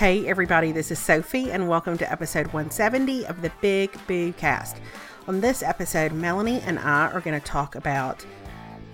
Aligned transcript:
Hey, 0.00 0.26
everybody, 0.26 0.72
this 0.72 0.90
is 0.90 0.98
Sophie, 0.98 1.52
and 1.52 1.68
welcome 1.68 1.98
to 1.98 2.10
episode 2.10 2.46
170 2.46 3.26
of 3.26 3.42
the 3.42 3.52
Big 3.60 3.90
Boo 4.06 4.32
Cast. 4.32 4.80
On 5.28 5.42
this 5.42 5.62
episode, 5.62 6.12
Melanie 6.12 6.62
and 6.62 6.78
I 6.78 7.12
are 7.12 7.20
going 7.20 7.38
to 7.38 7.46
talk 7.46 7.74
about 7.74 8.24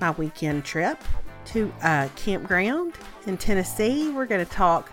my 0.01 0.11
weekend 0.11 0.65
trip 0.65 0.99
to 1.47 1.73
a 1.83 2.11
campground 2.17 2.95
in 3.27 3.37
Tennessee. 3.37 4.11
We're 4.11 4.27
going 4.27 4.45
to 4.45 4.51
talk 4.51 4.91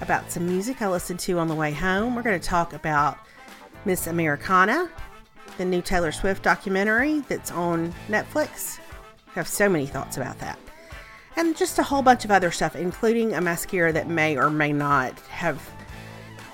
about 0.00 0.30
some 0.30 0.46
music 0.46 0.82
I 0.82 0.88
listened 0.88 1.20
to 1.20 1.38
on 1.38 1.48
the 1.48 1.54
way 1.54 1.72
home. 1.72 2.14
We're 2.14 2.22
going 2.22 2.38
to 2.38 2.46
talk 2.46 2.72
about 2.72 3.18
Miss 3.84 4.06
Americana, 4.06 4.90
the 5.58 5.64
new 5.64 5.82
Taylor 5.82 6.12
Swift 6.12 6.42
documentary 6.42 7.20
that's 7.20 7.50
on 7.50 7.94
Netflix. 8.08 8.78
I 9.28 9.32
have 9.32 9.48
so 9.48 9.68
many 9.68 9.86
thoughts 9.86 10.16
about 10.16 10.38
that 10.40 10.58
and 11.36 11.56
just 11.56 11.78
a 11.78 11.82
whole 11.82 12.02
bunch 12.02 12.24
of 12.24 12.30
other 12.30 12.50
stuff, 12.50 12.74
including 12.74 13.34
a 13.34 13.40
mascara 13.40 13.92
that 13.92 14.08
may 14.08 14.36
or 14.36 14.50
may 14.50 14.72
not 14.72 15.18
have 15.20 15.70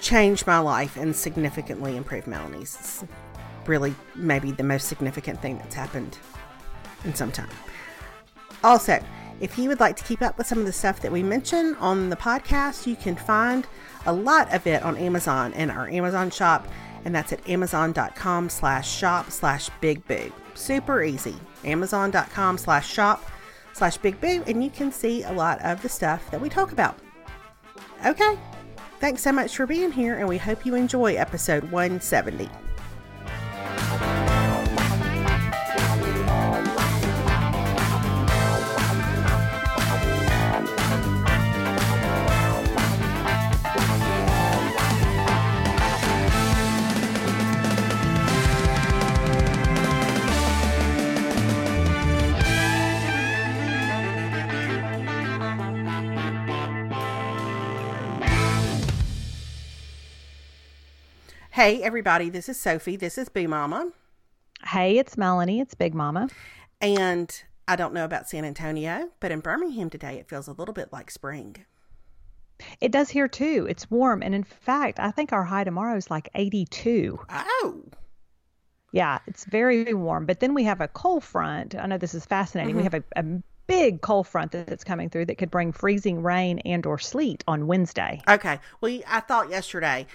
changed 0.00 0.46
my 0.46 0.58
life 0.58 0.96
and 0.96 1.14
significantly 1.14 1.96
improved 1.96 2.26
Melanie's. 2.26 2.76
It's 2.80 3.04
really, 3.66 3.94
maybe 4.16 4.50
the 4.50 4.64
most 4.64 4.88
significant 4.88 5.40
thing 5.40 5.58
that's 5.58 5.74
happened 5.74 6.18
in 7.04 7.14
some 7.14 7.30
time. 7.30 7.48
Also, 8.64 9.02
if 9.42 9.58
you 9.58 9.68
would 9.68 9.80
like 9.80 9.96
to 9.96 10.04
keep 10.04 10.22
up 10.22 10.38
with 10.38 10.46
some 10.46 10.58
of 10.58 10.64
the 10.64 10.72
stuff 10.72 11.00
that 11.00 11.12
we 11.12 11.22
mention 11.22 11.74
on 11.74 12.08
the 12.08 12.16
podcast, 12.16 12.86
you 12.86 12.96
can 12.96 13.16
find 13.16 13.66
a 14.06 14.12
lot 14.12 14.52
of 14.54 14.66
it 14.66 14.82
on 14.82 14.96
Amazon 14.96 15.52
and 15.52 15.70
our 15.70 15.88
Amazon 15.88 16.30
shop, 16.30 16.66
and 17.04 17.14
that's 17.14 17.32
at 17.32 17.46
amazon.com 17.46 18.48
slash 18.48 18.90
shop 18.90 19.30
slash 19.30 19.68
big 19.80 20.06
boo. 20.06 20.32
Super 20.54 21.02
easy. 21.02 21.34
Amazon.com 21.64 22.58
slash 22.58 22.88
shop 22.90 23.22
slash 23.72 23.96
Big 23.96 24.20
Boo, 24.20 24.42
and 24.46 24.62
you 24.62 24.70
can 24.70 24.92
see 24.92 25.22
a 25.22 25.32
lot 25.32 25.60
of 25.62 25.82
the 25.82 25.88
stuff 25.88 26.30
that 26.30 26.40
we 26.40 26.48
talk 26.48 26.72
about. 26.72 26.98
Okay, 28.04 28.38
thanks 29.00 29.22
so 29.22 29.32
much 29.32 29.56
for 29.56 29.66
being 29.66 29.92
here, 29.92 30.18
and 30.18 30.28
we 30.28 30.38
hope 30.38 30.66
you 30.66 30.74
enjoy 30.74 31.14
episode 31.14 31.64
170. 31.70 32.48
Hey, 61.62 61.80
everybody, 61.80 62.28
this 62.28 62.48
is 62.48 62.58
Sophie. 62.58 62.96
This 62.96 63.16
is 63.16 63.28
Boo 63.28 63.46
Mama. 63.46 63.92
Hey, 64.64 64.98
it's 64.98 65.16
Melanie. 65.16 65.60
It's 65.60 65.76
Big 65.76 65.94
Mama. 65.94 66.28
And 66.80 67.32
I 67.68 67.76
don't 67.76 67.94
know 67.94 68.04
about 68.04 68.28
San 68.28 68.44
Antonio, 68.44 69.10
but 69.20 69.30
in 69.30 69.38
Birmingham 69.38 69.88
today, 69.88 70.18
it 70.18 70.28
feels 70.28 70.48
a 70.48 70.52
little 70.54 70.74
bit 70.74 70.92
like 70.92 71.08
spring. 71.08 71.54
It 72.80 72.90
does 72.90 73.10
here 73.10 73.28
too. 73.28 73.68
It's 73.70 73.88
warm. 73.88 74.24
And 74.24 74.34
in 74.34 74.42
fact, 74.42 74.98
I 74.98 75.12
think 75.12 75.32
our 75.32 75.44
high 75.44 75.62
tomorrow 75.62 75.96
is 75.96 76.10
like 76.10 76.28
82. 76.34 77.20
Oh. 77.30 77.84
Yeah, 78.90 79.20
it's 79.28 79.44
very 79.44 79.94
warm. 79.94 80.26
But 80.26 80.40
then 80.40 80.54
we 80.54 80.64
have 80.64 80.80
a 80.80 80.88
cold 80.88 81.22
front. 81.22 81.76
I 81.76 81.86
know 81.86 81.96
this 81.96 82.14
is 82.14 82.26
fascinating. 82.26 82.74
Mm-hmm. 82.74 82.78
We 82.78 82.82
have 82.82 82.94
a, 82.94 83.04
a 83.14 83.42
big 83.66 84.00
cold 84.02 84.26
front 84.26 84.52
that's 84.52 84.84
coming 84.84 85.08
through 85.08 85.26
that 85.26 85.38
could 85.38 85.50
bring 85.50 85.72
freezing 85.72 86.22
rain 86.22 86.58
and 86.60 86.84
or 86.86 86.98
sleet 86.98 87.42
on 87.46 87.66
Wednesday. 87.66 88.20
Okay. 88.28 88.58
Well, 88.80 89.00
I 89.06 89.20
thought 89.20 89.50
yesterday 89.50 90.06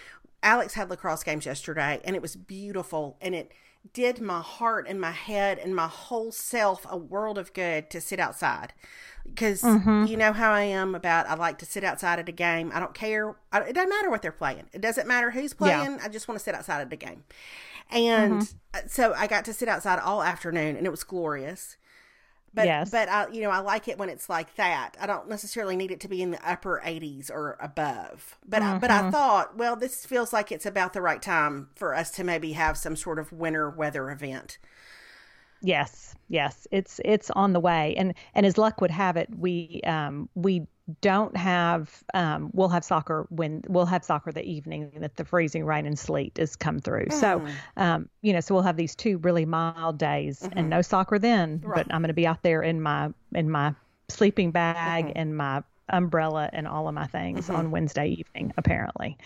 Alex 0.48 0.76
had 0.76 0.90
lacrosse 0.90 1.26
games 1.26 1.46
yesterday 1.46 2.00
and 2.06 2.16
it 2.16 2.22
was 2.22 2.38
beautiful 2.38 3.18
and 3.20 3.36
it 3.36 3.52
did 3.92 4.22
my 4.22 4.40
heart 4.40 4.86
and 4.88 5.00
my 5.00 5.12
head 5.12 5.60
and 5.60 5.76
my 5.76 5.88
whole 5.88 6.32
self 6.32 6.86
a 6.90 6.96
world 6.96 7.38
of 7.38 7.52
good 7.52 7.90
to 7.90 8.00
sit 8.00 8.18
outside 8.18 8.72
because 9.26 9.62
mm-hmm. 9.62 10.06
you 10.06 10.16
know 10.16 10.32
how 10.32 10.54
I 10.54 10.62
am 10.62 10.96
about 10.96 11.28
I 11.28 11.36
like 11.36 11.58
to 11.58 11.66
sit 11.66 11.84
outside 11.84 12.18
at 12.20 12.30
a 12.30 12.32
game. 12.32 12.72
I 12.74 12.80
don't 12.80 12.94
care. 12.94 13.36
I, 13.52 13.60
it 13.60 13.74
doesn't 13.74 13.90
matter 13.90 14.10
what 14.10 14.22
they're 14.22 14.32
playing. 14.32 14.70
It 14.72 14.80
doesn't 14.80 15.06
matter 15.06 15.32
who's 15.32 15.54
playing. 15.54 15.92
Yeah. 15.92 16.00
I 16.02 16.08
just 16.08 16.30
want 16.30 16.40
to 16.40 16.44
sit 16.44 16.56
outside 16.56 16.80
at 16.80 16.94
a 16.94 16.96
game. 16.96 17.26
And 17.92 18.44
mm-hmm. 18.44 18.88
so 18.88 19.14
I 19.18 19.28
got 19.28 19.44
to 19.46 19.54
sit 19.54 19.68
outside 19.68 20.00
all 20.00 20.24
afternoon 20.24 20.78
and 20.78 20.86
it 20.86 20.92
was 20.92 21.04
glorious. 21.04 21.76
But 22.58 22.66
yes. 22.66 22.90
but 22.90 23.08
I 23.08 23.28
you 23.30 23.42
know 23.42 23.52
I 23.52 23.60
like 23.60 23.88
it 23.88 24.00
when 24.00 24.10
it's 24.10 24.30
like 24.30 24.56
that. 24.56 24.98
I 25.00 25.06
don't 25.06 25.30
necessarily 25.30 25.76
need 25.76 25.92
it 25.92 26.00
to 26.02 26.08
be 26.08 26.24
in 26.24 26.32
the 26.32 26.50
upper 26.50 26.82
80s 26.84 27.30
or 27.30 27.56
above. 27.62 28.36
But 28.48 28.64
mm-hmm. 28.64 28.78
I, 28.78 28.80
but 28.80 28.90
I 28.90 29.02
mm-hmm. 29.02 29.10
thought, 29.12 29.56
well, 29.56 29.76
this 29.76 30.08
feels 30.08 30.34
like 30.34 30.52
it's 30.52 30.66
about 30.66 30.94
the 30.94 31.02
right 31.04 31.22
time 31.22 31.70
for 31.76 31.94
us 31.94 32.10
to 32.12 32.24
maybe 32.24 32.54
have 32.54 32.76
some 32.76 32.96
sort 32.96 33.20
of 33.20 33.32
winter 33.32 33.70
weather 33.70 34.10
event. 34.10 34.58
Yes, 35.62 36.16
yes, 36.30 36.68
it's 36.72 37.00
it's 37.06 37.30
on 37.30 37.54
the 37.54 37.60
way, 37.60 37.94
and 37.96 38.16
and 38.34 38.44
as 38.44 38.58
luck 38.58 38.82
would 38.82 38.90
have 38.90 39.18
it, 39.18 39.30
we 39.38 39.82
um 39.86 40.28
we 40.34 40.66
don't 41.02 41.36
have 41.36 42.04
um, 42.14 42.50
we'll 42.54 42.70
have 42.70 42.84
soccer 42.84 43.28
when 43.30 43.62
we'll 43.68 43.86
have 43.86 44.04
soccer 44.04 44.32
the 44.32 44.44
evening 44.44 44.92
that 45.00 45.18
the 45.18 45.26
freezing 45.26 45.66
rain 45.66 45.86
and 45.86 46.00
sleet 46.00 46.38
has 46.38 46.56
come 46.56 46.80
through. 46.80 47.08
Mm. 47.08 47.14
So 47.14 47.46
um, 47.76 48.10
you 48.22 48.34
know, 48.34 48.40
so 48.40 48.54
we'll 48.54 48.64
have 48.64 48.78
these 48.78 48.96
two 48.96 49.18
really 49.20 49.46
mild 49.46 49.98
days 49.98 50.42
mm-hmm. 50.42 50.58
and 50.58 50.70
no 50.70 50.82
soccer 50.82 51.20
then. 51.20 51.62
Right. 51.64 51.86
But 51.86 51.94
I'm 51.94 52.02
going 52.02 52.10
to 52.10 52.14
be 52.14 52.28
out 52.28 52.44
there 52.44 52.62
in 52.62 52.82
my 52.82 53.10
in 53.34 53.50
my 53.50 53.76
sleeping 54.10 54.52
bag 54.52 55.06
mm-hmm. 55.06 55.18
and 55.18 55.36
my 55.36 55.64
umbrella 55.90 56.50
and 56.54 56.68
all 56.68 56.88
of 56.88 56.94
my 56.94 57.08
things 57.08 57.48
mm-hmm. 57.48 57.56
on 57.56 57.72
Wednesday 57.72 58.08
evening, 58.08 58.54
apparently. 58.58 59.18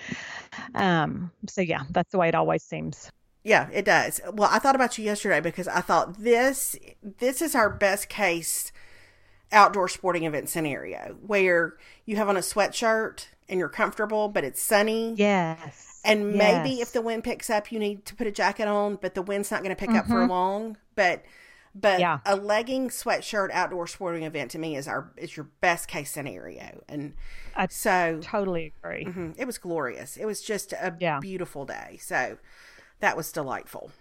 Um, 0.76 1.32
so 1.48 1.62
yeah, 1.62 1.84
that's 1.90 2.12
the 2.12 2.18
way 2.18 2.28
it 2.28 2.36
always 2.36 2.64
seems. 2.64 3.12
Yeah, 3.44 3.70
it 3.72 3.86
does. 3.86 4.22
Well, 4.34 4.50
I 4.52 4.60
thought 4.60 4.76
about 4.76 4.98
you 4.98 5.06
yesterday 5.06 5.40
because 5.40 5.68
I 5.68 5.82
thought 5.82 6.20
this 6.20 6.76
this 7.02 7.42
is 7.42 7.56
our 7.56 7.70
best 7.70 8.08
case 8.10 8.72
outdoor 9.52 9.88
sporting 9.88 10.24
event 10.24 10.50
scenario 10.50 11.18
where 11.26 11.76
you 12.06 12.16
have 12.16 12.30
on 12.30 12.38
a 12.38 12.42
sweatshirt 12.42 13.28
and 13.50 13.60
you're 13.60 13.70
comfortable, 13.70 14.30
but 14.30 14.44
it's 14.44 14.62
sunny. 14.62 15.14
Yes. 15.16 16.02
And 16.04 16.34
maybe 16.34 16.82
if 16.82 16.94
the 16.94 17.02
wind 17.02 17.24
picks 17.24 17.50
up, 17.50 17.72
you 17.72 17.78
need 17.78 18.06
to 18.06 18.16
put 18.16 18.26
a 18.26 18.32
jacket 18.32 18.68
on, 18.68 18.96
but 18.96 19.14
the 19.14 19.22
wind's 19.22 19.52
not 19.52 19.62
going 19.62 19.76
to 19.76 19.80
pick 19.80 19.90
mm-hmm. 19.90 20.00
up 20.00 20.08
for 20.08 20.16
mm-hmm. 20.16 20.32
long. 20.32 20.78
But 20.96 21.24
but 21.74 22.00
yeah. 22.00 22.20
a 22.26 22.36
legging 22.36 22.90
sweatshirt 22.90 23.50
outdoor 23.52 23.88
sporting 23.88 24.24
event 24.24 24.52
to 24.52 24.60
me 24.60 24.76
is 24.76 24.88
our 24.88 25.12
is 25.16 25.38
your 25.38 25.48
best 25.62 25.88
case 25.88 26.10
scenario. 26.12 26.84
And 26.90 27.14
I 27.56 27.68
so 27.68 28.20
totally 28.22 28.74
agree. 28.84 29.06
Mm-hmm, 29.06 29.32
it 29.38 29.46
was 29.46 29.58
glorious. 29.58 30.18
It 30.18 30.26
was 30.26 30.42
just 30.42 30.74
a 30.74 30.96
yeah. 31.00 31.20
beautiful 31.20 31.66
day. 31.66 31.98
So 32.02 32.38
that 33.00 33.16
was 33.16 33.32
delightful. 33.32 33.92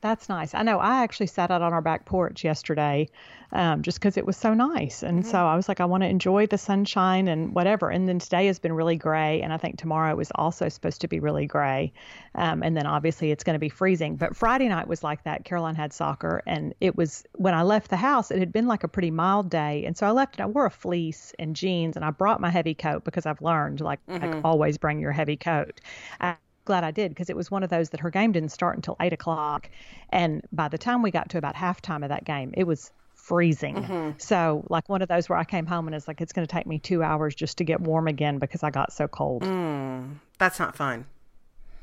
That's 0.00 0.28
nice. 0.28 0.54
I 0.54 0.62
know 0.62 0.78
I 0.78 1.02
actually 1.02 1.26
sat 1.26 1.50
out 1.50 1.62
on 1.62 1.72
our 1.72 1.80
back 1.80 2.04
porch 2.04 2.44
yesterday 2.44 3.08
um, 3.52 3.82
just 3.82 3.98
because 3.98 4.16
it 4.16 4.26
was 4.26 4.36
so 4.36 4.54
nice. 4.54 5.02
And 5.02 5.20
mm-hmm. 5.20 5.30
so 5.30 5.38
I 5.38 5.56
was 5.56 5.68
like, 5.68 5.80
I 5.80 5.84
want 5.84 6.02
to 6.02 6.08
enjoy 6.08 6.46
the 6.46 6.58
sunshine 6.58 7.28
and 7.28 7.54
whatever. 7.54 7.90
And 7.90 8.08
then 8.08 8.18
today 8.18 8.46
has 8.46 8.58
been 8.58 8.72
really 8.72 8.96
gray. 8.96 9.42
And 9.42 9.52
I 9.52 9.56
think 9.56 9.78
tomorrow 9.78 10.18
is 10.20 10.30
also 10.34 10.68
supposed 10.68 11.00
to 11.02 11.08
be 11.08 11.20
really 11.20 11.46
gray. 11.46 11.92
Um, 12.34 12.62
and 12.62 12.76
then 12.76 12.86
obviously 12.86 13.30
it's 13.30 13.44
going 13.44 13.54
to 13.54 13.60
be 13.60 13.68
freezing. 13.68 14.16
But 14.16 14.36
Friday 14.36 14.68
night 14.68 14.88
was 14.88 15.02
like 15.02 15.24
that. 15.24 15.44
Caroline 15.44 15.74
had 15.74 15.92
soccer. 15.92 16.42
And 16.46 16.74
it 16.80 16.96
was 16.96 17.24
when 17.34 17.54
I 17.54 17.62
left 17.62 17.90
the 17.90 17.96
house, 17.96 18.30
it 18.30 18.38
had 18.38 18.52
been 18.52 18.66
like 18.66 18.84
a 18.84 18.88
pretty 18.88 19.10
mild 19.10 19.50
day. 19.50 19.84
And 19.84 19.96
so 19.96 20.06
I 20.06 20.10
left 20.10 20.36
and 20.36 20.42
I 20.42 20.46
wore 20.46 20.66
a 20.66 20.70
fleece 20.70 21.32
and 21.38 21.54
jeans 21.54 21.96
and 21.96 22.04
I 22.04 22.10
brought 22.10 22.40
my 22.40 22.50
heavy 22.50 22.74
coat 22.74 23.04
because 23.04 23.26
I've 23.26 23.42
learned 23.42 23.80
like, 23.80 24.04
mm-hmm. 24.06 24.24
like 24.24 24.44
always 24.44 24.78
bring 24.78 25.00
your 25.00 25.12
heavy 25.12 25.36
coat. 25.36 25.80
I, 26.20 26.36
glad 26.66 26.84
I 26.84 26.90
did 26.90 27.12
because 27.12 27.30
it 27.30 27.36
was 27.36 27.50
one 27.50 27.62
of 27.62 27.70
those 27.70 27.90
that 27.90 28.00
her 28.00 28.10
game 28.10 28.32
didn't 28.32 28.50
start 28.50 28.76
until 28.76 28.96
eight 29.00 29.14
o'clock. 29.14 29.70
And 30.10 30.42
by 30.52 30.68
the 30.68 30.76
time 30.76 31.00
we 31.00 31.10
got 31.10 31.30
to 31.30 31.38
about 31.38 31.54
halftime 31.54 32.02
of 32.02 32.10
that 32.10 32.24
game, 32.24 32.52
it 32.54 32.64
was 32.64 32.90
freezing. 33.26 33.74
Mm-hmm. 33.74 34.10
So, 34.18 34.64
like 34.68 34.88
one 34.88 35.02
of 35.02 35.08
those 35.08 35.28
where 35.28 35.38
I 35.38 35.44
came 35.44 35.66
home 35.66 35.88
and 35.88 35.94
it's 35.96 36.06
like, 36.06 36.20
it's 36.20 36.32
going 36.32 36.46
to 36.46 36.52
take 36.52 36.66
me 36.66 36.78
two 36.78 37.02
hours 37.02 37.34
just 37.34 37.58
to 37.58 37.64
get 37.64 37.80
warm 37.80 38.06
again 38.06 38.38
because 38.38 38.62
I 38.62 38.70
got 38.70 38.92
so 38.92 39.08
cold. 39.08 39.42
Mm, 39.42 40.14
that's 40.38 40.60
not 40.60 40.76
fun. 40.76 41.06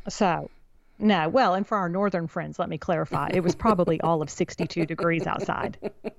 So, 0.08 0.50
no. 1.00 1.28
Well, 1.28 1.54
and 1.54 1.68
for 1.68 1.78
our 1.78 1.90
northern 1.90 2.28
friends, 2.28 2.60
let 2.60 2.70
me 2.70 2.78
clarify, 2.78 3.30
it 3.34 3.42
was 3.42 3.56
probably 3.56 4.00
all 4.00 4.22
of 4.22 4.30
62 4.30 4.86
degrees 4.86 5.28
outside. 5.28 5.78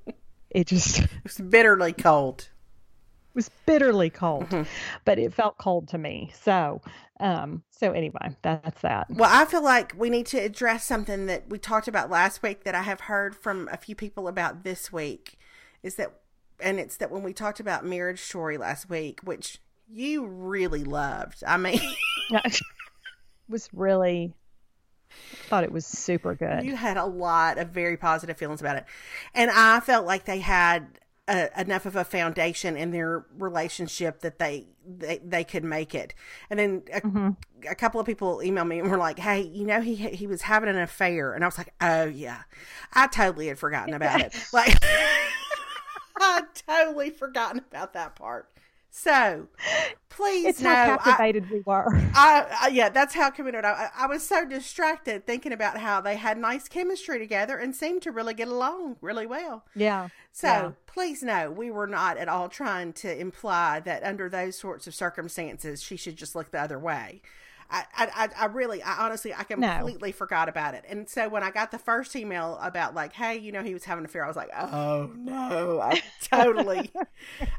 It 0.54 0.68
just. 0.68 1.00
It 1.00 1.10
was 1.24 1.38
bitterly 1.38 1.92
cold 1.92 2.48
was 3.34 3.50
bitterly 3.66 4.10
cold, 4.10 4.48
mm-hmm. 4.48 4.62
but 5.04 5.18
it 5.18 5.34
felt 5.34 5.58
cold 5.58 5.88
to 5.88 5.98
me. 5.98 6.30
So, 6.40 6.80
um, 7.20 7.62
so 7.70 7.92
anyway, 7.92 8.36
that's 8.42 8.80
that. 8.82 9.06
Well, 9.10 9.30
I 9.32 9.44
feel 9.44 9.62
like 9.62 9.94
we 9.96 10.10
need 10.10 10.26
to 10.26 10.38
address 10.38 10.84
something 10.84 11.26
that 11.26 11.48
we 11.48 11.58
talked 11.58 11.88
about 11.88 12.10
last 12.10 12.42
week 12.42 12.64
that 12.64 12.74
I 12.74 12.82
have 12.82 13.00
heard 13.00 13.34
from 13.34 13.68
a 13.72 13.76
few 13.76 13.94
people 13.94 14.28
about 14.28 14.64
this 14.64 14.92
week 14.92 15.38
is 15.82 15.96
that 15.96 16.12
and 16.60 16.78
it's 16.78 16.96
that 16.98 17.10
when 17.10 17.22
we 17.22 17.32
talked 17.32 17.58
about 17.60 17.84
Marriage 17.84 18.20
Story 18.20 18.56
last 18.56 18.88
week, 18.88 19.20
which 19.24 19.58
you 19.88 20.24
really 20.24 20.84
loved. 20.84 21.42
I 21.46 21.56
mean, 21.56 21.80
was 23.48 23.68
really 23.72 24.32
thought 25.48 25.64
it 25.64 25.72
was 25.72 25.86
super 25.86 26.34
good. 26.34 26.64
You 26.64 26.76
had 26.76 26.96
a 26.96 27.04
lot 27.04 27.58
of 27.58 27.68
very 27.68 27.96
positive 27.96 28.36
feelings 28.36 28.60
about 28.60 28.76
it. 28.76 28.84
And 29.34 29.50
I 29.50 29.80
felt 29.80 30.06
like 30.06 30.24
they 30.24 30.40
had 30.40 30.98
a, 31.28 31.48
enough 31.60 31.86
of 31.86 31.96
a 31.96 32.04
foundation 32.04 32.76
in 32.76 32.90
their 32.90 33.26
relationship 33.36 34.20
that 34.20 34.38
they 34.38 34.66
they, 34.86 35.18
they 35.24 35.44
could 35.44 35.64
make 35.64 35.94
it. 35.94 36.14
And 36.50 36.58
then 36.58 36.82
a, 36.92 37.00
mm-hmm. 37.00 37.30
a 37.68 37.74
couple 37.74 37.98
of 38.00 38.06
people 38.06 38.38
emailed 38.38 38.68
me 38.68 38.80
and 38.80 38.90
were 38.90 38.98
like, 38.98 39.18
"Hey, 39.18 39.40
you 39.40 39.66
know 39.66 39.80
he 39.80 39.94
he 39.94 40.26
was 40.26 40.42
having 40.42 40.68
an 40.68 40.78
affair." 40.78 41.32
And 41.32 41.42
I 41.42 41.46
was 41.46 41.58
like, 41.58 41.72
"Oh 41.80 42.04
yeah." 42.04 42.42
I 42.92 43.06
totally 43.06 43.48
had 43.48 43.58
forgotten 43.58 43.94
about 43.94 44.20
it. 44.20 44.34
Like 44.52 44.76
I'd 46.20 46.46
totally 46.54 47.10
forgotten 47.10 47.58
about 47.58 47.94
that 47.94 48.14
part. 48.14 48.48
So, 48.96 49.48
please 50.08 50.46
it's 50.46 50.60
no, 50.60 50.72
how 50.72 50.98
captivated 50.98 51.46
I, 51.50 51.52
we 51.52 51.62
were. 51.66 51.96
I, 52.14 52.46
I, 52.62 52.68
yeah, 52.68 52.90
that's 52.90 53.12
how 53.12 53.28
committed 53.28 53.64
I, 53.64 53.88
I 53.92 54.06
was. 54.06 54.24
So 54.24 54.44
distracted 54.44 55.26
thinking 55.26 55.52
about 55.52 55.78
how 55.78 56.00
they 56.00 56.14
had 56.14 56.38
nice 56.38 56.68
chemistry 56.68 57.18
together 57.18 57.56
and 57.56 57.74
seemed 57.74 58.02
to 58.02 58.12
really 58.12 58.34
get 58.34 58.46
along 58.46 58.96
really 59.00 59.26
well. 59.26 59.64
Yeah. 59.74 60.10
So 60.30 60.46
yeah. 60.46 60.70
please 60.86 61.24
no, 61.24 61.50
we 61.50 61.72
were 61.72 61.88
not 61.88 62.18
at 62.18 62.28
all 62.28 62.48
trying 62.48 62.92
to 62.94 63.20
imply 63.20 63.80
that 63.80 64.04
under 64.04 64.28
those 64.28 64.56
sorts 64.56 64.86
of 64.86 64.94
circumstances 64.94 65.82
she 65.82 65.96
should 65.96 66.14
just 66.14 66.36
look 66.36 66.52
the 66.52 66.60
other 66.60 66.78
way. 66.78 67.20
I, 67.70 67.84
I, 67.96 68.28
I 68.38 68.46
really, 68.46 68.82
I 68.82 69.04
honestly, 69.04 69.34
I 69.34 69.44
completely 69.44 70.10
no. 70.10 70.16
forgot 70.16 70.48
about 70.48 70.74
it. 70.74 70.84
And 70.88 71.08
so 71.08 71.28
when 71.28 71.42
I 71.42 71.50
got 71.50 71.70
the 71.70 71.78
first 71.78 72.14
email 72.14 72.58
about 72.62 72.94
like, 72.94 73.12
hey, 73.12 73.36
you 73.38 73.52
know, 73.52 73.62
he 73.62 73.74
was 73.74 73.84
having 73.84 74.04
an 74.04 74.06
affair, 74.06 74.24
I 74.24 74.28
was 74.28 74.36
like, 74.36 74.50
oh 74.56 75.10
no, 75.16 75.80
I 75.80 76.02
totally, 76.22 76.90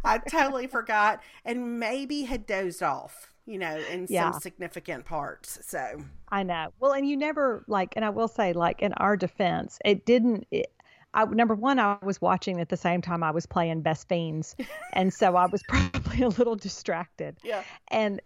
I 0.04 0.18
totally 0.20 0.68
forgot, 0.68 1.22
and 1.44 1.80
maybe 1.80 2.24
had 2.24 2.46
dozed 2.46 2.84
off, 2.84 3.32
you 3.46 3.58
know, 3.58 3.78
in 3.92 4.08
yeah. 4.10 4.32
some 4.32 4.42
significant 4.42 5.06
parts. 5.06 5.60
So 5.64 6.04
I 6.30 6.44
know. 6.44 6.74
Well, 6.80 6.94
and 6.94 7.08
you 7.08 7.18
never 7.18 7.64
like, 7.68 7.94
and 7.96 8.06
I 8.06 8.10
will 8.10 8.28
say, 8.28 8.54
like 8.54 8.82
in 8.82 8.94
our 8.94 9.18
defense, 9.18 9.80
it 9.84 10.06
didn't. 10.06 10.48
It, 10.52 10.72
I, 11.16 11.26
number 11.26 11.56
one, 11.56 11.80
I 11.80 11.98
was 12.04 12.22
watching 12.22 12.60
at 12.60 12.70
the 12.70 12.78
same 12.78 13.02
time 13.02 13.24
I 13.24 13.32
was 13.32 13.46
playing 13.46 13.82
Best 13.82 14.08
Fiends, 14.10 14.56
and 14.94 15.14
so 15.14 15.36
I 15.36 15.46
was 15.48 15.64
probably 15.68 16.22
a 16.22 16.30
little 16.30 16.56
distracted. 16.56 17.38
Yeah. 17.44 17.64
And 17.88 18.22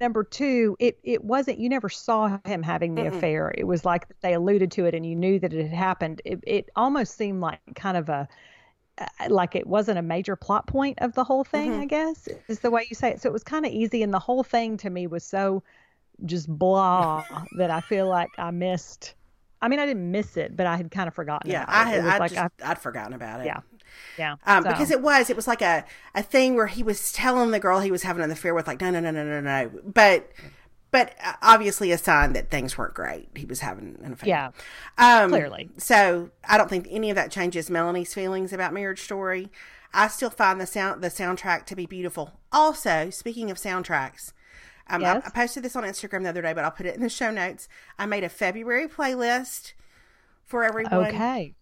number 0.00 0.24
two, 0.24 0.76
it 0.80 0.98
it 1.04 1.24
wasn't. 1.24 1.60
You 1.60 1.68
never 1.68 1.88
saw 1.88 2.38
him 2.44 2.62
having 2.62 2.96
the 2.96 3.02
Mm-mm. 3.02 3.16
affair. 3.16 3.54
It 3.56 3.64
was 3.64 3.84
like 3.84 4.06
they 4.20 4.34
alluded 4.34 4.72
to 4.72 4.86
it, 4.86 4.94
and 4.94 5.06
you 5.06 5.14
knew 5.14 5.38
that 5.38 5.52
it 5.52 5.62
had 5.62 5.72
happened. 5.72 6.20
It 6.24 6.40
it 6.46 6.68
almost 6.74 7.16
seemed 7.16 7.40
like 7.40 7.60
kind 7.76 7.96
of 7.96 8.08
a 8.08 8.28
uh, 8.98 9.06
like 9.28 9.54
it 9.54 9.66
wasn't 9.66 9.98
a 9.98 10.02
major 10.02 10.36
plot 10.36 10.66
point 10.66 10.98
of 11.00 11.14
the 11.14 11.24
whole 11.24 11.44
thing. 11.44 11.70
Mm-hmm. 11.70 11.80
I 11.82 11.86
guess 11.86 12.28
is 12.48 12.58
the 12.58 12.70
way 12.70 12.86
you 12.90 12.96
say 12.96 13.10
it. 13.10 13.22
So 13.22 13.28
it 13.28 13.32
was 13.32 13.44
kind 13.44 13.64
of 13.64 13.72
easy, 13.72 14.02
and 14.02 14.12
the 14.12 14.18
whole 14.18 14.42
thing 14.42 14.76
to 14.78 14.90
me 14.90 15.06
was 15.06 15.24
so 15.24 15.62
just 16.24 16.48
blah 16.48 17.24
that 17.56 17.70
I 17.70 17.80
feel 17.80 18.08
like 18.08 18.30
I 18.36 18.50
missed 18.50 19.14
I 19.62 19.68
mean, 19.68 19.78
I 19.78 19.86
didn't 19.86 20.10
miss 20.10 20.36
it, 20.36 20.56
but 20.56 20.66
I 20.66 20.76
had 20.76 20.90
kind 20.90 21.08
of 21.08 21.14
forgotten. 21.14 21.50
Yeah, 21.50 21.64
I 21.68 21.88
had. 21.88 22.04
I'd, 22.04 22.18
like 22.18 22.32
just, 22.32 22.52
I, 22.62 22.68
would 22.68 22.78
forgotten 22.78 23.14
about 23.14 23.40
it. 23.40 23.46
Yeah, 23.46 23.60
yeah. 24.18 24.34
Um, 24.44 24.64
so. 24.64 24.70
Because 24.70 24.90
it 24.90 25.00
was, 25.00 25.30
it 25.30 25.36
was 25.36 25.46
like 25.46 25.62
a 25.62 25.84
a 26.14 26.22
thing 26.22 26.56
where 26.56 26.66
he 26.66 26.82
was 26.82 27.12
telling 27.12 27.52
the 27.52 27.60
girl 27.60 27.80
he 27.80 27.90
was 27.90 28.02
having 28.02 28.22
an 28.22 28.30
affair 28.30 28.54
with, 28.54 28.66
like, 28.66 28.80
no, 28.80 28.90
no, 28.90 29.00
no, 29.00 29.10
no, 29.12 29.24
no, 29.24 29.40
no. 29.40 29.70
But, 29.84 30.30
but 30.90 31.14
uh, 31.24 31.34
obviously 31.40 31.92
a 31.92 31.98
sign 31.98 32.32
that 32.34 32.50
things 32.50 32.76
weren't 32.76 32.94
great. 32.94 33.28
He 33.36 33.46
was 33.46 33.60
having 33.60 33.98
an 34.02 34.12
affair. 34.12 34.28
Yeah. 34.28 34.50
Um, 34.98 35.30
clearly. 35.30 35.70
So 35.78 36.30
I 36.46 36.58
don't 36.58 36.68
think 36.68 36.88
any 36.90 37.08
of 37.10 37.16
that 37.16 37.30
changes 37.30 37.70
Melanie's 37.70 38.12
feelings 38.12 38.52
about 38.52 38.74
Marriage 38.74 39.00
Story. 39.00 39.50
I 39.94 40.08
still 40.08 40.30
find 40.30 40.60
the 40.60 40.66
sound 40.66 41.02
the 41.02 41.08
soundtrack 41.08 41.66
to 41.66 41.76
be 41.76 41.86
beautiful. 41.86 42.32
Also, 42.50 43.10
speaking 43.10 43.50
of 43.50 43.58
soundtracks, 43.58 44.32
um, 44.88 45.00
yes. 45.02 45.22
I, 45.24 45.28
I, 45.28 45.30
posted 45.30 45.62
this 45.62 45.76
on 45.76 45.84
Instagram 45.84 46.22
the 46.22 46.28
other 46.30 46.42
day, 46.42 46.52
but 46.52 46.64
I'll 46.64 46.70
put 46.70 46.86
it 46.86 46.94
in 46.94 47.02
the 47.02 47.08
show 47.08 47.30
notes. 47.30 47.68
I 47.98 48.06
made 48.06 48.24
a 48.24 48.28
February 48.28 48.88
playlist 48.88 49.72
for 50.44 50.64
everyone. 50.64 51.06
Okay. 51.06 51.54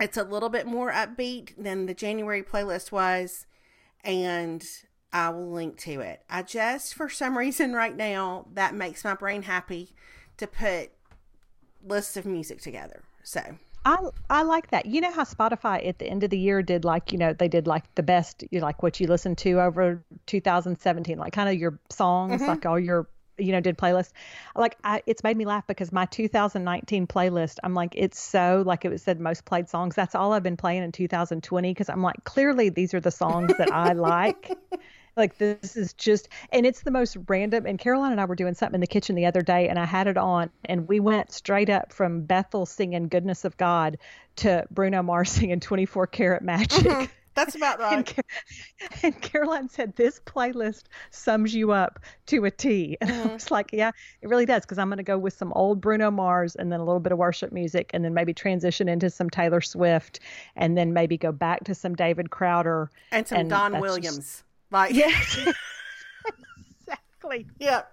It's 0.00 0.16
a 0.16 0.24
little 0.24 0.48
bit 0.48 0.66
more 0.66 0.90
upbeat 0.90 1.52
than 1.56 1.86
the 1.86 1.94
January 1.94 2.42
playlist 2.42 2.90
was, 2.90 3.46
and 4.02 4.64
I 5.12 5.30
will 5.30 5.50
link 5.50 5.78
to 5.80 6.00
it. 6.00 6.22
I 6.28 6.42
just, 6.42 6.94
for 6.94 7.08
some 7.08 7.38
reason, 7.38 7.74
right 7.74 7.94
now, 7.94 8.48
that 8.54 8.74
makes 8.74 9.04
my 9.04 9.14
brain 9.14 9.42
happy 9.42 9.90
to 10.38 10.46
put 10.46 10.90
lists 11.84 12.16
of 12.16 12.26
music 12.26 12.60
together. 12.60 13.02
So 13.22 13.58
I 13.84 13.96
I 14.30 14.42
like 14.42 14.70
that. 14.70 14.86
You 14.86 15.00
know 15.00 15.12
how 15.12 15.24
Spotify 15.24 15.86
at 15.86 15.98
the 15.98 16.06
end 16.06 16.22
of 16.22 16.30
the 16.30 16.38
year 16.38 16.62
did 16.62 16.84
like 16.84 17.12
you 17.12 17.18
know 17.18 17.32
they 17.32 17.48
did 17.48 17.66
like 17.66 17.92
the 17.94 18.02
best 18.02 18.44
you 18.50 18.60
like 18.60 18.82
what 18.82 19.00
you 19.00 19.06
listened 19.06 19.38
to 19.38 19.60
over 19.60 20.02
2017 20.26 21.18
like 21.18 21.32
kind 21.32 21.48
of 21.48 21.56
your 21.56 21.78
songs 21.90 22.40
mm-hmm. 22.40 22.48
like 22.50 22.66
all 22.66 22.78
your 22.78 23.08
you 23.38 23.52
know 23.52 23.60
did 23.60 23.78
playlists 23.78 24.12
like 24.54 24.76
I, 24.84 25.02
it's 25.06 25.24
made 25.24 25.36
me 25.36 25.44
laugh 25.46 25.66
because 25.66 25.90
my 25.90 26.04
2019 26.06 27.06
playlist 27.06 27.56
i'm 27.64 27.74
like 27.74 27.94
it's 27.96 28.20
so 28.20 28.62
like 28.64 28.84
it 28.84 28.90
was 28.90 29.02
said 29.02 29.20
most 29.20 29.46
played 29.46 29.68
songs 29.70 29.94
that's 29.94 30.14
all 30.14 30.34
i've 30.34 30.42
been 30.42 30.58
playing 30.58 30.82
in 30.82 30.92
2020 30.92 31.70
because 31.70 31.88
i'm 31.88 32.02
like 32.02 32.22
clearly 32.24 32.68
these 32.68 32.92
are 32.92 33.00
the 33.00 33.10
songs 33.10 33.52
that 33.56 33.72
i 33.72 33.94
like 33.94 34.52
like 35.16 35.38
this 35.38 35.76
is 35.76 35.92
just 35.94 36.28
and 36.52 36.66
it's 36.66 36.82
the 36.82 36.90
most 36.90 37.16
random 37.28 37.66
and 37.66 37.78
caroline 37.78 38.12
and 38.12 38.20
i 38.20 38.24
were 38.24 38.34
doing 38.34 38.54
something 38.54 38.76
in 38.76 38.80
the 38.80 38.86
kitchen 38.86 39.14
the 39.14 39.26
other 39.26 39.42
day 39.42 39.68
and 39.68 39.78
i 39.78 39.84
had 39.84 40.06
it 40.06 40.16
on 40.16 40.50
and 40.64 40.88
we 40.88 41.00
went 41.00 41.32
straight 41.32 41.70
up 41.70 41.92
from 41.92 42.22
bethel 42.22 42.66
singing 42.66 43.08
goodness 43.08 43.44
of 43.44 43.56
god 43.56 43.98
to 44.36 44.64
bruno 44.70 45.02
mars 45.02 45.30
singing 45.30 45.60
24 45.60 46.06
karat 46.06 46.42
magic 46.42 46.84
mm-hmm. 46.84 47.04
That's 47.34 47.54
about 47.54 47.78
right. 47.80 48.14
And, 48.18 48.24
and, 49.02 49.22
Caroline 49.22 49.68
said, 49.68 49.96
This 49.96 50.20
playlist 50.20 50.84
sums 51.10 51.54
you 51.54 51.72
up 51.72 52.00
to 52.26 52.44
a 52.44 52.50
T. 52.50 52.96
And 53.00 53.10
mm-hmm. 53.10 53.28
I 53.30 53.32
was 53.32 53.50
like, 53.50 53.70
Yeah, 53.72 53.90
it 54.20 54.28
really 54.28 54.46
does. 54.46 54.62
Because 54.62 54.78
I'm 54.78 54.88
going 54.88 54.98
to 54.98 55.02
go 55.02 55.18
with 55.18 55.34
some 55.34 55.52
old 55.54 55.80
Bruno 55.80 56.10
Mars 56.10 56.56
and 56.56 56.70
then 56.70 56.80
a 56.80 56.84
little 56.84 57.00
bit 57.00 57.12
of 57.12 57.18
worship 57.18 57.52
music 57.52 57.90
and 57.94 58.04
then 58.04 58.14
maybe 58.14 58.34
transition 58.34 58.88
into 58.88 59.10
some 59.10 59.30
Taylor 59.30 59.60
Swift 59.60 60.20
and 60.56 60.76
then 60.76 60.92
maybe 60.92 61.16
go 61.16 61.32
back 61.32 61.64
to 61.64 61.74
some 61.74 61.94
David 61.94 62.30
Crowder 62.30 62.90
and 63.10 63.26
some 63.26 63.38
and 63.38 63.50
Don 63.50 63.80
Williams. 63.80 64.16
Just, 64.16 64.44
like 64.72 64.94
yes, 64.94 65.38
exactly. 66.80 67.46
Yep. 67.58 67.88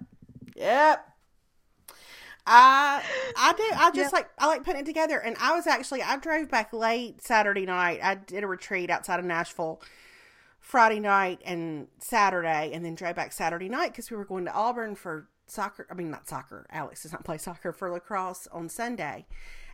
Yep. 0.56 1.06
I 2.46 3.04
I 3.38 3.54
do 3.54 3.64
I 3.76 3.92
just 3.92 4.12
yep. 4.12 4.14
like 4.14 4.30
I 4.40 4.48
like 4.48 4.64
putting 4.64 4.82
it 4.82 4.86
together 4.86 5.20
and 5.20 5.36
I 5.40 5.56
was 5.56 5.68
actually 5.68 6.02
I 6.02 6.18
drove 6.18 6.50
back 6.50 6.74
late 6.74 7.22
Saturday 7.22 7.66
night. 7.66 8.00
I 8.02 8.16
did 8.16 8.44
a 8.44 8.48
retreat 8.48 8.90
outside 8.90 9.20
of 9.20 9.26
Nashville 9.26 9.82
Friday 10.60 11.00
night 11.00 11.42
and 11.46 11.88
Saturday 12.00 12.72
and 12.74 12.84
then 12.84 12.96
drove 12.96 13.16
back 13.16 13.34
Saturday 13.34 13.70
night 13.70 13.92
because 13.92 14.10
we 14.10 14.18
were 14.18 14.26
going 14.26 14.46
to 14.46 14.54
Auburn 14.54 14.96
for 14.96 15.28
soccer 15.46 15.86
I 15.92 15.94
mean 15.94 16.10
not 16.10 16.28
soccer. 16.28 16.66
Alex 16.72 17.04
does 17.04 17.12
not 17.12 17.24
play 17.24 17.38
soccer 17.38 17.72
for 17.72 17.92
lacrosse 17.92 18.48
on 18.52 18.68
Sunday. 18.68 19.28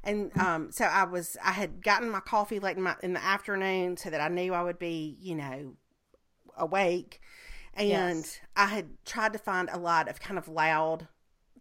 And 0.04 0.34
mm. 0.34 0.44
um 0.44 0.72
so 0.72 0.84
I 0.84 1.06
was 1.06 1.38
I 1.42 1.52
had 1.52 1.82
gotten 1.82 2.10
my 2.10 2.20
coffee 2.20 2.60
late 2.60 2.76
in 2.76 2.84
my 2.84 2.96
in 3.02 3.14
the 3.14 3.24
afternoon 3.24 3.96
so 3.96 4.10
that 4.10 4.20
I 4.20 4.28
knew 4.28 4.54
I 4.54 4.64
would 4.64 4.80
be, 4.80 5.18
you 5.22 5.36
know, 5.36 5.76
awake. 6.58 7.22
And 7.74 7.90
yes. 7.90 8.40
I 8.56 8.68
had 8.68 8.88
tried 9.06 9.34
to 9.34 9.40
find 9.40 9.70
a 9.72 9.78
lot 9.78 10.08
of 10.08 10.20
kind 10.20 10.38
of 10.38 10.48
loud, 10.48 11.08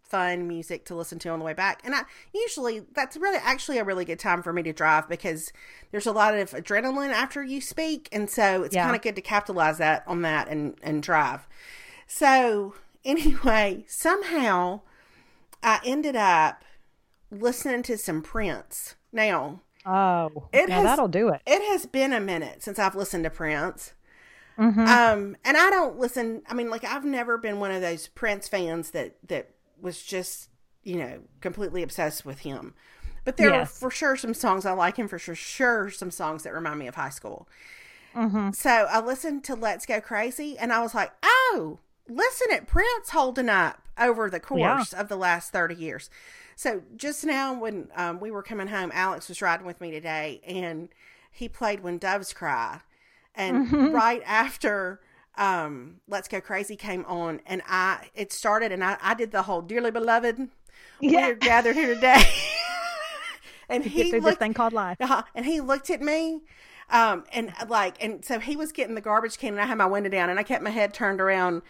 fun 0.02 0.46
music 0.46 0.84
to 0.86 0.94
listen 0.94 1.18
to 1.20 1.30
on 1.30 1.40
the 1.40 1.44
way 1.44 1.54
back. 1.54 1.80
And 1.84 1.94
I 1.94 2.02
usually 2.32 2.82
that's 2.94 3.16
really 3.16 3.38
actually 3.42 3.78
a 3.78 3.84
really 3.84 4.04
good 4.04 4.20
time 4.20 4.42
for 4.42 4.52
me 4.52 4.62
to 4.62 4.72
drive 4.72 5.08
because 5.08 5.52
there's 5.90 6.06
a 6.06 6.12
lot 6.12 6.36
of 6.36 6.50
adrenaline 6.52 7.10
after 7.10 7.42
you 7.42 7.60
speak. 7.60 8.08
And 8.12 8.30
so 8.30 8.62
it's 8.62 8.74
yeah. 8.74 8.84
kind 8.84 8.94
of 8.94 9.02
good 9.02 9.16
to 9.16 9.22
capitalize 9.22 9.78
that 9.78 10.04
on 10.06 10.22
that 10.22 10.48
and, 10.48 10.76
and 10.82 11.02
drive. 11.02 11.48
So 12.06 12.74
anyway, 13.04 13.84
somehow 13.88 14.82
I 15.64 15.80
ended 15.84 16.14
up 16.14 16.62
listening 17.30 17.82
to 17.84 17.98
some 17.98 18.22
Prince. 18.22 18.94
Now, 19.12 19.62
oh, 19.86 20.48
it 20.52 20.68
has, 20.68 20.84
that'll 20.84 21.08
do 21.08 21.30
it. 21.30 21.40
It 21.46 21.62
has 21.70 21.86
been 21.86 22.12
a 22.12 22.20
minute 22.20 22.62
since 22.62 22.78
I've 22.78 22.94
listened 22.94 23.24
to 23.24 23.30
Prince. 23.30 23.93
Mm-hmm. 24.58 24.80
Um, 24.80 25.36
and 25.44 25.56
I 25.56 25.70
don't 25.70 25.98
listen. 25.98 26.42
I 26.48 26.54
mean, 26.54 26.70
like 26.70 26.84
I've 26.84 27.04
never 27.04 27.38
been 27.38 27.60
one 27.60 27.70
of 27.70 27.82
those 27.82 28.08
Prince 28.08 28.48
fans 28.48 28.90
that 28.90 29.16
that 29.28 29.50
was 29.80 30.02
just 30.02 30.48
you 30.82 30.96
know 30.96 31.20
completely 31.40 31.82
obsessed 31.82 32.24
with 32.24 32.40
him. 32.40 32.74
But 33.24 33.36
there 33.36 33.50
yes. 33.50 33.76
are 33.76 33.80
for 33.80 33.90
sure 33.90 34.16
some 34.16 34.34
songs 34.34 34.66
I 34.66 34.72
like 34.72 34.96
him 34.96 35.08
for 35.08 35.18
sure. 35.18 35.34
Sure, 35.34 35.90
some 35.90 36.10
songs 36.10 36.42
that 36.44 36.52
remind 36.52 36.78
me 36.78 36.86
of 36.86 36.94
high 36.94 37.10
school. 37.10 37.48
Mm-hmm. 38.14 38.50
So 38.52 38.70
I 38.70 39.00
listened 39.00 39.44
to 39.44 39.54
Let's 39.54 39.86
Go 39.86 40.00
Crazy, 40.00 40.56
and 40.56 40.72
I 40.72 40.80
was 40.80 40.94
like, 40.94 41.12
oh, 41.22 41.80
listen 42.08 42.48
at 42.52 42.66
Prince 42.66 43.10
holding 43.10 43.48
up 43.48 43.82
over 43.98 44.30
the 44.30 44.40
course 44.40 44.92
yeah. 44.92 45.00
of 45.00 45.08
the 45.08 45.16
last 45.16 45.50
thirty 45.50 45.74
years. 45.74 46.10
So 46.54 46.82
just 46.96 47.24
now, 47.24 47.58
when 47.58 47.88
um, 47.96 48.20
we 48.20 48.30
were 48.30 48.42
coming 48.42 48.68
home, 48.68 48.92
Alex 48.94 49.28
was 49.28 49.42
riding 49.42 49.66
with 49.66 49.80
me 49.80 49.90
today, 49.90 50.40
and 50.46 50.90
he 51.32 51.48
played 51.48 51.80
"When 51.80 51.98
Doves 51.98 52.32
Cry." 52.32 52.80
And 53.34 53.66
mm-hmm. 53.66 53.90
right 53.90 54.22
after 54.26 55.00
um 55.36 55.96
let's 56.08 56.28
go 56.28 56.40
crazy 56.40 56.76
came 56.76 57.04
on 57.06 57.40
and 57.46 57.62
i 57.68 58.08
it 58.14 58.32
started 58.32 58.70
and 58.70 58.84
i 58.84 58.96
i 59.02 59.14
did 59.14 59.32
the 59.32 59.42
whole 59.42 59.62
dearly 59.62 59.90
beloved 59.90 60.48
yeah. 61.00 61.28
we're 61.28 61.34
gathered 61.34 61.74
here 61.74 61.94
today 61.94 62.22
and 63.68 63.84
he 63.84 64.12
looked, 64.12 64.24
this 64.24 64.36
thing 64.36 64.54
called 64.54 64.72
life 64.72 64.96
uh, 65.00 65.22
and 65.34 65.44
he 65.44 65.60
looked 65.60 65.90
at 65.90 66.00
me 66.00 66.40
Um, 66.90 67.24
and 67.32 67.52
like, 67.68 68.02
and 68.02 68.24
so 68.24 68.38
he 68.38 68.56
was 68.56 68.72
getting 68.72 68.94
the 68.94 69.00
garbage 69.00 69.38
can, 69.38 69.54
and 69.54 69.60
I 69.60 69.66
had 69.66 69.78
my 69.78 69.86
window 69.86 70.10
down, 70.10 70.30
and 70.30 70.38
I 70.38 70.42
kept 70.42 70.62
my 70.62 70.70
head 70.70 70.92
turned 70.92 71.20
around, 71.20 71.62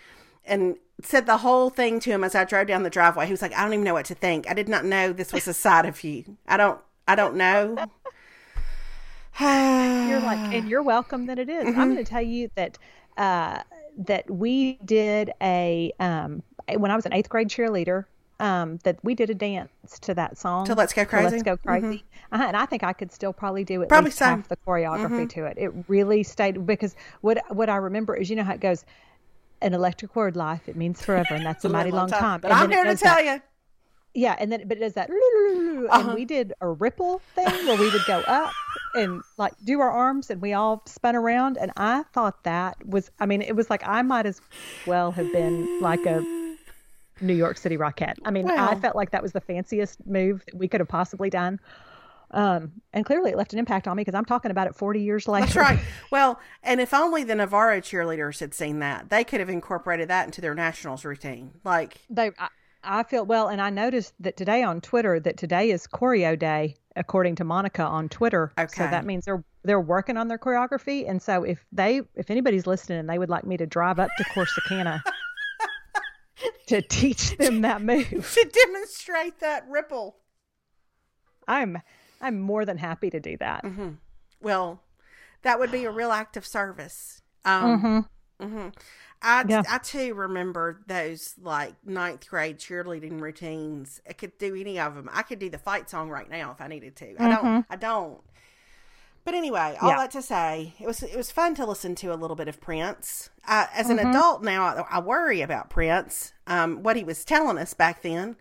and 0.44 0.76
said 1.02 1.26
the 1.26 1.38
whole 1.38 1.70
thing 1.70 2.00
to 2.00 2.10
him 2.10 2.24
as 2.24 2.34
I 2.34 2.44
drove 2.44 2.66
down 2.66 2.82
the 2.82 2.90
driveway. 2.90 3.26
He 3.26 3.32
was 3.32 3.42
like, 3.42 3.56
"I 3.56 3.62
don't 3.62 3.72
even 3.72 3.84
know 3.84 3.94
what 3.94 4.06
to 4.06 4.14
think. 4.14 4.48
I 4.48 4.54
did 4.54 4.68
not 4.68 4.84
know 4.84 5.12
this 5.12 5.32
was 5.32 5.46
a 5.46 5.54
side 5.54 5.86
of 5.86 6.02
you. 6.04 6.36
I 6.48 6.56
don't, 6.56 6.80
I 7.06 7.14
don't 7.14 7.36
know." 7.36 7.76
You're 9.40 10.20
like, 10.20 10.38
and 10.54 10.68
you're 10.68 10.82
welcome 10.82 11.26
that 11.26 11.38
it 11.38 11.48
is. 11.48 11.64
Mm-hmm. 11.66 11.80
I'm 11.80 11.92
going 11.92 12.04
to 12.04 12.10
tell 12.10 12.22
you 12.22 12.50
that 12.54 12.78
uh, 13.16 13.62
that 13.98 14.28
we 14.30 14.78
did 14.84 15.32
a 15.40 15.92
um, 16.00 16.42
when 16.76 16.90
I 16.90 16.96
was 16.96 17.06
an 17.06 17.12
eighth 17.12 17.28
grade 17.28 17.48
cheerleader. 17.48 18.04
Um, 18.40 18.78
that 18.82 18.98
we 19.04 19.14
did 19.14 19.30
a 19.30 19.34
dance 19.34 19.70
to 20.00 20.12
that 20.14 20.36
song. 20.36 20.66
To 20.66 20.74
Let's 20.74 20.92
Go 20.92 21.04
Crazy? 21.04 21.30
Let's 21.30 21.42
go 21.44 21.56
crazy. 21.56 22.04
Uh-huh, 22.32 22.42
and 22.42 22.56
I 22.56 22.66
think 22.66 22.82
I 22.82 22.92
could 22.92 23.12
still 23.12 23.32
probably 23.32 23.62
do 23.62 23.80
at 23.80 23.88
Probably 23.88 24.06
least 24.06 24.18
so. 24.18 24.24
half 24.24 24.48
the 24.48 24.56
choreography 24.56 25.28
to 25.30 25.44
it. 25.44 25.56
It 25.56 25.70
really 25.86 26.24
stayed 26.24 26.66
because 26.66 26.96
what 27.20 27.38
what 27.54 27.70
I 27.70 27.76
remember 27.76 28.16
is 28.16 28.28
you 28.28 28.34
know 28.34 28.42
how 28.42 28.54
it 28.54 28.60
goes. 28.60 28.84
An 29.62 29.72
electric 29.72 30.14
word 30.16 30.34
life, 30.36 30.68
it 30.68 30.74
means 30.76 31.00
forever, 31.00 31.32
and 31.34 31.46
that's 31.46 31.64
a 31.64 31.68
mighty 31.68 31.92
long 31.92 32.10
time. 32.10 32.40
But 32.40 32.50
And 32.50 32.60
I'm 32.60 32.70
here 32.70 32.84
to 32.84 32.96
tell 32.96 33.14
that- 33.14 33.24
you. 33.24 33.40
Yeah, 34.14 34.36
and 34.38 34.50
then 34.52 34.66
but 34.68 34.76
it 34.78 34.80
does 34.80 34.94
that, 34.94 35.10
Uh-huh. 35.10 35.88
and 36.00 36.14
we 36.14 36.24
did 36.24 36.52
a 36.60 36.68
ripple 36.68 37.20
thing 37.34 37.46
where 37.66 37.76
we 37.78 37.90
would 37.90 38.04
go 38.06 38.20
up 38.26 38.52
and 38.94 39.22
like 39.38 39.52
do 39.64 39.80
our 39.80 39.90
arms, 39.90 40.30
and 40.30 40.40
we 40.40 40.52
all 40.52 40.82
spun 40.86 41.16
around, 41.16 41.58
and 41.58 41.72
I 41.76 42.04
thought 42.12 42.44
that 42.44 42.76
was, 42.86 43.10
I 43.20 43.26
mean, 43.26 43.42
it 43.42 43.56
was 43.56 43.70
like 43.70 43.86
I 43.86 44.02
might 44.02 44.26
as 44.26 44.40
well 44.86 45.10
have 45.12 45.30
been 45.32 45.80
like 45.80 46.04
a 46.06 46.22
New 47.20 47.34
York 47.34 47.58
City 47.58 47.76
Rockette. 47.76 48.16
I 48.24 48.30
mean, 48.30 48.50
I 48.50 48.74
felt 48.76 48.96
like 48.96 49.10
that 49.10 49.22
was 49.22 49.32
the 49.32 49.40
fanciest 49.40 50.04
move 50.06 50.44
that 50.46 50.56
we 50.56 50.68
could 50.68 50.80
have 50.80 50.88
possibly 50.88 51.30
done. 51.30 51.60
Um, 52.30 52.72
and 52.92 53.06
clearly 53.06 53.30
it 53.30 53.36
left 53.36 53.52
an 53.52 53.60
impact 53.60 53.86
on 53.86 53.96
me 53.96 54.00
because 54.00 54.16
I'm 54.16 54.24
talking 54.24 54.50
about 54.50 54.66
it 54.66 54.74
40 54.74 55.00
years 55.00 55.28
later. 55.28 55.44
That's 55.46 55.56
right. 55.56 55.78
Well, 56.10 56.40
and 56.64 56.80
if 56.80 56.92
only 56.92 57.22
the 57.22 57.36
Navarro 57.36 57.80
cheerleaders 57.80 58.40
had 58.40 58.52
seen 58.54 58.80
that, 58.80 59.08
they 59.08 59.22
could 59.22 59.38
have 59.38 59.48
incorporated 59.48 60.08
that 60.08 60.26
into 60.26 60.40
their 60.40 60.54
nationals 60.54 61.04
routine. 61.04 61.52
Like, 61.62 61.98
they 62.10 62.32
I, 62.38 62.48
I 62.84 63.02
feel 63.02 63.24
well 63.24 63.48
and 63.48 63.60
i 63.60 63.70
noticed 63.70 64.14
that 64.20 64.36
today 64.36 64.62
on 64.62 64.80
twitter 64.80 65.18
that 65.20 65.36
today 65.36 65.70
is 65.70 65.86
choreo 65.86 66.38
day 66.38 66.76
according 66.96 67.34
to 67.36 67.44
monica 67.44 67.82
on 67.82 68.08
twitter 68.08 68.52
Okay. 68.58 68.74
so 68.84 68.86
that 68.90 69.04
means 69.04 69.24
they're 69.24 69.42
they're 69.64 69.80
working 69.80 70.16
on 70.16 70.28
their 70.28 70.38
choreography 70.38 71.08
and 71.08 71.20
so 71.22 71.42
if 71.44 71.64
they 71.72 72.02
if 72.14 72.30
anybody's 72.30 72.66
listening 72.66 72.98
and 72.98 73.08
they 73.08 73.18
would 73.18 73.30
like 73.30 73.44
me 73.44 73.56
to 73.56 73.66
drive 73.66 73.98
up 73.98 74.10
to 74.18 74.24
corsicana 74.24 75.02
to 76.66 76.82
teach 76.82 77.36
them 77.38 77.62
that 77.62 77.80
move 77.82 78.08
to 78.34 78.50
demonstrate 78.66 79.40
that 79.40 79.64
ripple. 79.68 80.16
i'm 81.48 81.78
i'm 82.20 82.40
more 82.40 82.64
than 82.64 82.76
happy 82.78 83.10
to 83.10 83.20
do 83.20 83.36
that 83.38 83.64
Well, 84.40 84.82
that 85.42 85.58
would 85.58 85.72
be 85.72 85.84
a 85.84 85.90
real 85.90 86.10
act 86.12 86.36
of 86.36 86.46
service. 86.46 87.22
Um, 87.46 88.06
mhm. 88.40 88.74
I, 89.22 89.42
Mm-hmm. 89.42 89.50
Yeah. 89.50 89.62
I 89.70 89.78
too 89.78 90.14
remember 90.14 90.80
those 90.86 91.34
like 91.40 91.74
ninth 91.84 92.28
grade 92.28 92.58
cheerleading 92.58 93.20
routines. 93.20 94.00
I 94.08 94.12
could 94.12 94.36
do 94.38 94.54
any 94.54 94.78
of 94.78 94.94
them. 94.94 95.08
I 95.12 95.22
could 95.22 95.38
do 95.38 95.48
the 95.48 95.58
fight 95.58 95.88
song 95.88 96.10
right 96.10 96.28
now 96.28 96.50
if 96.52 96.60
I 96.60 96.66
needed 96.68 96.96
to. 96.96 97.14
I 97.22 97.34
don't. 97.34 97.66
I 97.70 97.76
don't. 97.76 98.20
But 99.24 99.32
anyway, 99.34 99.78
all 99.80 99.88
Mm-hmm. 99.88 99.88
Yeah. 99.88 99.96
that 99.96 100.10
to 100.10 100.22
say, 100.22 100.74
it 100.78 100.86
was 100.86 101.02
it 101.02 101.16
was 101.16 101.30
fun 101.30 101.54
to 101.54 101.64
listen 101.64 101.94
to 101.96 102.12
a 102.12 102.16
little 102.16 102.36
bit 102.36 102.48
of 102.48 102.60
Prince. 102.60 103.30
As 103.46 103.86
Mm-hmm. 103.86 103.98
an 103.98 104.08
adult 104.10 104.42
now, 104.42 104.64
I, 104.64 104.96
I 104.96 105.00
worry 105.00 105.40
about 105.40 105.70
Prince. 105.70 106.34
Um, 106.46 106.82
what 106.82 106.96
he 106.96 107.04
was 107.04 107.24
telling 107.24 107.56
us 107.56 107.72
back 107.72 108.02
then, 108.02 108.36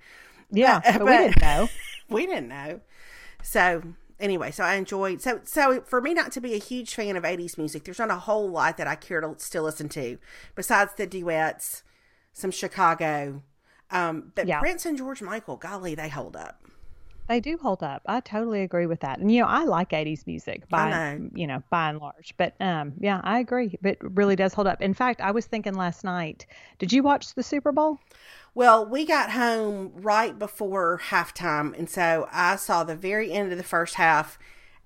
yeah 0.51 0.81
Uh, 0.85 0.97
but, 0.99 1.05
we 1.05 1.11
didn't 1.17 1.41
know 1.41 1.69
we 2.09 2.25
didn't 2.25 2.49
know. 2.49 2.81
So 3.41 3.81
anyway, 4.19 4.51
so 4.51 4.63
I 4.63 4.75
enjoyed. 4.75 5.21
So 5.21 5.41
so 5.43 5.81
for 5.81 6.01
me 6.01 6.13
not 6.13 6.31
to 6.33 6.41
be 6.41 6.53
a 6.53 6.59
huge 6.59 6.93
fan 6.93 7.15
of 7.15 7.23
'80s 7.23 7.57
music, 7.57 7.83
there's 7.83 7.99
not 7.99 8.11
a 8.11 8.15
whole 8.15 8.49
lot 8.49 8.77
that 8.77 8.87
I 8.87 8.95
care 8.95 9.21
to 9.21 9.35
still 9.37 9.63
listen 9.63 9.89
to, 9.89 10.17
besides 10.55 10.91
the 10.95 11.05
duets, 11.07 11.83
some 12.33 12.51
Chicago. 12.51 13.41
Um, 13.91 14.31
but 14.35 14.47
Yeah. 14.47 14.59
Prince 14.59 14.85
and 14.85 14.97
George 14.97 15.21
Michael, 15.21 15.57
golly, 15.57 15.93
they 15.95 16.09
hold 16.09 16.35
up. 16.35 16.59
They 17.29 17.39
do 17.39 17.57
hold 17.61 17.83
up. 17.83 18.01
I 18.05 18.19
totally 18.19 18.63
agree 18.63 18.85
with 18.85 18.99
that. 18.99 19.19
And 19.19 19.31
you 19.31 19.41
know, 19.41 19.47
I 19.47 19.63
like 19.63 19.91
80s 19.91 20.27
music 20.27 20.67
by 20.67 20.89
know. 20.89 21.29
you 21.33 21.47
know, 21.47 21.63
by 21.69 21.89
and 21.89 21.99
large. 21.99 22.33
But 22.37 22.53
um 22.59 22.93
yeah, 22.99 23.21
I 23.23 23.39
agree. 23.39 23.77
It 23.83 23.97
really 24.01 24.35
does 24.35 24.53
hold 24.53 24.67
up. 24.67 24.81
In 24.81 24.93
fact, 24.93 25.21
I 25.21 25.31
was 25.31 25.45
thinking 25.45 25.73
last 25.75 26.03
night, 26.03 26.45
did 26.79 26.91
you 26.91 27.01
watch 27.01 27.33
the 27.33 27.43
Super 27.43 27.71
Bowl? 27.71 27.99
Well, 28.55 28.85
we 28.85 29.05
got 29.05 29.31
home 29.31 29.91
right 29.95 30.37
before 30.37 31.01
halftime, 31.09 31.77
and 31.77 31.89
so 31.89 32.27
I 32.31 32.55
saw 32.55 32.83
the 32.83 32.95
very 32.95 33.31
end 33.31 33.51
of 33.51 33.57
the 33.57 33.63
first 33.63 33.95
half, 33.95 34.37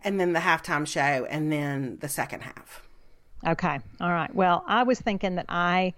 and 0.03 0.19
then 0.19 0.31
the 0.33 0.39
halftime 0.39 0.87
show, 0.87 1.25
and 1.29 1.51
then 1.51 1.97
the 1.99 2.07
second 2.07 2.41
half. 2.43 2.87
Okay. 3.45 3.79
All 3.99 4.11
right. 4.11 4.33
Well, 4.33 4.63
I 4.67 4.83
was 4.83 4.99
thinking 4.99 5.35
that 5.35 5.47
I, 5.49 5.93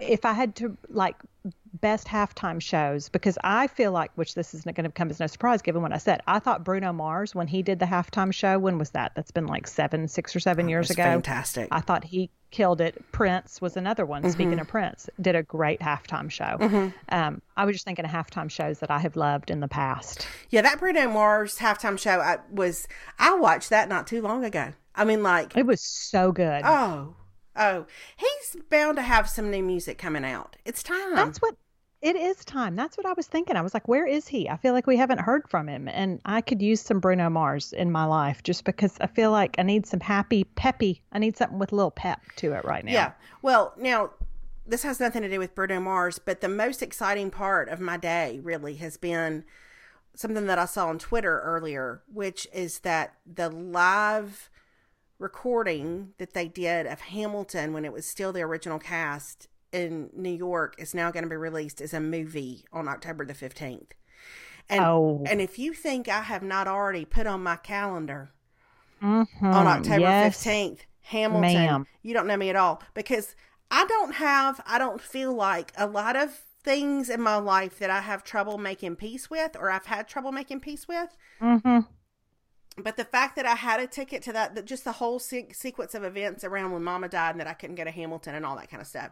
if 0.00 0.24
I 0.24 0.32
had 0.32 0.56
to 0.56 0.76
like 0.88 1.16
best 1.80 2.06
halftime 2.06 2.60
shows 2.60 3.08
because 3.08 3.38
I 3.42 3.66
feel 3.66 3.92
like 3.92 4.10
which 4.14 4.34
this 4.34 4.54
isn't 4.54 4.76
going 4.76 4.84
to 4.84 4.92
come 4.92 5.10
as 5.10 5.18
no 5.18 5.26
surprise 5.26 5.62
given 5.62 5.82
what 5.82 5.92
I 5.92 5.98
said. 5.98 6.20
I 6.26 6.38
thought 6.38 6.62
Bruno 6.64 6.92
Mars 6.92 7.34
when 7.34 7.46
he 7.48 7.62
did 7.62 7.78
the 7.78 7.86
halftime 7.86 8.32
show, 8.32 8.58
when 8.58 8.78
was 8.78 8.90
that? 8.90 9.12
That's 9.14 9.30
been 9.30 9.46
like 9.46 9.66
7 9.66 10.06
6 10.08 10.36
or 10.36 10.40
7 10.40 10.68
years 10.68 10.90
ago. 10.90 11.02
fantastic. 11.02 11.68
I 11.72 11.80
thought 11.80 12.04
he 12.04 12.30
killed 12.50 12.80
it. 12.82 13.02
Prince 13.12 13.60
was 13.60 13.76
another 13.76 14.04
one. 14.04 14.28
Speaking 14.30 14.60
of 14.60 14.68
Prince, 14.68 15.08
did 15.20 15.34
a 15.34 15.42
great 15.42 15.80
halftime 15.80 16.30
show. 16.30 16.92
Um, 17.08 17.40
I 17.56 17.64
was 17.64 17.74
just 17.74 17.84
thinking 17.86 18.04
of 18.04 18.10
halftime 18.10 18.50
shows 18.50 18.80
that 18.80 18.90
I 18.90 18.98
have 18.98 19.16
loved 19.16 19.50
in 19.50 19.60
the 19.60 19.68
past. 19.68 20.26
Yeah, 20.50 20.60
that 20.62 20.78
Bruno 20.78 21.08
Mars 21.08 21.58
halftime 21.58 21.98
show 21.98 22.20
I 22.20 22.38
was 22.50 22.86
I 23.18 23.34
watched 23.36 23.70
that 23.70 23.88
not 23.88 24.06
too 24.06 24.20
long 24.22 24.44
ago. 24.44 24.74
I 24.94 25.04
mean 25.06 25.22
like 25.22 25.56
It 25.56 25.64
was 25.66 25.80
so 25.80 26.30
good. 26.32 26.62
oh 26.64 27.14
oh 27.56 27.86
he's 28.16 28.56
bound 28.70 28.96
to 28.96 29.02
have 29.02 29.28
some 29.28 29.50
new 29.50 29.62
music 29.62 29.98
coming 29.98 30.24
out. 30.24 30.56
It's 30.64 30.82
time. 30.82 31.14
That's 31.14 31.38
what 31.38 31.56
it 32.02 32.16
is 32.16 32.44
time. 32.44 32.74
That's 32.74 32.96
what 32.96 33.06
I 33.06 33.12
was 33.12 33.28
thinking. 33.28 33.56
I 33.56 33.62
was 33.62 33.74
like, 33.74 33.86
where 33.86 34.04
is 34.04 34.26
he? 34.26 34.48
I 34.48 34.56
feel 34.56 34.72
like 34.72 34.88
we 34.88 34.96
haven't 34.96 35.20
heard 35.20 35.48
from 35.48 35.68
him. 35.68 35.86
And 35.86 36.20
I 36.24 36.40
could 36.40 36.60
use 36.60 36.80
some 36.80 36.98
Bruno 36.98 37.30
Mars 37.30 37.72
in 37.72 37.92
my 37.92 38.04
life 38.04 38.42
just 38.42 38.64
because 38.64 38.96
I 39.00 39.06
feel 39.06 39.30
like 39.30 39.54
I 39.58 39.62
need 39.62 39.86
some 39.86 40.00
happy, 40.00 40.42
peppy. 40.42 41.00
I 41.12 41.20
need 41.20 41.36
something 41.36 41.60
with 41.60 41.70
a 41.70 41.76
little 41.76 41.92
pep 41.92 42.20
to 42.36 42.54
it 42.54 42.64
right 42.64 42.84
now. 42.84 42.92
Yeah. 42.92 43.12
Well, 43.40 43.72
now 43.78 44.10
this 44.66 44.82
has 44.82 44.98
nothing 44.98 45.22
to 45.22 45.28
do 45.28 45.38
with 45.38 45.54
Bruno 45.54 45.78
Mars, 45.78 46.18
but 46.18 46.40
the 46.40 46.48
most 46.48 46.82
exciting 46.82 47.30
part 47.30 47.68
of 47.68 47.78
my 47.78 47.96
day 47.96 48.40
really 48.42 48.74
has 48.76 48.96
been 48.96 49.44
something 50.16 50.46
that 50.46 50.58
I 50.58 50.64
saw 50.64 50.88
on 50.88 50.98
Twitter 50.98 51.40
earlier, 51.40 52.02
which 52.12 52.48
is 52.52 52.80
that 52.80 53.14
the 53.32 53.48
live 53.48 54.50
recording 55.22 56.12
that 56.18 56.34
they 56.34 56.48
did 56.48 56.86
of 56.86 57.00
Hamilton 57.00 57.72
when 57.72 57.84
it 57.84 57.92
was 57.92 58.04
still 58.06 58.32
the 58.32 58.42
original 58.42 58.78
cast 58.78 59.48
in 59.72 60.10
New 60.14 60.30
York 60.34 60.74
is 60.78 60.94
now 60.94 61.10
going 61.10 61.22
to 61.22 61.30
be 61.30 61.36
released 61.36 61.80
as 61.80 61.94
a 61.94 62.00
movie 62.00 62.64
on 62.72 62.88
October 62.88 63.24
the 63.24 63.32
15th. 63.34 63.92
And 64.68 64.84
Oh. 64.84 65.24
and 65.28 65.40
if 65.40 65.58
you 65.58 65.72
think 65.72 66.08
I 66.08 66.22
have 66.22 66.42
not 66.42 66.68
already 66.68 67.04
put 67.04 67.26
on 67.26 67.42
my 67.42 67.56
calendar 67.56 68.32
Mhm. 69.02 69.26
on 69.42 69.66
October 69.66 70.00
Yes. 70.00 70.36
15th. 70.44 70.80
Hamilton, 71.06 71.54
ma'am. 71.54 71.86
you 72.02 72.14
don't 72.14 72.26
know 72.28 72.36
me 72.36 72.48
at 72.50 72.54
all 72.56 72.80
because 72.94 73.34
I 73.70 73.84
don't 73.86 74.14
have, 74.14 74.60
I 74.66 74.78
don't 74.78 75.00
feel 75.00 75.32
like 75.32 75.72
a 75.76 75.86
lot 75.86 76.14
of 76.14 76.42
things 76.62 77.10
in 77.10 77.20
my 77.20 77.36
life 77.36 77.78
that 77.80 77.90
I 77.90 78.02
have 78.02 78.22
trouble 78.22 78.56
making 78.56 78.94
peace 78.96 79.28
with 79.28 79.56
or 79.56 79.70
I've 79.70 79.86
had 79.86 80.06
trouble 80.06 80.30
making 80.30 80.60
peace 80.60 80.86
with. 80.86 81.16
Mhm. 81.40 81.86
But 82.78 82.96
the 82.96 83.04
fact 83.04 83.36
that 83.36 83.44
I 83.46 83.54
had 83.54 83.80
a 83.80 83.86
ticket 83.86 84.22
to 84.22 84.32
that, 84.32 84.54
that 84.54 84.64
just 84.64 84.84
the 84.84 84.92
whole 84.92 85.18
se- 85.18 85.52
sequence 85.52 85.94
of 85.94 86.04
events 86.04 86.42
around 86.42 86.72
when 86.72 86.82
mama 86.82 87.08
died 87.08 87.32
and 87.32 87.40
that 87.40 87.46
I 87.46 87.52
couldn't 87.52 87.76
go 87.76 87.84
to 87.84 87.90
Hamilton 87.90 88.34
and 88.34 88.46
all 88.46 88.56
that 88.56 88.70
kind 88.70 88.80
of 88.80 88.86
stuff. 88.86 89.10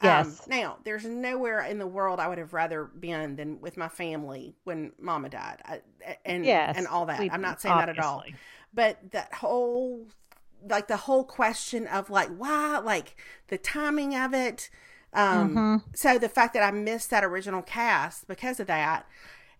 Um, 0.00 0.08
Yes. 0.08 0.46
now, 0.48 0.78
there's 0.84 1.04
nowhere 1.04 1.60
in 1.62 1.78
the 1.78 1.86
world 1.86 2.18
I 2.18 2.28
would 2.28 2.38
have 2.38 2.52
rather 2.54 2.84
been 2.84 3.36
than 3.36 3.60
with 3.60 3.76
my 3.76 3.88
family 3.88 4.56
when 4.64 4.92
mama 4.98 5.28
died 5.28 5.58
I, 5.64 5.80
and, 6.24 6.44
Yes. 6.44 6.76
and 6.78 6.86
all 6.86 7.06
that. 7.06 7.20
I'm 7.20 7.40
not 7.42 7.60
saying 7.60 7.76
that 7.76 7.88
at 7.90 7.98
all 7.98 8.24
but 8.72 8.98
that 9.12 9.32
whole 9.34 10.06
like 10.68 10.88
the 10.88 10.96
whole 10.96 11.22
question 11.24 11.86
of 11.86 12.10
like 12.10 12.28
why 12.36 12.78
like 12.78 13.16
the 13.48 13.58
timing 13.58 14.16
of 14.16 14.34
it 14.34 14.68
um 15.12 15.50
Mm-hmm. 15.54 15.76
so 15.94 16.18
the 16.18 16.28
fact 16.28 16.54
that 16.54 16.62
i 16.64 16.70
missed 16.72 17.10
that 17.10 17.22
original 17.22 17.62
cast 17.62 18.26
because 18.26 18.58
of 18.58 18.66
that 18.66 19.06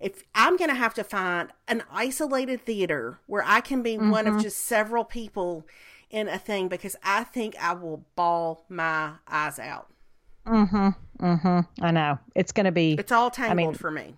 if 0.00 0.22
i'm 0.34 0.56
gonna 0.56 0.74
have 0.74 0.94
to 0.94 1.04
find 1.04 1.50
an 1.68 1.82
isolated 1.90 2.60
theater 2.64 3.18
where 3.26 3.42
i 3.46 3.60
can 3.60 3.82
be 3.82 3.96
one 3.98 4.24
Mm-hmm. 4.24 4.36
of 4.36 4.42
just 4.42 4.58
several 4.58 5.04
people 5.04 5.66
in 6.10 6.28
a 6.28 6.38
thing 6.38 6.68
because 6.68 6.96
i 7.02 7.24
think 7.24 7.54
i 7.60 7.72
will 7.72 8.04
bawl 8.16 8.64
my 8.68 9.12
eyes 9.28 9.58
out 9.58 9.88
Mhm. 10.46 10.94
Mhm. 11.20 11.66
I 11.80 11.90
know. 11.90 12.18
It's 12.34 12.52
going 12.52 12.66
to 12.66 12.72
be 12.72 12.92
it's 12.98 13.10
all 13.12 13.30
tangled 13.30 13.56
mean, 13.56 13.74
for 13.74 13.90
me 13.90 14.14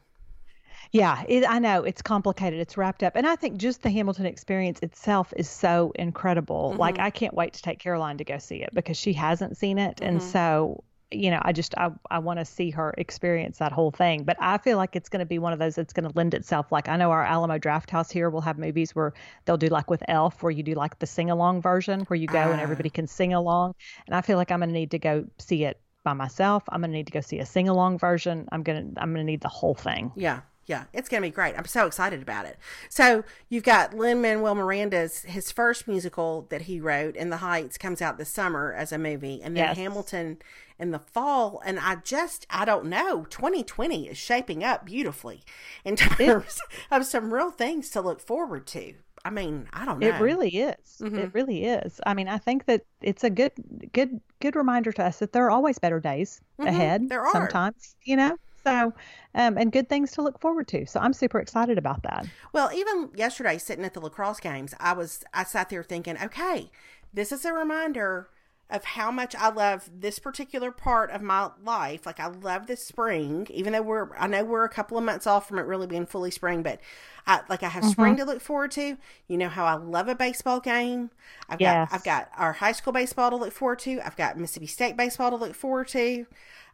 Yeah, 0.93 1.23
it, 1.29 1.45
I 1.49 1.59
know 1.61 1.85
it's 1.85 2.03
complicated. 2.03 2.59
It's 2.59 2.77
wrapped 2.77 3.03
up, 3.05 3.15
and 3.17 3.27
I 3.29 3.37
think 3.37 3.59
just 3.59 3.83
the 3.83 3.91
Hamilton 3.91 4.27
experience 4.27 4.81
itself 4.83 5.33
is 5.37 5.49
so 5.49 5.93
incredible. 5.95 6.71
Mm-hmm. 6.71 6.81
Like 6.81 6.99
I 6.99 7.11
can't 7.11 7.35
wait 7.35 7.53
to 7.55 7.63
take 7.63 7.79
Caroline 7.79 8.19
to 8.19 8.25
go 8.25 8.39
see 8.39 8.57
it 8.57 8.71
because 8.75 8.97
she 8.97 9.13
hasn't 9.13 9.57
seen 9.57 9.79
it, 9.79 10.01
and 10.01 10.19
Mm-hmm. 10.21 10.29
so 10.31 10.83
you 11.11 11.31
know, 11.31 11.41
I 11.43 11.53
just 11.53 11.77
I 11.77 11.91
I 12.11 12.19
want 12.19 12.41
to 12.41 12.45
see 12.45 12.71
her 12.71 12.95
experience 12.99 13.59
that 13.59 13.73
whole 13.73 13.91
thing. 13.91 14.25
But 14.25 14.37
I 14.41 14.59
feel 14.59 14.77
like 14.77 14.97
it's 14.97 15.09
going 15.09 15.21
to 15.21 15.27
be 15.27 15.39
one 15.39 15.53
of 15.53 15.59
those 15.59 15.77
that's 15.77 15.93
going 15.93 16.09
to 16.11 16.17
lend 16.17 16.35
itself. 16.35 16.73
Like 16.73 16.89
I 16.89 16.97
know 16.97 17.11
our 17.11 17.25
Alamo 17.25 17.59
Draft 17.59 17.91
House 17.91 18.11
here 18.11 18.29
will 18.29 18.41
have 18.41 18.59
movies 18.59 18.95
where 18.95 19.13
they'll 19.45 19.57
do 19.57 19.69
like 19.69 19.89
with 19.89 20.03
Elf, 20.09 20.43
where 20.43 20.51
you 20.51 20.63
do 20.63 20.75
like 20.75 20.99
the 20.99 21.07
sing 21.07 21.31
along 21.31 21.63
version, 21.63 22.01
where 22.03 22.17
you 22.17 22.27
go 22.27 22.39
and 22.51 22.61
ah. 22.61 22.63
everybody 22.63 22.91
can 22.91 23.07
sing 23.07 23.35
along. 23.35 23.75
And 24.07 24.15
I 24.15 24.21
feel 24.21 24.37
like 24.37 24.51
I'm 24.51 24.61
going 24.61 24.71
to 24.71 24.75
need 24.75 24.91
to 24.93 24.99
go 24.99 25.27
see 25.39 25.65
it 25.65 25.81
by 26.03 26.13
myself. 26.13 26.65
I'm 26.69 26.81
going 26.81 26.91
to 26.91 26.97
need 26.97 27.07
to 27.07 27.13
go 27.13 27.21
see 27.21 27.39
a 27.39 27.47
sing 27.47 27.69
along 27.69 27.99
version. 27.99 28.49
I'm 28.51 28.63
going 28.63 28.95
to 28.95 29.01
I'm 29.01 29.13
going 29.13 29.25
to 29.25 29.31
need 29.31 29.43
the 29.43 29.49
whole 29.49 29.75
thing. 29.75 30.13
Yeah. 30.17 30.41
Yeah, 30.67 30.85
it's 30.93 31.09
going 31.09 31.23
to 31.23 31.29
be 31.29 31.33
great. 31.33 31.57
I'm 31.57 31.65
so 31.65 31.87
excited 31.87 32.21
about 32.21 32.45
it. 32.45 32.59
So 32.89 33.23
you've 33.49 33.63
got 33.63 33.95
Lin 33.95 34.21
Manuel 34.21 34.57
Miranda's 34.57 35.23
his 35.23 35.53
first 35.53 35.87
musical 35.87 36.47
that 36.51 36.63
he 36.63 36.81
wrote, 36.81 37.15
"In 37.15 37.31
the 37.31 37.37
Heights," 37.39 37.79
comes 37.79 38.03
out 38.03 38.19
this 38.19 38.31
summer 38.31 38.73
as 38.73 38.91
a 38.91 38.99
movie, 38.99 39.41
and 39.43 39.57
then 39.57 39.69
yes. 39.69 39.77
Hamilton 39.77 40.39
in 40.79 40.91
the 40.91 40.99
fall. 40.99 41.63
And 41.65 41.79
I 41.79 41.97
just 41.97 42.47
I 42.51 42.65
don't 42.65 42.87
know. 42.87 43.27
2020 43.31 44.09
is 44.09 44.19
shaping 44.19 44.65
up 44.65 44.85
beautifully 44.85 45.43
in 45.85 45.97
terms 45.97 46.61
of 46.91 47.07
some 47.07 47.33
real 47.33 47.51
things 47.51 47.91
to 47.91 48.01
look 48.01 48.21
forward 48.21 48.67
to. 48.69 48.95
I 49.25 49.31
mean, 49.31 49.69
I 49.73 49.85
don't 49.85 49.99
know. 49.99 50.07
It 50.07 50.21
really 50.21 50.51
is. 50.51 51.01
Mm-hmm. 51.01 51.19
It 51.19 51.35
really 51.35 51.65
is. 51.65 52.01
I 52.07 52.15
mean, 52.15 52.29
I 52.29 52.39
think 52.39 52.67
that 52.67 52.83
it's 53.03 53.25
a 53.25 53.31
good, 53.31 53.51
good, 53.93 54.21
good 54.39 54.55
reminder 54.55 54.93
to 54.93 55.05
us 55.05 55.19
that 55.19 55.33
there 55.33 55.45
are 55.47 55.51
always 55.51 55.81
better 55.81 55.99
days 55.99 56.41
mm-hmm. 56.61 56.69
ahead. 56.69 57.09
There 57.09 57.23
are 57.23 57.33
sometimes, 57.33 57.97
you 58.05 58.17
know. 58.17 58.37
So, 58.67 58.93
um, 59.35 59.57
and 59.57 59.71
good 59.71 59.89
things 59.89 60.13
to 60.13 60.23
look 60.23 60.41
forward 60.41 60.67
to. 60.69 60.87
So 60.87 60.99
I'm 60.99 61.13
super 61.13 61.39
excited 61.39 61.79
about 61.79 62.03
that. 62.03 62.27
Well, 62.53 62.71
even 62.75 63.11
yesterday, 63.15 63.59
sitting 63.59 63.85
at 63.85 63.95
the 63.95 64.01
lacrosse 64.01 64.41
games, 64.41 64.75
I 64.81 64.93
was 64.93 65.23
I 65.33 65.45
sat 65.45 65.71
there 65.71 65.85
thinking, 65.85 66.17
okay, 66.21 66.71
this 67.15 67.31
is 67.31 67.45
a 67.45 67.53
reminder 67.53 68.29
of 68.69 68.85
how 68.85 69.13
much 69.13 69.37
I 69.37 69.49
love 69.51 69.89
this 69.97 70.19
particular 70.19 70.73
part 70.73 71.13
of 71.13 71.23
my 71.23 71.51
life. 71.63 72.05
Like 72.05 72.19
I 72.19 72.27
love 72.27 72.67
this 72.67 72.85
spring, 72.85 73.47
even 73.51 73.73
though 73.73 73.83
we're 73.83 74.15
I 74.17 74.27
know 74.27 74.43
we're 74.43 74.65
a 74.65 74.69
couple 74.69 74.99
of 74.99 75.05
months 75.05 75.27
off 75.27 75.47
from 75.47 75.59
it 75.59 75.63
really 75.63 75.87
being 75.87 76.07
fully 76.07 76.33
spring, 76.33 76.65
but 76.65 76.81
I 77.27 77.43
like 77.49 77.63
I 77.63 77.69
have 77.69 77.85
mm-hmm. 77.85 77.93
spring 77.93 78.17
to 78.17 78.25
look 78.25 78.41
forward 78.41 78.73
to. 78.73 78.97
You 79.29 79.39
know 79.39 79.49
how 79.49 79.65
I 79.65 79.75
love 79.75 80.09
a 80.09 80.17
baseball 80.17 80.59
game. 80.59 81.11
I've 81.49 81.61
yes. 81.61 81.89
got 81.89 81.95
I've 81.95 82.05
got 82.05 82.31
our 82.37 82.55
high 82.55 82.73
school 82.73 82.93
baseball 82.93 83.31
to 83.31 83.37
look 83.37 83.53
forward 83.53 83.79
to. 83.81 84.01
I've 84.05 84.17
got 84.17 84.37
Mississippi 84.37 84.67
State 84.67 84.97
baseball 84.97 85.31
to 85.31 85.37
look 85.37 85.55
forward 85.55 85.87
to. 85.89 86.27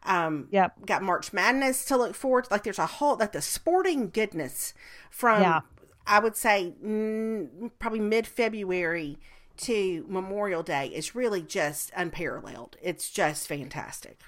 Um, 0.05 0.47
yep. 0.51 0.73
Got 0.85 1.03
March 1.03 1.33
Madness 1.33 1.85
to 1.85 1.97
look 1.97 2.15
forward 2.15 2.45
to. 2.45 2.53
Like 2.53 2.63
there's 2.63 2.79
a 2.79 2.85
whole 2.85 3.17
like 3.17 3.31
the 3.31 3.41
sporting 3.41 4.09
goodness 4.09 4.73
from 5.09 5.41
yeah. 5.41 5.61
I 6.05 6.19
would 6.19 6.35
say 6.35 6.73
mm, 6.83 7.71
probably 7.79 7.99
mid 7.99 8.27
February 8.27 9.17
to 9.55 10.05
Memorial 10.09 10.63
Day 10.63 10.87
is 10.87 11.15
really 11.15 11.41
just 11.41 11.91
unparalleled. 11.95 12.77
It's 12.81 13.09
just 13.09 13.47
fantastic. 13.47 14.19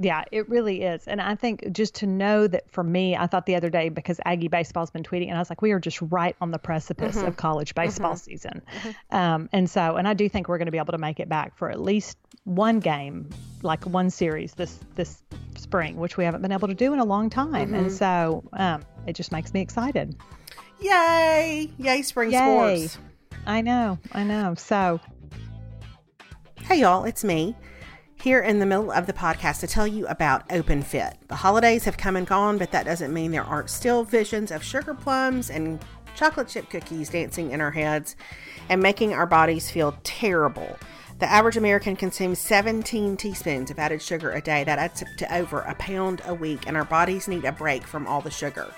Yeah, 0.00 0.24
it 0.30 0.48
really 0.48 0.82
is. 0.82 1.08
And 1.08 1.20
I 1.20 1.34
think 1.34 1.72
just 1.72 1.96
to 1.96 2.06
know 2.06 2.46
that 2.46 2.70
for 2.70 2.84
me, 2.84 3.16
I 3.16 3.26
thought 3.26 3.46
the 3.46 3.56
other 3.56 3.68
day 3.68 3.88
because 3.88 4.20
Aggie 4.24 4.46
baseball's 4.46 4.90
been 4.90 5.02
tweeting, 5.02 5.26
and 5.26 5.34
I 5.34 5.40
was 5.40 5.50
like, 5.50 5.60
we 5.60 5.72
are 5.72 5.80
just 5.80 6.00
right 6.02 6.36
on 6.40 6.52
the 6.52 6.58
precipice 6.58 7.16
mm-hmm. 7.16 7.26
of 7.26 7.36
college 7.36 7.74
baseball 7.74 8.12
mm-hmm. 8.12 8.30
season. 8.30 8.62
Mm-hmm. 8.82 9.16
Um, 9.16 9.48
and 9.52 9.68
so, 9.68 9.96
and 9.96 10.06
I 10.06 10.14
do 10.14 10.28
think 10.28 10.48
we're 10.48 10.58
going 10.58 10.66
to 10.66 10.72
be 10.72 10.78
able 10.78 10.92
to 10.92 10.98
make 10.98 11.18
it 11.18 11.28
back 11.28 11.56
for 11.56 11.68
at 11.68 11.80
least 11.80 12.16
one 12.48 12.80
game, 12.80 13.28
like 13.62 13.84
one 13.84 14.10
series 14.10 14.54
this 14.54 14.80
this 14.94 15.22
spring, 15.56 15.96
which 15.96 16.16
we 16.16 16.24
haven't 16.24 16.42
been 16.42 16.52
able 16.52 16.68
to 16.68 16.74
do 16.74 16.92
in 16.92 16.98
a 16.98 17.04
long 17.04 17.28
time. 17.28 17.74
And 17.74 17.86
mm-hmm. 17.86 17.94
so, 17.94 18.42
um, 18.54 18.82
it 19.06 19.14
just 19.14 19.32
makes 19.32 19.52
me 19.52 19.60
excited. 19.60 20.16
Yay! 20.80 21.70
Yay, 21.78 22.02
spring 22.02 22.30
Yay. 22.30 22.86
sports. 22.86 22.98
I 23.46 23.60
know, 23.60 23.98
I 24.12 24.24
know. 24.24 24.54
So, 24.54 25.00
hey, 26.62 26.80
y'all, 26.80 27.04
it's 27.04 27.24
me 27.24 27.56
here 28.20 28.40
in 28.40 28.58
the 28.58 28.66
middle 28.66 28.90
of 28.90 29.06
the 29.06 29.12
podcast 29.12 29.60
to 29.60 29.66
tell 29.66 29.86
you 29.86 30.06
about 30.06 30.42
Open 30.52 30.82
Fit. 30.82 31.16
The 31.28 31.36
holidays 31.36 31.84
have 31.84 31.96
come 31.96 32.16
and 32.16 32.26
gone, 32.26 32.58
but 32.58 32.72
that 32.72 32.84
doesn't 32.84 33.12
mean 33.12 33.30
there 33.30 33.44
aren't 33.44 33.70
still 33.70 34.04
visions 34.04 34.50
of 34.50 34.62
sugar 34.62 34.94
plums 34.94 35.50
and 35.50 35.84
chocolate 36.16 36.48
chip 36.48 36.68
cookies 36.68 37.10
dancing 37.10 37.52
in 37.52 37.60
our 37.60 37.70
heads 37.70 38.16
and 38.68 38.82
making 38.82 39.14
our 39.14 39.26
bodies 39.26 39.70
feel 39.70 39.96
terrible. 40.02 40.76
The 41.18 41.28
average 41.28 41.56
American 41.56 41.96
consumes 41.96 42.38
17 42.38 43.16
teaspoons 43.16 43.72
of 43.72 43.78
added 43.80 44.00
sugar 44.00 44.30
a 44.30 44.40
day. 44.40 44.62
That 44.62 44.78
adds 44.78 45.02
up 45.02 45.08
to 45.16 45.34
over 45.34 45.60
a 45.62 45.74
pound 45.74 46.22
a 46.24 46.32
week, 46.32 46.68
and 46.68 46.76
our 46.76 46.84
bodies 46.84 47.26
need 47.26 47.44
a 47.44 47.50
break 47.50 47.82
from 47.84 48.06
all 48.06 48.20
the 48.20 48.30
sugar. 48.30 48.72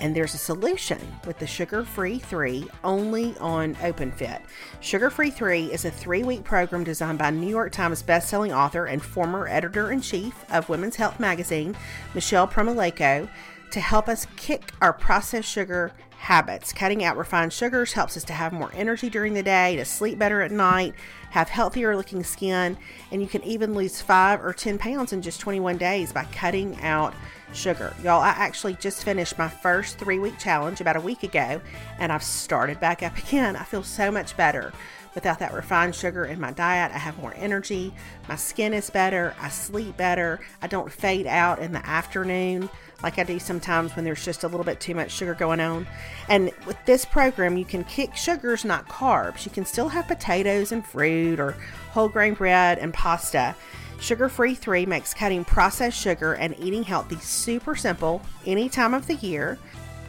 And 0.00 0.16
there's 0.16 0.32
a 0.32 0.38
solution 0.38 0.98
with 1.26 1.38
the 1.38 1.46
Sugar 1.46 1.84
Free 1.84 2.18
3 2.18 2.66
only 2.82 3.36
on 3.36 3.74
OpenFit. 3.74 4.40
Sugar 4.80 5.10
Free 5.10 5.30
3 5.30 5.66
is 5.66 5.84
a 5.84 5.90
three 5.90 6.22
week 6.22 6.44
program 6.44 6.82
designed 6.82 7.18
by 7.18 7.28
New 7.28 7.50
York 7.50 7.72
Times 7.72 8.02
bestselling 8.02 8.56
author 8.56 8.86
and 8.86 9.02
former 9.02 9.46
editor 9.46 9.92
in 9.92 10.00
chief 10.00 10.50
of 10.50 10.70
Women's 10.70 10.96
Health 10.96 11.20
magazine, 11.20 11.76
Michelle 12.14 12.48
Promaulayko, 12.48 13.28
to 13.70 13.80
help 13.80 14.08
us 14.08 14.26
kick 14.36 14.72
our 14.80 14.92
processed 14.92 15.48
sugar 15.48 15.92
habits. 16.20 16.72
Cutting 16.72 17.02
out 17.02 17.16
refined 17.16 17.52
sugars 17.52 17.94
helps 17.94 18.16
us 18.16 18.24
to 18.24 18.34
have 18.34 18.52
more 18.52 18.70
energy 18.74 19.08
during 19.08 19.32
the 19.32 19.42
day, 19.42 19.76
to 19.76 19.84
sleep 19.84 20.18
better 20.18 20.42
at 20.42 20.50
night, 20.50 20.94
have 21.30 21.48
healthier 21.48 21.96
looking 21.96 22.22
skin, 22.22 22.76
and 23.10 23.22
you 23.22 23.26
can 23.26 23.42
even 23.42 23.74
lose 23.74 24.02
5 24.02 24.44
or 24.44 24.52
10 24.52 24.78
pounds 24.78 25.14
in 25.14 25.22
just 25.22 25.40
21 25.40 25.78
days 25.78 26.12
by 26.12 26.24
cutting 26.24 26.78
out 26.82 27.14
sugar. 27.54 27.94
Y'all, 28.02 28.20
I 28.20 28.28
actually 28.28 28.74
just 28.74 29.02
finished 29.02 29.38
my 29.38 29.48
first 29.48 29.98
three 29.98 30.18
week 30.18 30.38
challenge 30.38 30.80
about 30.80 30.96
a 30.96 31.00
week 31.00 31.22
ago, 31.22 31.60
and 31.98 32.12
I've 32.12 32.22
started 32.22 32.78
back 32.80 33.02
up 33.02 33.16
again. 33.28 33.56
I 33.56 33.64
feel 33.64 33.82
so 33.82 34.10
much 34.10 34.36
better. 34.36 34.72
Without 35.14 35.40
that 35.40 35.52
refined 35.52 35.94
sugar 35.94 36.24
in 36.24 36.38
my 36.38 36.52
diet, 36.52 36.92
I 36.92 36.98
have 36.98 37.18
more 37.18 37.34
energy. 37.36 37.92
My 38.28 38.36
skin 38.36 38.72
is 38.72 38.90
better. 38.90 39.34
I 39.40 39.48
sleep 39.48 39.96
better. 39.96 40.38
I 40.62 40.68
don't 40.68 40.92
fade 40.92 41.26
out 41.26 41.58
in 41.58 41.72
the 41.72 41.84
afternoon 41.84 42.70
like 43.02 43.18
I 43.18 43.24
do 43.24 43.38
sometimes 43.38 43.96
when 43.96 44.04
there's 44.04 44.24
just 44.24 44.44
a 44.44 44.48
little 44.48 44.64
bit 44.64 44.80
too 44.80 44.94
much 44.94 45.10
sugar 45.10 45.34
going 45.34 45.60
on. 45.60 45.86
And 46.28 46.50
with 46.66 46.76
this 46.84 47.04
program, 47.04 47.56
you 47.56 47.64
can 47.64 47.84
kick 47.84 48.16
sugars, 48.16 48.64
not 48.64 48.88
carbs. 48.88 49.44
You 49.44 49.50
can 49.50 49.64
still 49.64 49.88
have 49.88 50.08
potatoes 50.08 50.72
and 50.72 50.86
fruit 50.86 51.40
or 51.40 51.52
whole 51.90 52.08
grain 52.08 52.34
bread 52.34 52.78
and 52.78 52.92
pasta. 52.92 53.54
Sugar 54.00 54.30
Free 54.30 54.54
3 54.54 54.86
makes 54.86 55.12
cutting 55.12 55.44
processed 55.44 56.00
sugar 56.00 56.32
and 56.32 56.58
eating 56.58 56.82
healthy 56.82 57.18
super 57.18 57.76
simple 57.76 58.22
any 58.46 58.68
time 58.68 58.94
of 58.94 59.06
the 59.06 59.16
year, 59.16 59.58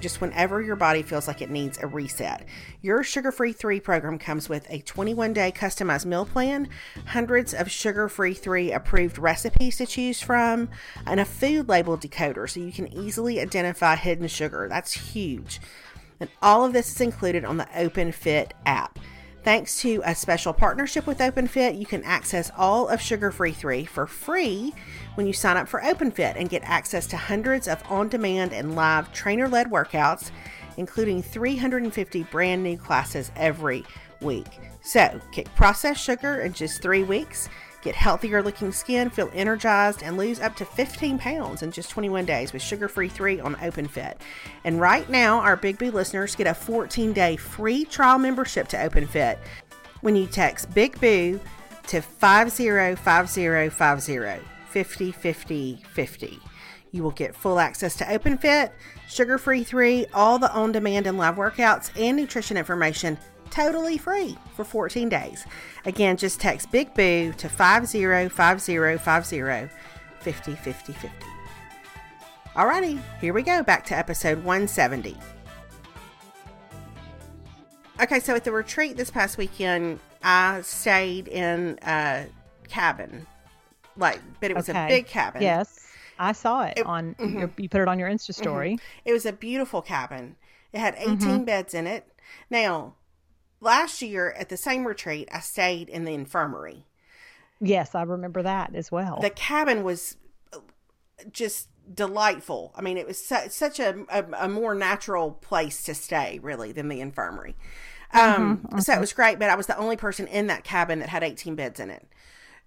just 0.02 0.22
whenever 0.22 0.62
your 0.62 0.76
body 0.76 1.04
feels 1.04 1.28
like 1.28 1.42
it 1.42 1.50
needs 1.50 1.78
a 1.78 1.88
reset. 1.88 2.46
Your 2.82 3.04
Sugar 3.04 3.32
Free 3.32 3.54
3 3.54 3.80
program 3.80 4.18
comes 4.18 4.50
with 4.50 4.66
a 4.70 4.80
21 4.80 5.34
day 5.34 5.52
customized 5.52 6.06
meal 6.06 6.26
plan, 6.26 6.68
hundreds 7.08 7.54
of 7.54 7.72
Sugar 7.72 8.10
Free 8.10 8.34
3 8.34 8.72
approved 8.72 9.18
recipes 9.18 9.78
to 9.78 9.86
choose 9.86 10.22
from, 10.22 10.70
and 11.06 11.20
a 11.20 11.26
food 11.26 11.70
label 11.70 11.98
decoder 11.98 12.50
so 12.50 12.60
you 12.60 12.72
can 12.72 12.92
easily 12.92 13.40
identify 13.40 13.96
hidden 13.96 14.28
sugar. 14.28 14.68
That's 14.70 14.94
huge. 14.94 15.60
And 16.20 16.30
all 16.42 16.66
of 16.66 16.74
this 16.74 16.92
is 16.92 17.02
included 17.02 17.46
on 17.46 17.58
the 17.58 17.68
Open 17.76 18.12
Fit 18.12 18.54
app. 18.66 19.00
Thanks 19.44 19.82
to 19.82 20.04
a 20.06 20.14
special 20.14 20.54
partnership 20.54 21.08
with 21.08 21.18
OpenFit, 21.18 21.80
you 21.80 21.88
can 21.88 22.04
access 22.04 22.52
all 22.56 22.88
of 22.88 23.02
Sugar 23.02 23.32
Free 23.32 23.54
3 23.54 23.86
for 23.86 24.06
free 24.06 24.72
when 25.16 25.26
you 25.26 25.34
sign 25.34 25.58
up 25.58 25.68
for 25.68 25.82
OpenFit 25.82 26.36
and 26.36 26.48
get 26.48 26.62
access 26.64 27.08
to 27.08 27.18
hundreds 27.18 27.68
of 27.68 27.82
on 27.90 28.08
demand 28.08 28.54
and 28.54 28.76
live 28.76 29.12
trainer 29.14 29.48
led 29.48 29.72
workouts, 29.72 30.30
including 30.78 31.24
350 31.24 32.24
brand 32.26 32.62
new 32.62 32.78
classes 32.78 33.32
every 33.36 33.84
week. 34.22 34.60
So, 34.84 35.20
kick 35.32 35.48
processed 35.56 36.04
sugar 36.04 36.42
in 36.42 36.54
just 36.54 36.84
three 36.84 37.04
weeks 37.04 37.50
Get 37.82 37.96
healthier 37.96 38.44
looking 38.44 38.72
skin, 38.72 39.10
feel 39.10 39.32
energized, 39.34 40.04
and 40.04 40.18
lose 40.18 40.40
up 40.40 40.56
to 40.58 40.66
15 40.66 41.18
pounds 41.18 41.64
in 41.64 41.72
just 41.72 41.90
21 41.90 42.26
days 42.26 42.54
with 42.54 42.62
Sugar 42.62 42.88
Free 42.88 43.10
3 43.10 43.40
on 43.40 43.56
OpenFit. 43.56 44.18
And 44.64 44.80
right 44.80 45.10
now, 45.10 45.40
our 45.40 45.56
Big 45.56 45.80
Boo 45.80 45.90
listeners 45.92 46.36
get 46.36 46.46
a 46.46 46.54
14 46.54 47.14
day 47.14 47.38
free 47.38 47.86
trial 47.86 48.20
membership 48.20 48.68
to 48.70 48.78
OpenFit 48.78 49.40
when 50.02 50.16
you 50.16 50.28
text 50.28 50.72
Big 50.74 51.02
Boo 51.02 51.40
to 51.88 52.02
505050 52.02 54.46
50 54.70 55.12
50 55.12 55.84
50. 55.92 56.40
You 56.94 57.04
will 57.04 57.12
get 57.12 57.34
full 57.36 57.60
access 57.60 57.96
to 57.98 58.04
OpenFit, 58.04 58.72
Sugar 59.08 59.38
Free 59.38 59.64
3, 59.64 60.08
all 60.14 60.40
the 60.40 60.52
on 60.54 60.74
demand 60.74 61.08
and 61.08 61.18
live 61.18 61.36
workouts, 61.36 61.90
and 61.98 62.18
nutrition 62.18 62.58
information 62.58 63.18
totally 63.52 63.98
free 63.98 64.38
for 64.56 64.64
14 64.64 65.10
days. 65.10 65.46
Again, 65.86 66.18
just 66.18 66.40
text 66.40 66.72
Big 66.72 66.94
Boo 66.94 67.34
to 67.34 67.50
505050 67.50 69.70
50 70.20 70.56
50 70.56 70.94
50. 70.94 71.10
Alrighty, 72.56 73.02
here 73.20 73.34
we 73.34 73.44
go 73.44 73.64
back 73.64 73.86
to 73.86 73.98
episode 73.98 74.38
170. 74.40 75.18
Okay, 78.02 78.20
so 78.20 78.36
at 78.36 78.44
the 78.44 78.52
retreat 78.52 78.98
this 78.98 79.12
past 79.12 79.38
weekend, 79.38 80.00
I 80.24 80.62
stayed 80.62 81.28
in 81.28 81.78
a 81.84 82.26
cabin. 82.68 83.28
Like, 83.96 84.20
but 84.40 84.52
it 84.52 84.58
was 84.58 84.70
okay. 84.70 84.86
a 84.86 84.88
big 84.88 85.08
cabin. 85.08 85.42
Yes. 85.42 85.88
I 86.18 86.34
saw 86.34 86.64
it, 86.64 86.74
it 86.78 86.86
on 86.86 87.16
mm-hmm. 87.16 87.40
your, 87.40 87.50
you 87.58 87.70
put 87.70 87.82
it 87.82 87.88
on 87.88 88.00
your 88.00 88.10
Insta 88.10 88.34
story. 88.34 88.74
Mm-hmm. 88.74 89.10
It 89.10 89.14
was 89.14 89.26
a 89.26 89.34
beautiful 89.34 89.82
cabin. 89.82 90.36
It 90.74 90.80
had 90.80 90.96
18 90.98 91.18
mm-hmm. 91.18 91.44
beds 91.44 91.74
in 91.74 91.88
it. 91.88 92.08
Now, 92.50 92.94
Last 93.62 94.02
year 94.02 94.32
at 94.32 94.50
the 94.50 94.58
same 94.58 94.86
retreat, 94.86 95.30
I 95.32 95.40
stayed 95.40 95.88
in 95.88 96.04
the 96.04 96.14
infirmary. 96.14 96.86
Yes, 97.60 97.94
I 97.94 98.02
remember 98.02 98.42
that 98.42 98.76
as 98.76 98.92
well. 98.92 99.20
The 99.22 99.30
cabin 99.30 99.84
was 99.84 100.18
just 101.32 101.68
delightful. 101.94 102.74
I 102.76 102.82
mean, 102.82 102.98
it 102.98 103.08
was 103.08 103.24
su- 103.24 103.50
such 103.50 103.80
a, 103.80 104.06
a, 104.10 104.46
a 104.46 104.50
more 104.50 104.74
natural 104.74 105.32
place 105.32 105.84
to 105.84 105.94
stay, 105.94 106.40
really, 106.42 106.72
than 106.72 106.90
the 106.90 107.00
infirmary. 107.02 107.56
Um, 108.14 108.58
mm-hmm, 108.58 108.80
So 108.80 108.94
it 108.94 109.00
was 109.00 109.14
great, 109.14 109.40
but 109.40 109.50
I 109.50 109.56
was 109.56 109.68
the 109.68 109.78
only 109.78 109.96
person 109.96 110.28
in 110.28 110.48
that 110.48 110.64
cabin 110.64 111.00
that 111.00 111.10
had 111.10 111.24
18 111.24 111.56
beds 111.56 111.80
in 111.80 111.90
it. 111.90 112.08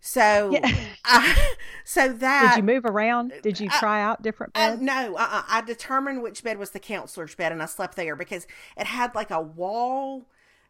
So, 0.00 0.50
yeah. 0.52 0.74
I, 1.04 1.54
so 1.84 2.08
that 2.12 2.54
did 2.54 2.58
you 2.58 2.62
move 2.62 2.84
around? 2.84 3.32
Did 3.42 3.58
you 3.58 3.68
try 3.70 3.98
I, 3.98 4.02
out 4.02 4.22
different 4.22 4.52
beds? 4.52 4.80
Uh, 4.80 4.84
no, 4.84 5.16
uh-uh. 5.16 5.42
I 5.48 5.62
determined 5.62 6.22
which 6.22 6.44
bed 6.44 6.58
was 6.58 6.70
the 6.70 6.78
counselor's 6.78 7.34
bed, 7.34 7.52
and 7.52 7.62
I 7.62 7.66
slept 7.66 7.96
there 7.96 8.14
because 8.14 8.46
it 8.76 8.86
had 8.86 9.14
like 9.14 9.30
a 9.30 9.40
wall, 9.40 10.26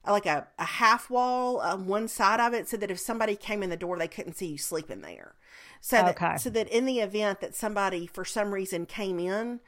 like 0.07 0.27
a, 0.27 0.47
a 0.59 0.65
half 0.65 1.11
wall 1.11 1.59
on 1.61 1.87
one 1.87 2.09
side 2.09 2.41
of 2.41 2.55
it, 2.55 2.69
so 2.69 2.77
that 2.77 2.91
if 2.91 2.99
somebody 2.99 3.37
came 3.37 3.63
in 3.63 3.71
the 3.71 3.77
door, 3.77 3.99
they 3.99 4.09
couldn't 4.09 4.37
see 4.37 4.47
you 4.47 4.59
sleeping 4.59 5.01
there. 5.01 5.35
So 5.81 5.97
that, 5.97 6.41
so 6.41 6.49
that 6.51 6.69
in 6.69 6.87
the 6.87 7.01
event 7.01 7.41
that 7.41 7.55
somebody 7.55 8.07
for 8.07 8.25
some 8.25 8.55
reason 8.55 8.87
came 8.87 9.19
in, 9.19 9.61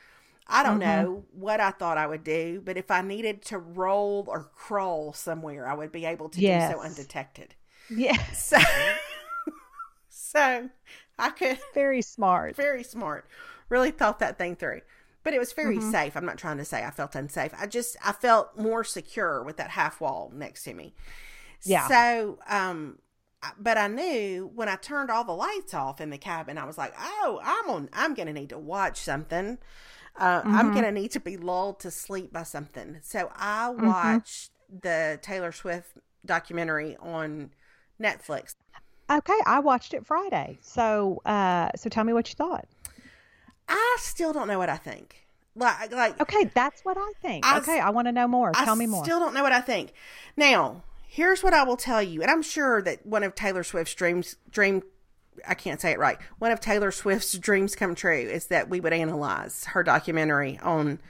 I 0.49 0.63
don't 0.63 0.81
mm-hmm. 0.81 1.03
know 1.03 1.25
what 1.33 1.61
I 1.61 1.71
thought 1.71 1.99
I 1.99 2.07
would 2.07 2.25
do, 2.25 2.63
but 2.65 2.77
if 2.77 2.91
I 2.91 3.03
needed 3.03 3.43
to 3.47 3.59
roll 3.59 4.25
or 4.29 4.45
crawl 4.55 5.13
somewhere, 5.13 5.69
I 5.69 5.75
would 5.75 5.93
be 5.93 6.05
able 6.05 6.29
to 6.31 6.41
yes. 6.41 6.71
do 6.71 6.77
so 6.77 6.83
undetected. 6.85 7.55
Yes. 7.91 8.47
So, 8.47 8.59
so 10.09 10.71
I 11.19 11.31
could. 11.31 11.59
Very 11.75 12.03
smart. 12.03 12.57
Very 12.57 12.83
smart. 12.83 13.27
Really 13.69 13.91
thought 13.91 14.21
that 14.21 14.39
thing 14.39 14.57
through. 14.57 14.83
But 15.27 15.35
it 15.35 15.41
was 15.41 15.53
very 15.53 15.79
mm-hmm. 15.79 15.91
safe. 15.91 16.17
I'm 16.17 16.25
not 16.25 16.39
trying 16.39 16.59
to 16.59 16.65
say 16.65 16.85
I 16.85 16.93
felt 16.93 17.17
unsafe. 17.17 17.51
I 17.59 17.67
just 17.67 17.97
I 18.05 18.13
felt 18.13 18.57
more 18.57 18.85
secure 18.85 19.43
with 19.43 19.57
that 19.57 19.71
half 19.71 20.01
wall 20.01 20.31
next 20.33 20.63
to 20.63 20.73
me. 20.73 20.95
Yeah. 21.65 21.89
So 21.89 22.39
um 22.49 23.01
but 23.59 23.77
I 23.77 23.89
knew 23.89 24.53
when 24.55 24.69
I 24.69 24.77
turned 24.77 25.11
all 25.11 25.25
the 25.25 25.33
lights 25.33 25.75
off 25.75 26.01
in 26.01 26.11
the 26.11 26.17
cabin, 26.17 26.59
I 26.59 26.65
was 26.65 26.79
like, 26.79 26.95
"Oh, 26.97 27.41
I'm 27.43 27.69
on. 27.71 27.89
I'm 27.93 28.15
gonna 28.15 28.33
need 28.33 28.51
to 28.51 28.59
watch 28.59 29.01
something. 29.01 29.59
Uh, 30.15 30.43
mm-hmm. 30.43 30.55
I'm 30.55 30.73
gonna 30.73 30.93
need 30.93 31.11
to 31.11 31.21
be 31.21 31.37
lulled 31.37 31.81
to 31.81 31.91
sleep 31.91 32.33
by 32.33 32.45
something." 32.45 32.99
So 33.03 33.29
I 33.35 33.73
mm-hmm. 33.73 33.85
watched 33.85 34.53
mm-hmm. 34.53 34.79
the 34.83 35.19
Taylor 35.23 35.51
Swift 35.51 35.89
documentary 36.25 36.97
on 37.01 37.51
Netflix. 38.01 38.55
Okay, 39.11 39.39
I 39.45 39.59
watched 39.59 39.93
it 39.93 40.07
Friday. 40.07 40.59
So, 40.61 41.21
uh, 41.27 41.71
so 41.75 41.89
tell 41.89 42.05
me 42.05 42.13
what 42.13 42.29
you 42.29 42.37
thought. 42.37 42.67
I 43.69 43.97
still 44.01 44.33
don't 44.33 44.49
know 44.49 44.59
what 44.59 44.69
I 44.69 44.77
think. 44.77 45.27
Like, 45.55 45.93
like 45.93 46.21
okay, 46.21 46.51
that's 46.55 46.85
what 46.85 46.99
I 46.99 47.13
think. 47.23 47.47
I, 47.47 47.59
okay, 47.59 47.81
I 47.81 47.91
want 47.91 48.09
to 48.09 48.13
know 48.13 48.29
more. 48.29 48.53
Tell 48.53 48.77
me 48.77 48.87
more. 48.87 49.05
Still 49.05 49.19
don't 49.19 49.35
know 49.35 49.43
what 49.43 49.53
I 49.53 49.61
think. 49.61 49.93
Now, 50.37 50.83
here's 51.09 51.43
what 51.43 51.55
I 51.55 51.63
will 51.63 51.79
tell 51.79 52.03
you, 52.03 52.21
and 52.23 52.31
I'm 52.31 52.43
sure 52.43 52.83
that 52.83 53.07
one 53.07 53.23
of 53.23 53.35
Taylor 53.35 53.63
Swift's 53.63 53.95
dreams 53.95 54.37
dream 54.51 54.83
I 55.47 55.55
can't 55.55 55.81
say 55.81 55.93
it 55.93 55.99
right. 55.99 56.19
One 56.39 56.51
of 56.51 56.61
Taylor 56.61 56.91
Swift's 56.91 57.37
dreams 57.39 57.75
come 57.75 57.95
true 57.95 58.13
is 58.13 58.47
that 58.47 58.69
we 58.69 58.81
would 58.81 58.93
analyze 58.93 59.65
her 59.67 59.83
documentary 59.83 60.59
on 60.63 61.01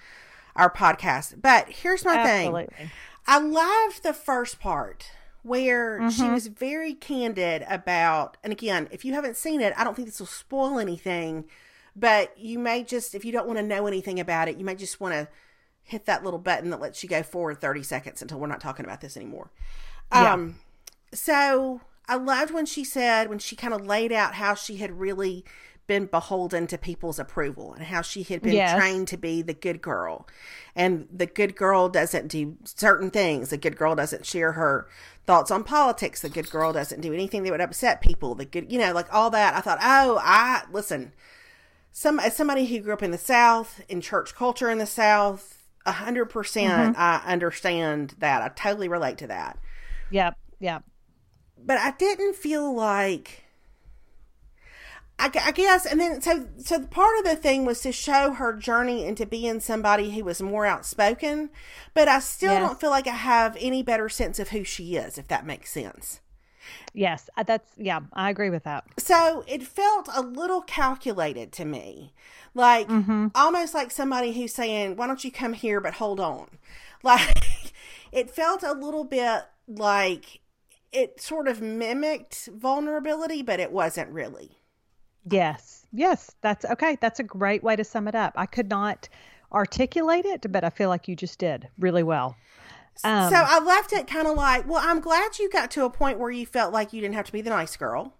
our 0.55 0.71
podcast. 0.71 1.40
But 1.40 1.69
here's 1.69 2.05
my 2.05 2.16
Absolutely. 2.16 2.66
thing. 2.77 2.90
I 3.27 3.38
loved 3.38 4.03
the 4.03 4.12
first 4.12 4.59
part 4.61 5.11
where 5.42 6.01
mm-hmm. 6.01 6.09
she 6.09 6.29
was 6.29 6.49
very 6.49 6.95
candid 6.95 7.64
about 7.69 8.37
and 8.42 8.53
again, 8.53 8.88
if 8.90 9.05
you 9.05 9.14
haven't 9.14 9.37
seen 9.37 9.61
it, 9.61 9.75
I 9.77 9.85
don't 9.85 9.95
think 9.95 10.09
this 10.09 10.21
will 10.21 10.27
spoil 10.27 10.79
anything, 10.79 11.45
but 11.97 12.39
you 12.39 12.59
may 12.59 12.85
just 12.85 13.15
if 13.15 13.25
you 13.25 13.33
don't 13.33 13.47
want 13.47 13.59
to 13.59 13.65
know 13.65 13.87
anything 13.87 14.21
about 14.21 14.49
it, 14.49 14.59
you 14.59 14.65
may 14.65 14.75
just 14.75 15.01
want 15.01 15.15
to 15.15 15.29
hit 15.83 16.05
that 16.07 16.23
little 16.25 16.39
button 16.39 16.71
that 16.71 16.81
lets 16.81 17.03
you 17.03 17.09
go 17.09 17.23
forward 17.23 17.61
30 17.61 17.83
seconds 17.83 18.21
until 18.21 18.39
we're 18.39 18.47
not 18.47 18.61
talking 18.61 18.85
about 18.85 19.01
this 19.01 19.17
anymore. 19.17 19.51
Yeah. 20.13 20.35
Um, 20.35 20.57
so 21.13 21.81
I 22.09 22.17
loved 22.17 22.53
when 22.53 22.67
she 22.67 22.85
said, 22.85 23.29
when 23.29 23.39
she 23.39 23.57
kind 23.57 23.73
of 23.73 23.87
laid 23.87 24.13
out 24.13 24.35
how 24.35 24.55
she 24.55 24.77
had 24.77 24.99
really 24.99 25.45
been 25.87 26.07
beholden 26.07 26.67
to 26.67 26.79
people's 26.79 27.19
approval 27.19 27.73
and 27.75 27.85
how 27.85 28.03
she 28.03 28.25
had 28.25 28.43
been 28.43 28.55
yes. 28.55 28.77
trained 28.77 29.07
to 29.09 29.17
be 29.17 29.43
the 29.43 29.55
good 29.55 29.81
girl. 29.81 30.27
And 30.75 31.07
the 31.13 31.27
good 31.27 31.55
girl 31.55 31.89
doesn't 31.89 32.29
do 32.29 32.57
certain 32.65 33.11
things. 33.11 33.51
The 33.51 33.57
good 33.57 33.77
girl 33.77 33.95
doesn't 33.95 34.27
share 34.27 34.53
her 34.53 34.89
thoughts 35.27 35.51
on 35.51 35.63
politics. 35.63 36.23
The 36.23 36.29
good 36.29 36.51
girl 36.51 36.73
doesn't 36.73 37.01
do 37.01 37.13
anything 37.13 37.45
that 37.45 37.53
would 37.53 37.61
upset 37.61 38.01
people. 38.01 38.35
The 38.35 38.45
good, 38.45 38.71
you 38.71 38.79
know, 38.79 38.93
like 38.93 39.13
all 39.15 39.31
that. 39.31 39.55
I 39.55 39.61
thought, 39.61 39.79
oh, 39.81 40.19
I 40.21 40.63
listen. 40.73 41.13
Some 41.99 42.21
as 42.21 42.37
somebody 42.37 42.67
who 42.67 42.81
grew 42.81 42.93
up 42.93 43.03
in 43.03 43.11
the 43.11 43.17
South, 43.17 43.81
in 43.89 44.03
church 44.03 44.35
culture 44.35 44.69
in 44.69 44.77
the 44.77 44.85
South, 44.85 45.67
a 45.87 45.93
hundred 45.93 46.27
percent, 46.27 46.93
mm-hmm. 46.93 47.01
I 47.01 47.23
understand 47.25 48.17
that. 48.19 48.43
I 48.43 48.49
totally 48.49 48.87
relate 48.87 49.17
to 49.17 49.29
that. 49.29 49.59
Yep. 50.11 50.37
Yep. 50.61 50.85
But 51.57 51.79
I 51.79 51.93
didn't 51.93 52.37
feel 52.37 52.71
like. 52.75 53.45
I, 55.19 55.31
I 55.43 55.53
guess, 55.53 55.87
and 55.87 55.99
then 55.99 56.21
so 56.21 56.47
so 56.59 56.85
part 56.85 57.19
of 57.21 57.25
the 57.25 57.35
thing 57.35 57.65
was 57.65 57.81
to 57.81 57.93
show 57.93 58.33
her 58.35 58.53
journey 58.53 59.07
into 59.07 59.25
being 59.25 59.61
somebody 59.61 60.11
who 60.11 60.23
was 60.23 60.43
more 60.43 60.67
outspoken, 60.67 61.49
but 61.95 62.09
I 62.09 62.19
still 62.19 62.53
yes. 62.53 62.61
don't 62.61 62.79
feel 62.79 62.91
like 62.91 63.07
I 63.07 63.13
have 63.13 63.57
any 63.59 63.83
better 63.83 64.11
sense 64.11 64.39
of 64.39 64.51
who 64.51 64.65
she 64.65 64.97
is, 64.97 65.17
if 65.17 65.29
that 65.29 65.47
makes 65.47 65.71
sense. 65.71 66.21
Yes, 66.92 67.29
uh, 67.37 67.42
that's 67.42 67.70
yeah, 67.76 68.00
I 68.12 68.31
agree 68.31 68.50
with 68.50 68.64
that. 68.64 68.85
So 68.98 69.44
it 69.46 69.62
felt 69.62 70.09
a 70.14 70.22
little 70.22 70.62
calculated 70.62 71.52
to 71.52 71.64
me, 71.64 72.12
like 72.55 72.88
mm-hmm. 72.88 73.29
almost 73.35 73.74
like 73.74 73.90
somebody 73.90 74.33
who's 74.33 74.55
saying, 74.55 74.96
"Why 74.96 75.07
don't 75.07 75.24
you 75.24 75.31
come 75.31 75.52
here?" 75.52 75.81
But 75.81 75.94
hold 75.94 76.20
on, 76.20 76.48
like 77.02 77.72
it 78.12 78.31
felt 78.31 78.62
a 78.62 78.72
little 78.72 79.05
bit 79.05 79.44
like 79.68 80.40
it 80.92 81.20
sort 81.20 81.48
of 81.48 81.61
mimicked 81.61 82.48
vulnerability, 82.55 83.42
but 83.42 83.61
it 83.61 83.72
wasn't 83.72 84.11
really. 84.11 84.52
Yes. 85.29 85.85
Yes. 85.92 86.33
That's 86.40 86.64
okay. 86.64 86.96
That's 87.00 87.20
a 87.20 87.24
great 87.24 87.62
way 87.62 87.76
to 87.76 87.85
sum 87.85 88.09
it 88.09 88.14
up. 88.14 88.33
I 88.37 88.46
could 88.46 88.68
not 88.68 89.09
articulate 89.52 90.24
it, 90.24 90.50
but 90.50 90.64
I 90.64 90.70
feel 90.70 90.88
like 90.88 91.09
you 91.09 91.16
just 91.16 91.38
did 91.38 91.68
really 91.79 92.02
well. 92.02 92.37
Um, 93.05 93.31
so 93.31 93.37
I 93.37 93.61
left 93.61 93.93
it 93.93 94.07
kind 94.07 94.27
of 94.27 94.37
like, 94.37 94.69
well, 94.69 94.83
I'm 94.83 95.01
glad 95.01 95.39
you 95.39 95.51
got 95.51 95.71
to 95.73 95.85
a 95.85 95.91
point 95.91 96.19
where 96.19 96.31
you 96.31 96.47
felt 96.47 96.73
like 96.73 96.93
you 96.93 97.01
didn't 97.01 97.15
have 97.15 97.27
to 97.27 97.33
be 97.33 97.43
the 97.43 97.51
nice 97.51 97.77
girl. 97.77 98.15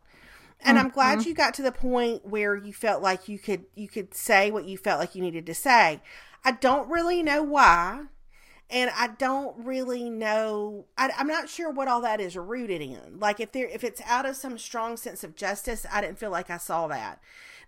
And 0.61 0.77
mm-hmm. 0.77 0.87
I'm 0.87 0.93
glad 0.93 1.25
you 1.27 1.35
got 1.35 1.55
to 1.55 1.63
the 1.63 1.73
point 1.73 2.27
where 2.27 2.57
you 2.57 2.73
felt 2.73 3.03
like 3.03 3.29
you 3.29 3.39
could 3.39 3.67
you 3.75 3.89
could 3.89 4.15
say 4.15 4.51
what 4.51 4.65
you 4.65 4.79
felt 4.79 5.01
like 5.01 5.15
you 5.15 5.23
needed 5.23 5.47
to 5.47 5.55
say. 5.55 6.01
I 6.45 6.53
don't 6.53 6.89
really 6.89 7.23
know 7.23 7.43
why 7.43 8.07
and 8.71 8.91
I 8.97 9.09
don't 9.09 9.65
really 9.65 10.11
know. 10.11 10.87
I, 10.99 11.11
am 11.19 11.29
not 11.29 11.49
sure 11.49 11.71
what 11.71 11.89
all 11.89 12.01
that 12.01 12.21
is 12.21 12.37
rooted 12.37 12.83
in. 12.83 13.19
Like 13.19 13.39
if 13.39 13.53
there, 13.53 13.69
if 13.69 13.85
it's 13.85 14.03
out 14.07 14.27
of 14.27 14.37
some 14.37 14.59
strong 14.59 14.97
sense 14.97 15.23
of 15.23 15.37
justice, 15.37 15.87
I 15.91 16.01
didn't 16.01 16.19
feel 16.19 16.31
like 16.31 16.51
I 16.51 16.57
saw 16.57 16.89
that. 16.89 17.21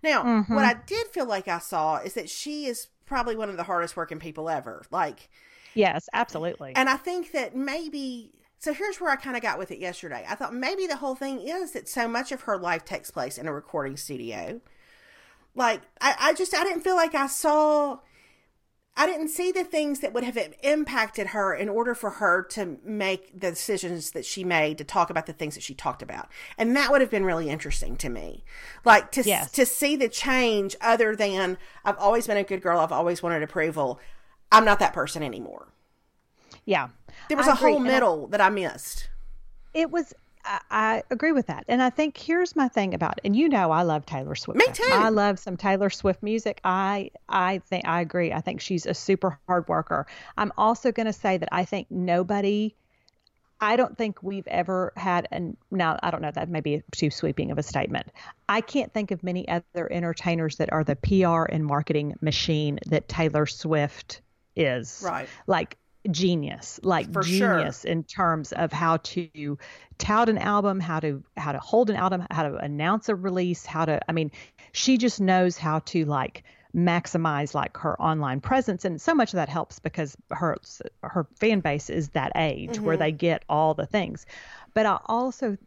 Now, 0.03 0.23
mm-hmm. 0.23 0.53
what 0.53 0.65
I 0.65 0.75
did 0.85 1.07
feel 1.07 1.25
like 1.25 1.47
I 1.47 1.59
saw 1.59 1.97
is 1.97 2.13
that 2.13 2.29
she 2.29 2.65
is 2.65 2.87
probably 3.05 3.35
one 3.35 3.49
of 3.49 3.57
the 3.57 3.63
hardest 3.63 3.95
working 3.95 4.19
people 4.19 4.49
ever. 4.49 4.83
Like, 4.91 5.29
yes, 5.79 6.09
absolutely. 6.13 6.73
And 6.75 6.89
I 6.89 6.97
think 6.97 7.31
that 7.31 7.55
maybe. 7.55 8.31
So 8.59 8.73
here's 8.73 8.99
where 8.99 9.09
I 9.09 9.15
kind 9.15 9.37
of 9.37 9.41
got 9.41 9.57
with 9.57 9.71
it 9.71 9.79
yesterday. 9.79 10.25
I 10.27 10.35
thought 10.35 10.53
maybe 10.53 10.85
the 10.85 10.97
whole 10.97 11.15
thing 11.15 11.39
is 11.39 11.71
that 11.71 11.87
so 11.87 12.09
much 12.09 12.33
of 12.33 12.41
her 12.41 12.57
life 12.57 12.83
takes 12.83 13.09
place 13.09 13.37
in 13.37 13.47
a 13.47 13.53
recording 13.53 13.95
studio. 13.95 14.59
Like 15.55 15.81
I, 16.01 16.15
I 16.19 16.33
just 16.33 16.53
I 16.53 16.63
didn't 16.63 16.81
feel 16.81 16.95
like 16.95 17.15
I 17.15 17.27
saw 17.27 17.99
I 18.99 19.05
didn't 19.05 19.29
see 19.29 19.53
the 19.53 19.63
things 19.63 20.01
that 20.01 20.13
would 20.13 20.25
have 20.25 20.37
impacted 20.61 21.27
her 21.27 21.53
in 21.53 21.69
order 21.69 21.95
for 21.95 22.09
her 22.09 22.43
to 22.51 22.79
make 22.83 23.31
the 23.31 23.51
decisions 23.51 24.11
that 24.11 24.25
she 24.25 24.43
made 24.43 24.77
to 24.79 24.83
talk 24.83 25.09
about 25.09 25.25
the 25.25 25.31
things 25.31 25.55
that 25.55 25.63
she 25.63 25.73
talked 25.73 26.01
about. 26.01 26.27
And 26.57 26.75
that 26.75 26.91
would 26.91 26.99
have 26.99 27.09
been 27.09 27.23
really 27.23 27.47
interesting 27.49 27.95
to 27.95 28.09
me. 28.09 28.43
Like 28.83 29.09
to 29.13 29.21
yes. 29.21 29.51
to 29.51 29.65
see 29.65 29.95
the 29.95 30.09
change 30.09 30.75
other 30.81 31.15
than 31.15 31.57
I've 31.85 31.97
always 31.97 32.27
been 32.27 32.35
a 32.35 32.43
good 32.43 32.61
girl, 32.61 32.79
I've 32.79 32.91
always 32.91 33.23
wanted 33.23 33.41
approval. 33.41 34.01
I'm 34.51 34.65
not 34.65 34.79
that 34.79 34.93
person 34.93 35.23
anymore. 35.23 35.67
Yeah. 36.65 36.89
There 37.27 37.37
was 37.37 37.47
I 37.47 37.51
a 37.51 37.53
agree. 37.55 37.71
whole 37.71 37.79
middle 37.79 38.25
I, 38.27 38.31
that 38.31 38.41
I 38.41 38.49
missed. 38.49 39.09
It 39.73 39.91
was 39.91 40.13
I, 40.45 40.59
I, 40.71 41.03
agree 41.11 41.31
with 41.31 41.47
that. 41.47 41.65
And 41.67 41.81
I 41.81 41.89
think 41.89 42.17
here's 42.17 42.55
my 42.55 42.67
thing 42.67 42.93
about 42.93 43.17
it. 43.17 43.21
And 43.25 43.35
you 43.35 43.49
know 43.49 43.71
I 43.71 43.83
love 43.83 44.05
Taylor 44.05 44.35
Swift. 44.35 44.57
Me 44.57 44.65
too. 44.73 44.89
I 44.91 45.09
love 45.09 45.39
some 45.39 45.57
Taylor 45.57 45.89
Swift 45.89 46.23
music. 46.23 46.61
I 46.63 47.11
I 47.27 47.59
think 47.59 47.87
I 47.87 48.01
agree. 48.01 48.31
I 48.31 48.41
think 48.41 48.61
she's 48.61 48.85
a 48.85 48.93
super 48.93 49.39
hard 49.47 49.67
worker. 49.67 50.07
I'm 50.37 50.51
also 50.57 50.91
going 50.91 51.07
to 51.07 51.13
say 51.13 51.37
that 51.37 51.49
I 51.51 51.65
think 51.65 51.87
nobody 51.89 52.75
I 53.61 53.75
don't 53.75 53.97
think 53.97 54.23
we've 54.23 54.47
ever 54.47 54.93
had 54.95 55.27
and 55.31 55.57
now 55.69 55.99
I 56.01 56.11
don't 56.11 56.21
know 56.21 56.31
that 56.31 56.49
may 56.49 56.61
be 56.61 56.81
too 56.91 57.09
sweeping 57.09 57.51
of 57.51 57.57
a 57.57 57.63
statement. 57.63 58.07
I 58.47 58.61
can't 58.61 58.93
think 58.93 59.11
of 59.11 59.21
many 59.21 59.47
other 59.49 59.91
entertainers 59.91 60.55
that 60.57 60.71
are 60.71 60.83
the 60.83 60.95
PR 60.95 61.43
and 61.51 61.65
marketing 61.65 62.15
machine 62.21 62.79
that 62.87 63.09
Taylor 63.09 63.45
Swift 63.45 64.21
is. 64.55 65.01
Right. 65.05 65.27
Like 65.47 65.77
genius 66.09 66.79
like 66.81 67.11
For 67.11 67.21
genius 67.21 67.81
sure. 67.81 67.91
in 67.91 68.03
terms 68.03 68.53
of 68.53 68.71
how 68.71 68.97
to 68.97 69.57
tout 69.97 70.29
an 70.29 70.37
album 70.37 70.79
how 70.79 71.01
to 71.01 71.23
how 71.35 71.51
to 71.51 71.59
hold 71.59 71.89
an 71.89 71.97
album 71.97 72.25
how 72.31 72.43
to 72.43 72.55
announce 72.55 73.09
a 73.09 73.15
release 73.15 73.65
how 73.65 73.83
to 73.83 73.99
i 74.07 74.13
mean 74.13 74.31
she 74.71 74.97
just 74.97 75.19
knows 75.19 75.57
how 75.57 75.79
to 75.79 76.05
like 76.05 76.43
maximize 76.73 77.53
like 77.53 77.75
her 77.75 78.01
online 78.01 78.39
presence 78.39 78.85
and 78.85 79.01
so 79.01 79.13
much 79.13 79.33
of 79.33 79.37
that 79.37 79.49
helps 79.49 79.79
because 79.79 80.15
her 80.31 80.55
her 81.03 81.27
fan 81.35 81.59
base 81.59 81.89
is 81.89 82.09
that 82.09 82.31
age 82.35 82.71
mm-hmm. 82.71 82.85
where 82.85 82.97
they 82.97 83.11
get 83.11 83.43
all 83.49 83.73
the 83.73 83.85
things 83.85 84.25
but 84.73 84.85
i 84.85 84.97
also 85.07 85.57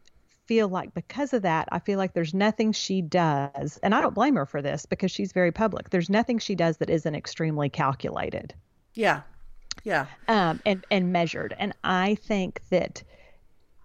feel 0.45 0.67
like 0.67 0.93
because 0.93 1.33
of 1.33 1.43
that, 1.43 1.69
I 1.71 1.79
feel 1.79 1.97
like 1.97 2.13
there's 2.13 2.33
nothing 2.33 2.73
she 2.73 3.01
does, 3.01 3.79
and 3.81 3.95
I 3.95 4.01
don't 4.01 4.13
blame 4.13 4.35
her 4.35 4.45
for 4.45 4.61
this 4.61 4.85
because 4.85 5.09
she's 5.09 5.31
very 5.31 5.51
public. 5.53 5.89
There's 5.89 6.09
nothing 6.09 6.39
she 6.39 6.55
does 6.55 6.77
that 6.77 6.89
isn't 6.89 7.15
extremely 7.15 7.69
calculated. 7.69 8.53
Yeah. 8.93 9.21
Yeah. 9.83 10.05
Um, 10.27 10.61
and 10.65 10.85
and 10.89 11.11
measured. 11.11 11.55
And 11.57 11.73
I 11.83 12.15
think 12.15 12.61
that 12.69 13.03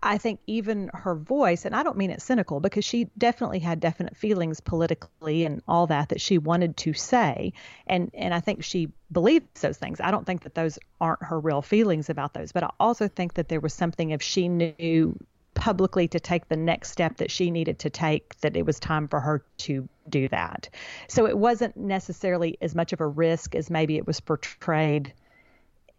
I 0.03 0.18
think 0.18 0.38
even 0.47 0.90
her 0.94 1.16
voice, 1.16 1.64
and 1.64 1.75
I 1.75 1.83
don't 1.83 1.97
mean 1.97 2.11
it 2.11 2.23
cynical, 2.23 2.61
because 2.61 2.85
she 2.85 3.09
definitely 3.18 3.59
had 3.59 3.81
definite 3.81 4.16
feelings 4.16 4.61
politically 4.61 5.44
and 5.44 5.61
all 5.66 5.88
that 5.88 6.11
that 6.11 6.21
she 6.21 6.38
wanted 6.38 6.77
to 6.79 6.92
say, 6.92 7.53
and 7.87 8.11
and 8.14 8.33
I 8.33 8.40
think 8.40 8.62
she 8.62 8.90
believes 9.11 9.61
those 9.61 9.77
things. 9.77 10.01
I 10.01 10.11
don't 10.12 10.25
think 10.25 10.42
that 10.42 10.55
those 10.55 10.79
aren't 11.01 11.23
her 11.25 11.40
real 11.40 11.62
feelings 11.62 12.11
about 12.11 12.35
those, 12.35 12.53
but 12.53 12.62
I 12.62 12.71
also 12.79 13.09
think 13.09 13.35
that 13.35 13.49
there 13.49 13.61
was 13.61 13.75
something 13.75 14.11
if 14.11 14.23
she 14.23 14.49
knew 14.49 15.18
publicly 15.55 16.07
to 16.07 16.21
take 16.21 16.49
the 16.49 16.57
next 16.57 16.92
step 16.92 17.16
that 17.16 17.33
she 17.33 17.51
needed 17.51 17.81
to 17.81 17.90
take 17.90 18.38
that 18.40 18.57
it 18.57 18.64
was 18.64 18.79
time 18.79 19.09
for 19.09 19.18
her 19.18 19.44
to 19.57 19.88
do 20.11 20.29
that. 20.29 20.68
So 21.09 21.27
it 21.27 21.38
wasn't 21.38 21.77
necessarily 21.77 22.59
as 22.61 22.75
much 22.75 22.92
of 22.92 23.01
a 23.01 23.07
risk 23.07 23.55
as 23.55 23.71
maybe 23.71 23.97
it 23.97 24.07
was 24.07 24.21
portrayed 24.21 25.12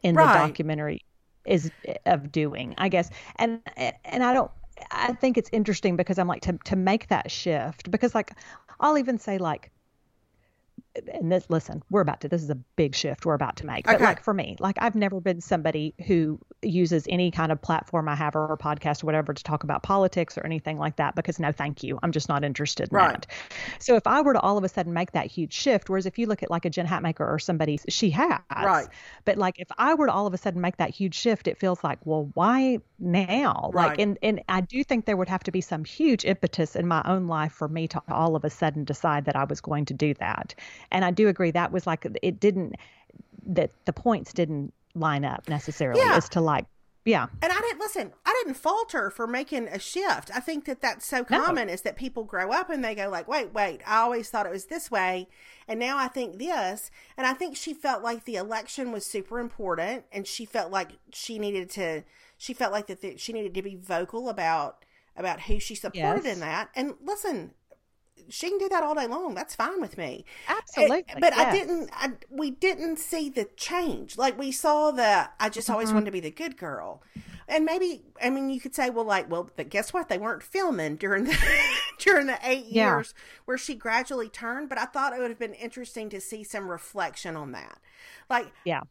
in 0.03 0.15
right. 0.15 0.33
the 0.33 0.47
documentary 0.47 1.03
is 1.45 1.71
of 2.05 2.31
doing, 2.31 2.75
I 2.77 2.89
guess. 2.89 3.09
And 3.37 3.61
and 4.05 4.23
I 4.23 4.33
don't 4.33 4.51
I 4.91 5.13
think 5.13 5.37
it's 5.37 5.49
interesting 5.51 5.95
because 5.95 6.17
I'm 6.17 6.27
like 6.27 6.41
to 6.43 6.57
to 6.65 6.75
make 6.75 7.07
that 7.07 7.31
shift 7.31 7.91
because 7.91 8.15
like 8.15 8.31
I'll 8.79 8.97
even 8.97 9.17
say 9.17 9.37
like 9.37 9.71
and 11.13 11.31
this 11.31 11.45
listen 11.49 11.83
we're 11.89 12.01
about 12.01 12.21
to 12.21 12.27
this 12.27 12.41
is 12.41 12.49
a 12.49 12.55
big 12.55 12.95
shift 12.95 13.25
we're 13.25 13.33
about 13.33 13.55
to 13.55 13.65
make 13.65 13.87
okay. 13.87 13.97
but 13.97 14.01
like 14.01 14.23
for 14.23 14.33
me 14.33 14.55
like 14.59 14.75
i've 14.81 14.95
never 14.95 15.19
been 15.21 15.39
somebody 15.39 15.93
who 16.07 16.39
uses 16.61 17.05
any 17.09 17.29
kind 17.31 17.51
of 17.51 17.61
platform 17.61 18.09
i 18.09 18.15
have 18.15 18.35
or, 18.35 18.57
podcast 18.57 19.03
or 19.03 19.05
whatever 19.05 19.33
to 19.33 19.43
talk 19.43 19.63
about 19.63 19.83
politics 19.83 20.37
or 20.37 20.45
anything 20.45 20.77
like 20.77 20.95
that 20.95 21.15
because 21.15 21.39
no 21.39 21.51
thank 21.51 21.83
you 21.83 21.99
i'm 22.01 22.11
just 22.11 22.27
not 22.27 22.43
interested 22.43 22.89
in 22.91 22.95
right. 22.95 23.21
that 23.21 23.27
so 23.77 23.95
if 23.95 24.07
i 24.07 24.21
were 24.21 24.33
to 24.33 24.39
all 24.39 24.57
of 24.57 24.63
a 24.63 24.69
sudden 24.69 24.91
make 24.91 25.11
that 25.11 25.27
huge 25.27 25.53
shift 25.53 25.89
whereas 25.89 26.05
if 26.05 26.17
you 26.17 26.25
look 26.25 26.41
at 26.41 26.49
like 26.49 26.65
a 26.65 26.69
jen 26.69 26.87
hatmaker 26.87 27.21
or 27.21 27.37
somebody 27.37 27.79
she 27.87 28.09
has 28.09 28.39
right 28.51 28.87
but 29.25 29.37
like 29.37 29.59
if 29.59 29.67
i 29.77 29.93
were 29.93 30.07
to 30.07 30.11
all 30.11 30.25
of 30.25 30.33
a 30.33 30.37
sudden 30.37 30.59
make 30.59 30.77
that 30.77 30.89
huge 30.89 31.15
shift 31.15 31.47
it 31.47 31.57
feels 31.57 31.83
like 31.83 31.99
well 32.03 32.29
why 32.33 32.79
now 32.97 33.69
right. 33.73 33.89
like 33.89 33.99
and 33.99 34.17
and 34.23 34.41
i 34.49 34.59
do 34.59 34.83
think 34.83 35.05
there 35.05 35.15
would 35.15 35.29
have 35.29 35.43
to 35.43 35.51
be 35.51 35.61
some 35.61 35.85
huge 35.85 36.25
impetus 36.25 36.75
in 36.75 36.87
my 36.87 37.01
own 37.05 37.27
life 37.27 37.53
for 37.53 37.67
me 37.67 37.87
to 37.87 38.01
all 38.09 38.35
of 38.35 38.43
a 38.43 38.49
sudden 38.49 38.83
decide 38.83 39.25
that 39.25 39.35
i 39.35 39.43
was 39.43 39.61
going 39.61 39.85
to 39.85 39.93
do 39.93 40.13
that 40.15 40.55
and 40.91 41.05
I 41.05 41.11
do 41.11 41.27
agree 41.27 41.51
that 41.51 41.71
was 41.71 41.87
like 41.87 42.07
it 42.21 42.39
didn't 42.39 42.75
that 43.45 43.71
the 43.85 43.93
points 43.93 44.33
didn't 44.33 44.73
line 44.95 45.25
up 45.25 45.47
necessarily 45.47 46.01
yeah. 46.01 46.15
as 46.15 46.29
to 46.29 46.41
like 46.41 46.65
yeah. 47.05 47.27
And 47.41 47.51
I 47.51 47.59
didn't 47.59 47.79
listen. 47.79 48.11
I 48.25 48.43
didn't 48.43 48.57
falter 48.57 49.09
for 49.09 49.25
making 49.25 49.67
a 49.69 49.79
shift. 49.79 50.29
I 50.35 50.41
think 50.41 50.65
that 50.65 50.81
that's 50.81 51.05
so 51.05 51.23
common 51.23 51.67
no. 51.67 51.73
is 51.73 51.81
that 51.81 51.95
people 51.95 52.23
grow 52.23 52.51
up 52.51 52.69
and 52.69 52.83
they 52.83 52.93
go 52.93 53.09
like, 53.09 53.27
"Wait, 53.27 53.53
wait, 53.53 53.81
I 53.87 53.99
always 53.99 54.29
thought 54.29 54.45
it 54.45 54.51
was 54.51 54.65
this 54.65 54.91
way, 54.91 55.27
and 55.67 55.79
now 55.79 55.97
I 55.97 56.07
think 56.07 56.37
this." 56.37 56.91
And 57.17 57.25
I 57.25 57.33
think 57.33 57.55
she 57.55 57.73
felt 57.73 58.03
like 58.03 58.25
the 58.25 58.35
election 58.35 58.91
was 58.91 59.05
super 59.05 59.39
important 59.39 60.05
and 60.11 60.27
she 60.27 60.45
felt 60.45 60.71
like 60.71 60.91
she 61.11 61.39
needed 61.39 61.69
to 61.71 62.03
she 62.37 62.53
felt 62.53 62.71
like 62.71 62.87
that 62.87 63.01
the, 63.01 63.17
she 63.17 63.33
needed 63.33 63.53
to 63.53 63.61
be 63.61 63.75
vocal 63.75 64.29
about 64.29 64.85
about 65.15 65.41
who 65.41 65.59
she 65.59 65.75
supported 65.75 66.25
yes. 66.25 66.33
in 66.33 66.39
that. 66.41 66.69
And 66.75 66.93
listen, 67.03 67.51
she 68.29 68.49
can 68.49 68.57
do 68.57 68.69
that 68.69 68.83
all 68.83 68.95
day 68.95 69.07
long. 69.07 69.35
That's 69.35 69.55
fine 69.55 69.81
with 69.81 69.97
me. 69.97 70.25
Absolutely. 70.47 70.99
It, 70.99 71.17
but 71.19 71.35
yes. 71.35 71.47
I 71.47 71.51
didn't. 71.51 71.89
I, 71.93 72.11
we 72.29 72.51
didn't 72.51 72.97
see 72.97 73.29
the 73.29 73.45
change. 73.55 74.17
Like 74.17 74.37
we 74.37 74.51
saw 74.51 74.91
the. 74.91 75.29
I 75.39 75.49
just 75.49 75.67
mm-hmm. 75.67 75.73
always 75.73 75.91
wanted 75.91 76.05
to 76.05 76.11
be 76.11 76.19
the 76.19 76.31
good 76.31 76.57
girl. 76.57 77.01
And 77.49 77.65
maybe 77.65 78.03
I 78.21 78.29
mean 78.29 78.51
you 78.51 78.59
could 78.59 78.75
say, 78.75 78.91
well, 78.91 79.05
like, 79.05 79.29
well, 79.29 79.49
but 79.55 79.69
guess 79.69 79.91
what? 79.91 80.07
They 80.07 80.19
weren't 80.19 80.43
filming 80.43 80.97
during 80.97 81.23
the 81.23 81.37
during 81.97 82.27
the 82.27 82.37
eight 82.43 82.67
yeah. 82.67 82.95
years 82.95 83.15
where 83.45 83.57
she 83.57 83.73
gradually 83.73 84.29
turned. 84.29 84.69
But 84.69 84.77
I 84.77 84.85
thought 84.85 85.13
it 85.13 85.19
would 85.19 85.31
have 85.31 85.39
been 85.39 85.55
interesting 85.55 86.09
to 86.09 86.21
see 86.21 86.43
some 86.43 86.69
reflection 86.69 87.35
on 87.35 87.51
that, 87.53 87.79
like, 88.29 88.51
yeah, 88.65 88.81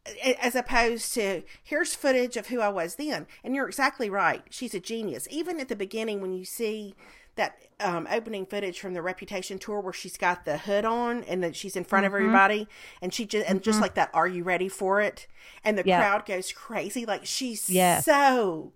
as 0.41 0.55
opposed 0.55 1.13
to 1.13 1.43
here's 1.63 1.95
footage 1.95 2.35
of 2.35 2.47
who 2.47 2.59
I 2.59 2.69
was 2.69 2.95
then. 2.95 3.27
And 3.45 3.55
you're 3.55 3.67
exactly 3.67 4.09
right. 4.09 4.43
She's 4.49 4.73
a 4.73 4.79
genius. 4.81 5.25
Even 5.31 5.61
at 5.61 5.69
the 5.69 5.75
beginning, 5.77 6.19
when 6.19 6.33
you 6.33 6.43
see 6.43 6.95
that 7.39 7.57
um, 7.79 8.07
opening 8.11 8.45
footage 8.45 8.79
from 8.79 8.93
the 8.93 9.01
Reputation 9.01 9.57
tour 9.57 9.79
where 9.79 9.93
she's 9.93 10.17
got 10.17 10.45
the 10.45 10.57
hood 10.57 10.85
on 10.85 11.23
and 11.23 11.41
that 11.43 11.55
she's 11.55 11.75
in 11.75 11.85
front 11.85 12.05
mm-hmm. 12.05 12.13
of 12.13 12.21
everybody, 12.21 12.67
and 13.01 13.13
she 13.13 13.25
just 13.25 13.47
and 13.47 13.59
mm-hmm. 13.59 13.63
just 13.63 13.81
like 13.81 13.95
that, 13.95 14.11
"Are 14.13 14.27
you 14.27 14.43
ready 14.43 14.69
for 14.69 15.01
it?" 15.01 15.27
And 15.63 15.77
the 15.77 15.83
yep. 15.85 16.01
crowd 16.01 16.25
goes 16.25 16.51
crazy. 16.51 17.05
Like 17.05 17.25
she's 17.25 17.69
yes. 17.69 18.05
so 18.05 18.73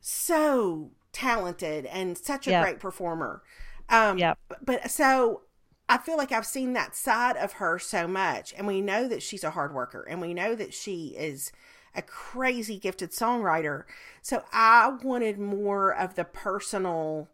so 0.00 0.92
talented 1.12 1.84
and 1.86 2.16
such 2.16 2.46
a 2.46 2.50
yep. 2.50 2.64
great 2.64 2.80
performer. 2.80 3.42
Um, 3.88 4.16
yeah. 4.16 4.34
But 4.64 4.90
so 4.90 5.42
I 5.88 5.98
feel 5.98 6.16
like 6.16 6.32
I've 6.32 6.46
seen 6.46 6.72
that 6.74 6.94
side 6.94 7.36
of 7.36 7.54
her 7.54 7.78
so 7.78 8.06
much, 8.06 8.54
and 8.56 8.66
we 8.66 8.80
know 8.80 9.08
that 9.08 9.22
she's 9.22 9.44
a 9.44 9.50
hard 9.50 9.74
worker, 9.74 10.06
and 10.08 10.20
we 10.20 10.32
know 10.32 10.54
that 10.54 10.72
she 10.72 11.14
is 11.18 11.52
a 11.94 12.02
crazy 12.02 12.78
gifted 12.78 13.10
songwriter. 13.10 13.84
So 14.22 14.44
I 14.52 14.96
wanted 15.02 15.38
more 15.38 15.92
of 15.94 16.14
the 16.14 16.24
personal 16.24 17.28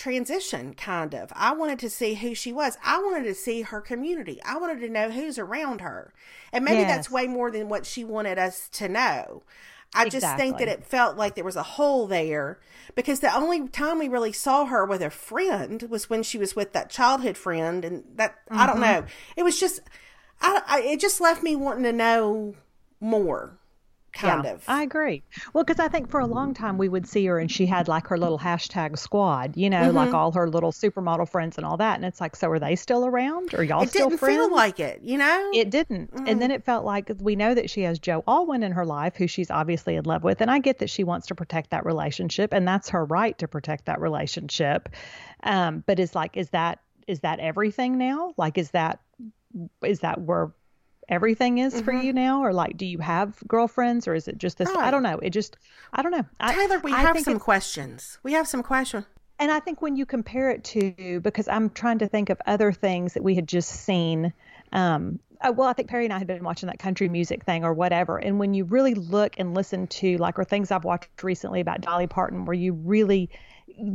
transition, 0.00 0.74
kind 0.74 1.14
of. 1.14 1.30
I 1.36 1.52
wanted 1.52 1.78
to 1.80 1.90
see 1.90 2.14
who 2.14 2.34
she 2.34 2.52
was. 2.52 2.78
I 2.82 2.98
wanted 2.98 3.24
to 3.24 3.34
see 3.34 3.62
her 3.62 3.80
community. 3.80 4.40
I 4.44 4.56
wanted 4.56 4.80
to 4.80 4.88
know 4.88 5.10
who's 5.10 5.38
around 5.38 5.82
her. 5.82 6.12
And 6.52 6.64
maybe 6.64 6.80
yes. 6.80 6.90
that's 6.90 7.10
way 7.10 7.26
more 7.26 7.50
than 7.50 7.68
what 7.68 7.86
she 7.86 8.02
wanted 8.02 8.38
us 8.38 8.68
to 8.70 8.88
know. 8.88 9.42
I 9.94 10.04
exactly. 10.04 10.20
just 10.20 10.36
think 10.36 10.58
that 10.58 10.68
it 10.68 10.86
felt 10.86 11.16
like 11.16 11.34
there 11.34 11.44
was 11.44 11.56
a 11.56 11.62
hole 11.62 12.06
there 12.06 12.60
because 12.94 13.20
the 13.20 13.34
only 13.34 13.68
time 13.68 13.98
we 13.98 14.08
really 14.08 14.32
saw 14.32 14.64
her 14.66 14.86
with 14.86 15.02
a 15.02 15.10
friend 15.10 15.82
was 15.90 16.08
when 16.08 16.22
she 16.22 16.38
was 16.38 16.56
with 16.56 16.72
that 16.72 16.90
childhood 16.90 17.36
friend, 17.36 17.84
and 17.84 18.04
that 18.14 18.36
mm-hmm. 18.46 18.58
I 18.58 18.66
don't 18.66 18.76
mm-hmm. 18.76 19.02
know. 19.02 19.06
It 19.36 19.42
was 19.42 19.60
just, 19.60 19.80
I, 20.40 20.62
I, 20.66 20.80
it 20.82 21.00
just 21.00 21.20
left 21.20 21.42
me 21.42 21.56
wanting 21.56 21.84
to 21.84 21.92
know 21.92 22.54
more 23.00 23.58
kind 24.12 24.44
yeah, 24.44 24.52
of. 24.52 24.64
I 24.68 24.82
agree. 24.82 25.22
Well, 25.52 25.64
because 25.64 25.80
I 25.80 25.88
think 25.88 26.10
for 26.10 26.20
a 26.20 26.26
long 26.26 26.54
time 26.54 26.78
we 26.78 26.88
would 26.88 27.06
see 27.06 27.24
her 27.26 27.38
and 27.38 27.50
she 27.50 27.66
had 27.66 27.88
like 27.88 28.06
her 28.08 28.18
little 28.18 28.38
hashtag 28.38 28.98
squad, 28.98 29.56
you 29.56 29.70
know, 29.70 29.82
mm-hmm. 29.82 29.96
like 29.96 30.14
all 30.14 30.32
her 30.32 30.48
little 30.48 30.72
supermodel 30.72 31.28
friends 31.28 31.56
and 31.56 31.66
all 31.66 31.76
that. 31.76 31.96
And 31.96 32.04
it's 32.04 32.20
like, 32.20 32.36
so 32.36 32.50
are 32.50 32.58
they 32.58 32.76
still 32.76 33.06
around? 33.06 33.54
Or 33.54 33.62
y'all 33.62 33.82
it 33.82 33.90
still 33.90 34.10
didn't 34.10 34.20
feel 34.20 34.50
like 34.50 34.80
it, 34.80 35.00
you 35.02 35.18
know? 35.18 35.50
It 35.54 35.70
didn't. 35.70 36.12
Mm-hmm. 36.12 36.26
And 36.26 36.42
then 36.42 36.50
it 36.50 36.64
felt 36.64 36.84
like 36.84 37.10
we 37.20 37.36
know 37.36 37.54
that 37.54 37.70
she 37.70 37.82
has 37.82 37.98
Joe 37.98 38.24
Alwyn 38.26 38.62
in 38.62 38.72
her 38.72 38.86
life, 38.86 39.16
who 39.16 39.26
she's 39.26 39.50
obviously 39.50 39.96
in 39.96 40.04
love 40.04 40.24
with. 40.24 40.40
And 40.40 40.50
I 40.50 40.58
get 40.58 40.78
that 40.78 40.90
she 40.90 41.04
wants 41.04 41.28
to 41.28 41.34
protect 41.34 41.70
that 41.70 41.84
relationship, 41.84 42.52
and 42.52 42.66
that's 42.66 42.90
her 42.90 43.04
right 43.04 43.36
to 43.38 43.48
protect 43.48 43.86
that 43.86 44.00
relationship. 44.00 44.88
Um, 45.42 45.84
but 45.86 45.98
it's 45.98 46.14
like, 46.14 46.36
is 46.36 46.50
that 46.50 46.80
is 47.06 47.20
that 47.20 47.40
everything 47.40 47.98
now? 47.98 48.34
Like, 48.36 48.58
is 48.58 48.70
that 48.70 49.00
is 49.82 50.00
that 50.00 50.20
where 50.20 50.52
everything 51.10 51.58
is 51.58 51.74
mm-hmm. 51.74 51.84
for 51.84 51.92
you 51.92 52.12
now? 52.12 52.42
Or 52.42 52.52
like 52.52 52.76
do 52.76 52.86
you 52.86 52.98
have 52.98 53.36
girlfriends? 53.46 54.08
Or 54.08 54.14
is 54.14 54.28
it 54.28 54.38
just 54.38 54.58
this? 54.58 54.68
Right. 54.68 54.78
i 54.78 54.90
don't 54.90 55.02
know. 55.02 55.18
It 55.18 55.30
just 55.30 55.56
i 55.92 56.02
don't 56.02 56.12
know. 56.12 56.24
I, 56.38 56.54
tyler 56.54 56.78
we 56.80 56.92
I 56.92 57.00
have 57.00 57.20
some 57.20 57.38
questions. 57.38 58.18
We 58.22 58.32
have 58.32 58.46
some 58.48 58.62
questions 58.62 59.04
and 59.40 59.50
i 59.50 59.58
think 59.58 59.80
when 59.82 59.96
you 59.96 60.06
compare 60.06 60.50
it 60.50 60.62
to 60.62 61.18
because 61.20 61.48
i'm 61.48 61.70
trying 61.70 61.98
to 61.98 62.06
think 62.06 62.28
of 62.28 62.40
other 62.46 62.72
things 62.72 63.14
that 63.14 63.22
we 63.22 63.34
had 63.34 63.48
just 63.48 63.70
seen 63.70 64.32
um, 64.72 65.18
uh, 65.40 65.52
well, 65.52 65.68
I 65.68 65.72
think 65.72 65.88
Perry 65.88 66.04
and 66.04 66.12
I 66.12 66.18
had 66.18 66.26
been 66.26 66.44
watching 66.44 66.66
that 66.66 66.78
country 66.78 67.08
music 67.08 67.44
thing 67.44 67.64
or 67.64 67.72
whatever. 67.72 68.18
And 68.18 68.38
when 68.38 68.52
you 68.54 68.64
really 68.64 68.94
look 68.94 69.34
and 69.38 69.54
listen 69.54 69.86
to 69.86 70.18
like, 70.18 70.38
or 70.38 70.44
things 70.44 70.70
I've 70.70 70.84
watched 70.84 71.22
recently 71.22 71.60
about 71.60 71.80
Dolly 71.80 72.06
Parton, 72.06 72.44
where 72.44 72.54
you 72.54 72.74
really 72.74 73.30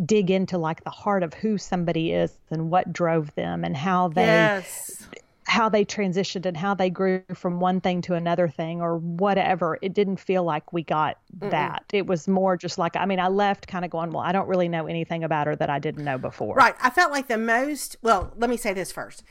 dig 0.05 0.31
into 0.31 0.57
like 0.57 0.83
the 0.83 0.89
heart 0.89 1.21
of 1.21 1.33
who 1.35 1.57
somebody 1.57 2.11
is 2.11 2.35
and 2.49 2.71
what 2.71 2.91
drove 2.91 3.33
them 3.35 3.63
and 3.63 3.77
how 3.77 4.07
they 4.07 4.25
yes 4.25 5.07
how 5.47 5.69
they 5.69 5.85
transitioned 5.85 6.45
and 6.45 6.57
how 6.57 6.73
they 6.73 6.89
grew 6.89 7.21
from 7.33 7.59
one 7.59 7.79
thing 7.79 8.01
to 8.01 8.15
another 8.15 8.47
thing 8.47 8.81
or 8.81 8.97
whatever. 8.97 9.77
It 9.81 9.93
didn't 9.93 10.17
feel 10.17 10.43
like 10.43 10.73
we 10.73 10.83
got 10.83 11.17
Mm-mm. 11.37 11.51
that. 11.51 11.85
It 11.93 12.07
was 12.07 12.27
more 12.27 12.57
just 12.57 12.77
like, 12.77 12.95
I 12.95 13.05
mean, 13.05 13.19
I 13.19 13.27
left 13.27 13.67
kind 13.67 13.85
of 13.85 13.91
going, 13.91 14.11
well, 14.11 14.23
I 14.23 14.31
don't 14.31 14.47
really 14.47 14.67
know 14.67 14.87
anything 14.87 15.23
about 15.23 15.47
her 15.47 15.55
that 15.55 15.69
I 15.69 15.77
didn't 15.79 16.03
know 16.03 16.17
before. 16.17 16.55
Right. 16.55 16.73
I 16.81 16.89
felt 16.89 17.11
like 17.11 17.27
the 17.27 17.37
most, 17.37 17.95
well, 18.01 18.33
let 18.37 18.49
me 18.49 18.57
say 18.57 18.73
this 18.73 18.91
first. 18.91 19.23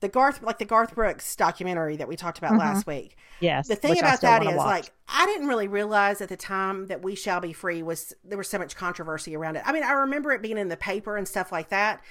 The 0.00 0.08
Garth, 0.08 0.42
like 0.42 0.58
the 0.58 0.64
Garth 0.64 0.94
Brooks 0.94 1.36
documentary 1.36 1.96
that 1.96 2.08
we 2.08 2.16
talked 2.16 2.36
about 2.36 2.50
mm-hmm. 2.50 2.60
last 2.60 2.86
week. 2.86 3.16
Yes. 3.40 3.68
The 3.68 3.76
thing 3.76 3.98
about 3.98 4.20
that 4.20 4.42
is, 4.42 4.48
watch. 4.48 4.66
like, 4.66 4.92
I 5.08 5.24
didn't 5.26 5.46
really 5.46 5.68
realize 5.68 6.20
at 6.20 6.28
the 6.28 6.36
time 6.36 6.88
that 6.88 7.02
We 7.02 7.14
Shall 7.14 7.40
Be 7.40 7.52
Free 7.52 7.82
was, 7.82 8.12
there 8.24 8.36
was 8.36 8.48
so 8.48 8.58
much 8.58 8.76
controversy 8.76 9.36
around 9.36 9.56
it. 9.56 9.62
I 9.64 9.72
mean, 9.72 9.84
I 9.84 9.92
remember 9.92 10.32
it 10.32 10.42
being 10.42 10.58
in 10.58 10.68
the 10.68 10.76
paper 10.76 11.16
and 11.16 11.26
stuff 11.26 11.50
like 11.52 11.68
that 11.70 12.02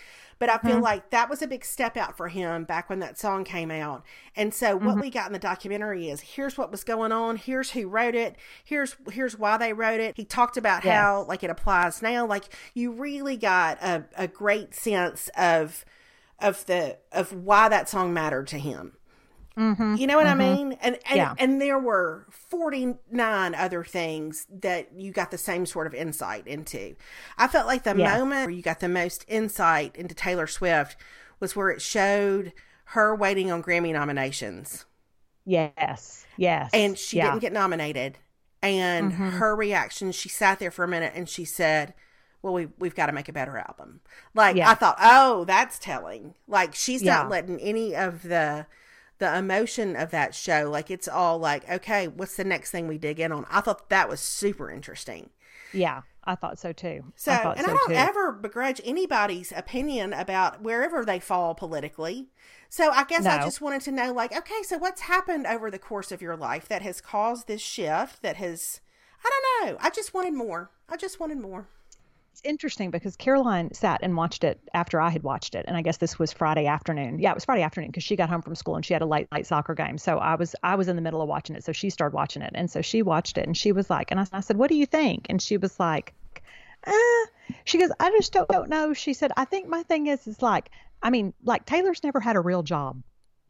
but 0.41 0.49
I 0.49 0.58
feel 0.58 0.71
mm-hmm. 0.71 0.82
like 0.82 1.12
that 1.12 1.30
was 1.30 1.43
a 1.43 1.47
big 1.47 1.63
step 1.63 1.95
out 1.95 2.17
for 2.17 2.27
him 2.27 2.63
back 2.63 2.89
when 2.89 2.97
that 3.01 3.19
song 3.19 3.43
came 3.43 3.69
out. 3.69 4.04
And 4.36 4.51
so 4.51 4.75
what 4.75 4.93
mm-hmm. 4.93 5.01
we 5.01 5.10
got 5.12 5.27
in 5.27 5.34
the 5.34 5.39
documentary 5.39 6.10
is 6.10 6.19
here's 6.19 6.58
what 6.58 6.71
was 6.71 6.84
going 6.84 7.12
on, 7.12 7.36
here's 7.36 7.69
who 7.69 7.88
wrote 7.88 8.15
it, 8.15 8.38
here's 8.63 8.95
here's 9.12 9.38
why 9.38 9.58
they 9.58 9.71
wrote 9.71 9.99
it. 9.99 10.17
He 10.17 10.25
talked 10.25 10.58
about 10.58 10.84
yes. 10.84 10.95
how 10.95 11.25
like 11.25 11.43
it 11.43 11.51
applies 11.51 12.01
now. 12.01 12.25
Like 12.25 12.45
you 12.73 12.91
really 12.91 13.38
got 13.38 13.80
a, 13.84 14.06
a 14.17 14.27
great 14.27 14.73
sense 14.73 15.30
of 15.38 15.86
of 16.39 16.65
the 16.65 16.97
of 17.12 17.32
why 17.32 17.69
that 17.69 17.88
song 17.88 18.12
mattered 18.12 18.47
to 18.47 18.58
him. 18.58 18.93
Mm-hmm, 19.58 19.96
you 19.96 20.08
know 20.08 20.18
what 20.18 20.28
mm-hmm. 20.28 20.42
I 20.42 20.56
mean? 20.56 20.78
And 20.82 20.98
and, 21.06 21.18
yeah. 21.18 21.34
and 21.38 21.62
there 21.62 21.78
were 21.78 22.26
49 22.30 23.56
other 23.56 23.84
things 23.84 24.48
that 24.62 24.94
you 24.96 25.12
got 25.12 25.32
the 25.32 25.38
same 25.38 25.66
sort 25.66 25.88
of 25.88 25.94
insight 25.94 26.48
into. 26.48 26.96
I 27.38 27.48
felt 27.48 27.68
like 27.68 27.84
the 27.84 27.96
yeah. 27.98 28.18
moment 28.18 28.46
where 28.46 28.56
you 28.56 28.62
got 28.62 28.80
the 28.80 28.90
most 28.90 29.26
insight 29.28 29.96
into 29.98 30.16
Taylor 30.16 30.48
Swift 30.48 30.96
was 31.40 31.56
where 31.56 31.70
it 31.70 31.82
showed 31.82 32.54
her 32.86 33.14
waiting 33.14 33.52
on 33.52 33.62
Grammy 33.62 33.92
nominations. 33.92 34.86
Yes. 35.46 36.26
Yes. 36.38 36.70
And 36.74 36.98
she 36.98 37.18
yeah. 37.18 37.28
didn't 37.28 37.42
get 37.42 37.54
nominated. 37.54 38.18
And 38.62 39.12
mm-hmm. 39.12 39.30
her 39.32 39.56
reaction, 39.56 40.12
she 40.12 40.30
sat 40.30 40.60
there 40.60 40.72
for 40.72 40.84
a 40.84 40.88
minute 40.88 41.14
and 41.16 41.28
she 41.28 41.46
said, 41.46 41.94
well, 42.42 42.54
we, 42.54 42.68
we've 42.80 42.96
got 42.96 43.08
to 43.08 43.12
make 43.12 43.30
a 43.30 43.34
better 43.34 43.58
album. 43.58 44.02
Like, 44.34 44.56
yeah. 44.56 44.70
I 44.70 44.76
thought, 44.76 44.98
oh, 45.00 45.46
that's 45.46 45.80
telling. 45.80 46.36
Like, 46.48 46.76
she's 46.76 47.02
yeah. 47.02 47.18
not 47.18 47.30
letting 47.30 47.60
any 47.60 47.96
of 47.96 48.24
the 48.24 48.66
the 49.21 49.38
emotion 49.38 49.95
of 49.95 50.10
that 50.10 50.34
show. 50.34 50.67
Like, 50.69 50.89
it's 50.89 51.07
all 51.07 51.38
like, 51.38 51.69
okay, 51.69 52.07
what's 52.07 52.36
the 52.36 52.43
next 52.43 52.71
thing 52.71 52.88
we 52.88 52.97
dig 52.97 53.19
in 53.19 53.31
on? 53.31 53.45
I 53.51 53.62
thought 53.62 53.89
that 53.89 54.10
was 54.10 54.19
super 54.19 54.71
interesting. 54.71 55.29
Yeah, 55.71 56.01
I 56.23 56.34
thought 56.34 56.57
so 56.57 56.73
too. 56.73 57.03
So, 57.15 57.31
I 57.31 57.53
and 57.53 57.65
so 57.65 57.71
I 57.71 57.75
don't 57.75 57.89
too. 57.89 57.95
ever 57.95 58.31
begrudge 58.31 58.81
anybody's 58.84 59.53
opinion 59.55 60.12
about 60.12 60.63
wherever 60.63 61.05
they 61.05 61.19
fall 61.19 61.53
politically. 61.53 62.29
So 62.67 62.89
I 62.89 63.03
guess 63.03 63.25
no. 63.25 63.29
I 63.29 63.43
just 63.43 63.62
wanted 63.62 63.81
to 63.84 63.91
know, 63.91 64.12
like, 64.12 64.36
okay, 64.36 64.63
so 64.63 64.79
what's 64.79 65.01
happened 65.01 65.45
over 65.45 65.69
the 65.69 65.77
course 65.77 66.12
of 66.12 66.21
your 66.21 66.36
life 66.36 66.67
that 66.67 66.81
has 66.81 66.99
caused 66.99 67.47
this 67.47 67.62
shift? 67.62 68.23
That 68.23 68.38
has, 68.38 68.81
I 69.23 69.29
don't 69.29 69.69
know. 69.69 69.77
I 69.79 69.91
just 69.91 70.15
wanted 70.15 70.34
more. 70.34 70.71
I 70.89 70.97
just 70.97 71.19
wanted 71.19 71.38
more. 71.38 71.67
It's 72.32 72.41
interesting 72.46 72.91
because 72.91 73.17
Caroline 73.17 73.74
sat 73.74 74.00
and 74.04 74.15
watched 74.15 74.44
it 74.44 74.60
after 74.74 75.02
I 75.02 75.10
had 75.10 75.22
watched 75.22 75.54
it, 75.54 75.65
and 75.67 75.76
I 75.76 75.82
guess 75.82 75.98
this 75.98 76.17
was 76.17 76.32
Friday 76.32 76.65
afternoon. 76.65 77.20
Yeah, 77.20 77.32
it 77.32 77.36
was 77.36 77.46
Friday 77.46 77.62
afternoon 77.62 77.89
because 77.89 78.04
she 78.04 78.15
got 78.15 78.30
home 78.30 78.41
from 78.41 78.56
school 78.56 78.76
and 78.76 78.86
she 78.86 78.94
had 78.94 79.02
a 79.02 79.06
late 79.06 79.28
night 79.32 79.46
soccer 79.46 79.76
game. 79.76 79.98
So 79.98 80.17
I 80.17 80.36
was 80.36 80.56
I 80.63 80.76
was 80.76 80.88
in 80.88 80.96
the 80.96 81.02
middle 81.02 81.22
of 81.22 81.28
watching 81.28 81.56
it, 81.56 81.63
so 81.63 81.72
she 81.74 81.89
started 81.89 82.15
watching 82.15 82.41
it, 82.41 82.52
and 82.56 82.72
so 82.72 82.82
she 82.82 83.02
watched 83.02 83.38
it, 83.38 83.46
and 83.46 83.56
she 83.56 83.74
was 83.74 83.89
like, 83.89 84.12
and 84.12 84.20
I, 84.20 84.28
I 84.32 84.39
said, 84.39 84.58
"What 84.58 84.70
do 84.70 84.76
you 84.76 84.86
think?" 84.86 85.28
And 85.30 85.41
she 85.41 85.58
was 85.58 85.80
like, 85.80 86.13
uh, 86.88 86.94
she 87.65 87.78
goes, 87.78 87.91
I 88.00 88.10
just 88.12 88.32
don't, 88.34 88.48
don't 88.50 88.70
know. 88.70 88.94
She 88.94 89.13
said, 89.13 89.32
I 89.38 89.46
think 89.46 89.67
my 89.67 89.84
thing 89.84 90.08
is, 90.08 90.26
is 90.26 90.41
like 90.41 90.72
I 91.04 91.10
mean, 91.10 91.34
like 91.44 91.65
Taylor's 91.65 92.04
never 92.04 92.20
had 92.20 92.36
a 92.36 92.41
real 92.41 92.63
job. 92.63 93.02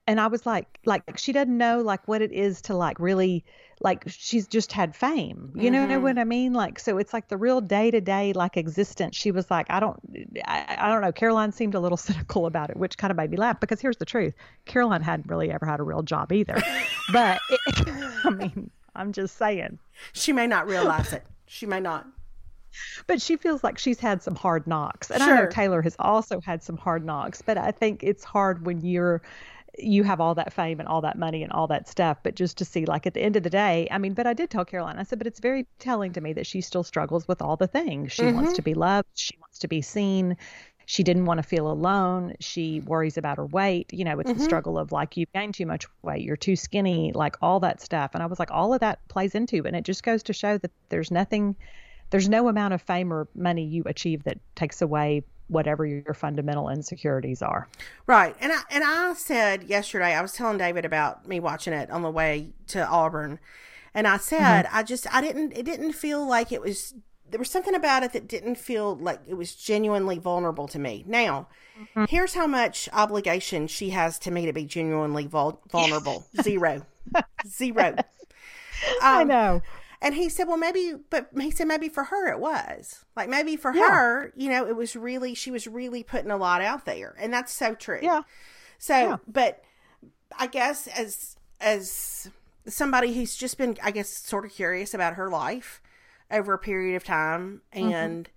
And 0.08 0.20
I 0.20 0.28
was 0.28 0.46
like, 0.46 0.80
like 0.86 1.18
she 1.18 1.32
doesn't 1.32 1.58
know 1.58 1.82
like 1.82 2.08
what 2.08 2.22
it 2.22 2.32
is 2.32 2.62
to 2.64 2.76
like 2.76 3.00
really 3.00 3.46
like 3.80 4.04
she's 4.08 4.48
just 4.48 4.72
had 4.72 4.96
fame. 4.96 5.52
You 5.56 5.72
mm-hmm. 5.72 5.90
know 5.90 6.00
what 6.00 6.18
I 6.18 6.24
mean? 6.24 6.54
Like 6.54 6.80
so 6.80 6.98
it's 6.98 7.14
like 7.14 7.28
the 7.30 7.38
real 7.38 7.62
day 7.62 7.92
to 7.92 8.02
day 8.02 8.34
like 8.34 8.58
existence. 8.58 9.16
She 9.16 9.32
was 9.32 9.50
like, 9.50 9.68
I 9.70 9.80
don't 9.80 10.00
I, 10.46 10.76
I 10.78 10.90
don't 10.90 11.02
know. 11.02 11.12
Caroline 11.12 11.52
seemed 11.52 11.76
a 11.76 11.80
little 11.80 11.98
cynical 11.98 12.46
about 12.46 12.70
it, 12.70 12.78
which 12.78 12.98
kind 12.98 13.12
of 13.12 13.18
made 13.18 13.32
me 13.32 13.38
laugh 13.38 13.60
because 13.60 13.82
here's 13.82 13.98
the 13.98 14.06
truth. 14.06 14.34
Caroline 14.66 15.02
hadn't 15.02 15.30
really 15.30 15.52
ever 15.52 15.66
had 15.66 15.80
a 15.80 15.84
real 15.84 16.04
job 16.04 16.32
either. 16.32 16.62
but 17.14 17.40
it, 17.50 17.60
I 18.24 18.30
mean, 18.30 18.70
I'm 18.96 19.12
just 19.14 19.38
saying. 19.38 19.80
She 20.14 20.34
may 20.34 20.48
not 20.48 20.68
realize 20.68 21.14
it. 21.14 21.26
She 21.48 21.66
may 21.66 21.80
not 21.80 22.08
but 23.08 23.22
she 23.22 23.36
feels 23.36 23.64
like 23.64 23.78
she's 23.78 24.00
had 24.00 24.24
some 24.24 24.36
hard 24.36 24.66
knocks. 24.66 25.12
And 25.12 25.22
sure. 25.22 25.34
I 25.34 25.42
know 25.42 25.50
Taylor 25.50 25.82
has 25.82 25.96
also 26.00 26.40
had 26.40 26.64
some 26.64 26.78
hard 26.78 27.06
knocks, 27.06 27.42
but 27.42 27.58
I 27.58 27.72
think 27.72 28.04
it's 28.04 28.24
hard 28.24 28.66
when 28.66 28.82
you're 28.82 29.22
you 29.78 30.04
have 30.04 30.20
all 30.20 30.36
that 30.36 30.52
fame 30.52 30.80
and 30.80 30.88
all 30.88 31.02
that 31.02 31.18
money 31.18 31.44
and 31.44 31.52
all 31.52 31.68
that 31.68 31.88
stuff 31.88 32.18
but 32.24 32.36
just 32.36 32.58
to 32.58 32.66
see 32.66 32.86
like 32.86 33.08
at 33.08 33.14
the 33.14 33.22
end 33.22 33.36
of 33.36 33.44
the 33.44 33.50
day 33.50 33.88
i 33.90 33.98
mean 33.98 34.14
but 34.14 34.28
i 34.28 34.34
did 34.34 34.50
tell 34.50 34.66
caroline 34.66 34.98
i 34.98 35.04
said 35.04 35.18
but 35.18 35.28
it's 35.28 35.40
very 35.40 35.68
telling 35.80 36.14
to 36.14 36.22
me 36.22 36.34
that 36.34 36.48
she 36.48 36.62
still 36.62 36.84
struggles 36.84 37.28
with 37.28 37.42
all 37.42 37.56
the 37.56 37.68
things. 37.68 38.12
She 38.12 38.24
mm-hmm. 38.24 38.36
wants 38.36 38.54
to 38.54 38.62
be 38.62 38.74
loved. 38.74 39.10
She 39.14 39.38
wants 39.40 39.60
to 39.60 39.68
be 39.68 39.82
seen. 39.82 40.38
She 40.86 41.04
didn't 41.04 41.26
want 41.26 41.38
to 41.38 41.44
feel 41.44 41.72
alone. 41.72 42.34
She 42.40 42.82
worries 42.82 43.18
about 43.18 43.38
her 43.38 43.46
weight. 43.46 43.94
You 43.94 44.06
know 44.06 44.20
it's 44.20 44.30
mm-hmm. 44.30 44.40
the 44.40 44.46
struggle 44.46 44.78
of 44.78 44.92
like 44.92 45.18
you've 45.18 45.32
gained 45.34 45.54
too 45.54 45.66
much 45.66 45.86
weight. 46.02 46.24
You're 46.24 46.38
too 46.38 46.56
skinny 46.56 47.12
like 47.14 47.36
all 47.42 47.60
that 47.60 47.82
stuff. 47.82 48.12
And 48.14 48.24
i 48.24 48.26
was 48.26 48.40
like 48.40 48.52
all 48.52 48.74
of 48.74 48.80
that 48.80 49.08
plays 49.08 49.36
into 49.36 49.66
and 49.66 49.76
it 49.76 49.84
just 49.84 50.04
goes 50.04 50.24
to 50.24 50.34
show 50.34 50.58
that 50.58 50.72
there's 50.90 51.12
nothing 51.12 51.56
there's 52.10 52.28
no 52.28 52.50
amount 52.50 52.74
of 52.74 52.82
fame 52.82 53.14
or 53.14 53.28
money 53.36 53.64
you 53.64 53.84
achieve 53.86 54.24
that 54.24 54.38
takes 54.56 54.82
away 54.82 55.24
whatever 55.52 55.86
your 55.86 56.14
fundamental 56.14 56.70
insecurities 56.70 57.42
are. 57.42 57.68
Right. 58.08 58.36
And 58.40 58.52
I 58.54 58.62
and 58.70 58.84
I 58.84 59.14
said 59.14 59.64
yesterday, 59.64 60.16
I 60.16 60.22
was 60.22 60.34
telling 60.34 60.58
David 60.58 60.86
about 60.86 61.28
me 61.28 61.40
watching 61.40 61.74
it 61.74 61.92
on 61.92 62.02
the 62.02 62.10
way 62.10 62.54
to 62.68 62.88
Auburn. 62.88 63.40
And 63.94 64.08
I 64.08 64.18
said, 64.18 64.66
mm-hmm. 64.66 64.78
I 64.78 64.84
just 64.84 65.14
I 65.14 65.22
didn't 65.22 65.52
it 65.52 65.64
didn't 65.64 65.92
feel 65.94 66.26
like 66.26 66.52
it 66.52 66.62
was 66.62 66.94
there 67.30 67.40
was 67.40 67.50
something 67.50 67.76
about 67.76 68.04
it 68.04 68.14
that 68.14 68.28
didn't 68.28 68.56
feel 68.56 68.96
like 68.96 69.20
it 69.28 69.36
was 69.36 69.54
genuinely 69.56 70.18
vulnerable 70.18 70.68
to 70.70 70.80
me. 70.80 71.04
Now, 71.08 71.48
mm-hmm. 71.80 72.06
here's 72.10 72.34
how 72.34 72.48
much 72.48 72.90
obligation 72.94 73.68
she 73.68 73.90
has 73.92 74.20
to 74.20 74.32
me 74.32 74.46
to 74.46 74.54
be 74.54 74.66
genuinely 74.66 75.28
vul- 75.28 75.62
vulnerable. 75.70 76.26
Zero. 76.42 76.86
Zero. 77.48 77.88
Um, 77.88 78.04
I 79.02 79.24
know. 79.24 79.62
And 80.02 80.16
he 80.16 80.30
said, 80.30 80.48
well, 80.48 80.58
maybe, 80.58 80.96
but 81.10 81.30
he 81.40 81.52
said 81.52 81.68
maybe 81.68 81.88
for 81.88 82.06
her 82.06 82.32
it 82.32 82.40
was. 82.40 83.06
Like 83.16 83.30
maybe 83.30 83.56
for 83.56 83.74
yeah. 83.74 83.90
her, 83.90 84.34
you 84.36 84.50
know, 84.50 84.68
it 84.68 84.76
was 84.76 84.96
really, 84.96 85.36
she 85.36 85.52
was 85.52 85.68
really 85.68 86.02
putting 86.04 86.32
a 86.32 86.38
lot 86.38 86.62
out 86.62 86.86
there. 86.86 87.16
And 87.20 87.32
that's 87.32 87.54
so 87.54 87.76
true. 87.76 88.00
Yeah. 88.02 88.22
So, 88.80 88.94
yeah. 88.96 89.18
but 89.28 89.64
I 90.38 90.48
guess 90.48 90.88
as, 90.88 91.36
as 91.60 92.30
somebody 92.66 93.14
who's 93.14 93.36
just 93.36 93.58
been, 93.58 93.78
I 93.84 93.92
guess, 93.92 94.10
sort 94.10 94.46
of 94.46 94.52
curious 94.52 94.94
about 94.94 95.14
her 95.14 95.30
life 95.30 95.82
over 96.32 96.54
a 96.54 96.60
period 96.60 96.96
of 96.96 97.04
time 97.04 97.62
mm-hmm. 97.74 97.92
and, 97.92 98.30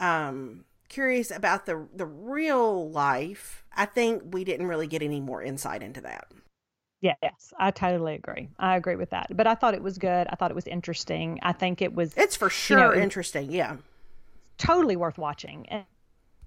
mm-hmm. 0.00 0.04
um, 0.04 0.64
curious 0.88 1.30
about 1.30 1.66
the 1.66 1.86
the 1.94 2.06
real 2.06 2.90
life, 2.90 3.62
I 3.76 3.84
think 3.84 4.22
we 4.32 4.42
didn't 4.42 4.68
really 4.68 4.86
get 4.86 5.02
any 5.02 5.20
more 5.20 5.42
insight 5.42 5.82
into 5.82 6.00
that. 6.00 6.28
Yes, 7.00 7.52
I 7.58 7.70
totally 7.70 8.14
agree. 8.14 8.48
I 8.58 8.76
agree 8.76 8.96
with 8.96 9.10
that. 9.10 9.28
But 9.36 9.46
I 9.46 9.54
thought 9.54 9.74
it 9.74 9.82
was 9.82 9.98
good. 9.98 10.26
I 10.28 10.34
thought 10.34 10.50
it 10.50 10.54
was 10.54 10.66
interesting. 10.66 11.38
I 11.42 11.52
think 11.52 11.80
it 11.80 11.94
was. 11.94 12.12
It's 12.16 12.36
for 12.36 12.50
sure 12.50 12.78
you 12.78 12.84
know, 12.84 13.02
interesting. 13.02 13.52
Yeah. 13.52 13.76
Totally 14.56 14.96
worth 14.96 15.18
watching. 15.18 15.68
And 15.68 15.84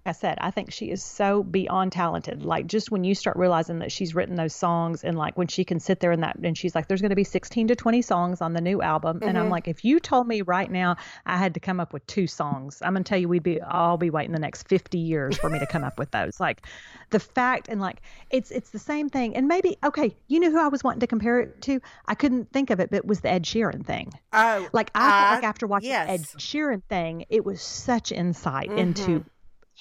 I 0.05 0.13
said, 0.13 0.37
I 0.41 0.51
think 0.51 0.71
she 0.71 0.89
is 0.89 1.03
so 1.03 1.43
beyond 1.43 1.91
talented. 1.91 2.43
Like 2.43 2.67
just 2.67 2.91
when 2.91 3.03
you 3.03 3.13
start 3.13 3.37
realizing 3.37 3.79
that 3.79 3.91
she's 3.91 4.15
written 4.15 4.35
those 4.35 4.55
songs 4.55 5.03
and 5.03 5.17
like 5.17 5.37
when 5.37 5.47
she 5.47 5.63
can 5.63 5.79
sit 5.79 5.99
there 5.99 6.11
and 6.11 6.23
that 6.23 6.37
and 6.43 6.57
she's 6.57 6.73
like, 6.73 6.87
there's 6.87 7.01
going 7.01 7.11
to 7.11 7.15
be 7.15 7.23
16 7.23 7.67
to 7.67 7.75
20 7.75 8.01
songs 8.01 8.41
on 8.41 8.53
the 8.53 8.61
new 8.61 8.81
album. 8.81 9.17
Mm-hmm. 9.17 9.29
And 9.29 9.37
I'm 9.37 9.45
mm-hmm. 9.45 9.51
like, 9.51 9.67
if 9.67 9.85
you 9.85 9.99
told 9.99 10.27
me 10.27 10.41
right 10.41 10.69
now 10.69 10.95
I 11.25 11.37
had 11.37 11.53
to 11.53 11.59
come 11.59 11.79
up 11.79 11.93
with 11.93 12.05
two 12.07 12.25
songs, 12.25 12.81
I'm 12.81 12.93
going 12.93 13.03
to 13.03 13.09
tell 13.09 13.19
you 13.19 13.29
we'd 13.29 13.43
be, 13.43 13.61
I'll 13.61 13.97
be 13.97 14.09
waiting 14.09 14.31
the 14.31 14.39
next 14.39 14.67
50 14.67 14.97
years 14.97 15.37
for 15.37 15.49
me 15.49 15.59
to 15.59 15.67
come 15.67 15.83
up 15.83 15.99
with 15.99 16.11
those. 16.11 16.39
Like 16.39 16.65
the 17.11 17.19
fact 17.19 17.67
and 17.69 17.79
like, 17.79 18.01
it's, 18.31 18.49
it's 18.49 18.71
the 18.71 18.79
same 18.79 19.09
thing. 19.09 19.35
And 19.35 19.47
maybe, 19.47 19.77
okay, 19.83 20.15
you 20.27 20.39
know 20.39 20.49
who 20.49 20.59
I 20.59 20.69
was 20.69 20.83
wanting 20.83 21.01
to 21.01 21.07
compare 21.07 21.39
it 21.41 21.61
to? 21.63 21.79
I 22.07 22.15
couldn't 22.15 22.51
think 22.51 22.71
of 22.71 22.79
it, 22.79 22.89
but 22.89 22.97
it 22.97 23.05
was 23.05 23.19
the 23.21 23.29
Ed 23.29 23.43
Sheeran 23.43 23.85
thing. 23.85 24.11
Oh, 24.33 24.67
like 24.73 24.89
I 24.95 25.07
uh, 25.07 25.11
felt 25.11 25.35
like 25.35 25.49
after 25.49 25.67
watching 25.67 25.89
yes. 25.89 26.09
Ed 26.09 26.21
Sheeran 26.39 26.81
thing, 26.89 27.25
it 27.29 27.45
was 27.45 27.61
such 27.61 28.11
insight 28.11 28.69
mm-hmm. 28.69 28.77
into 28.77 29.25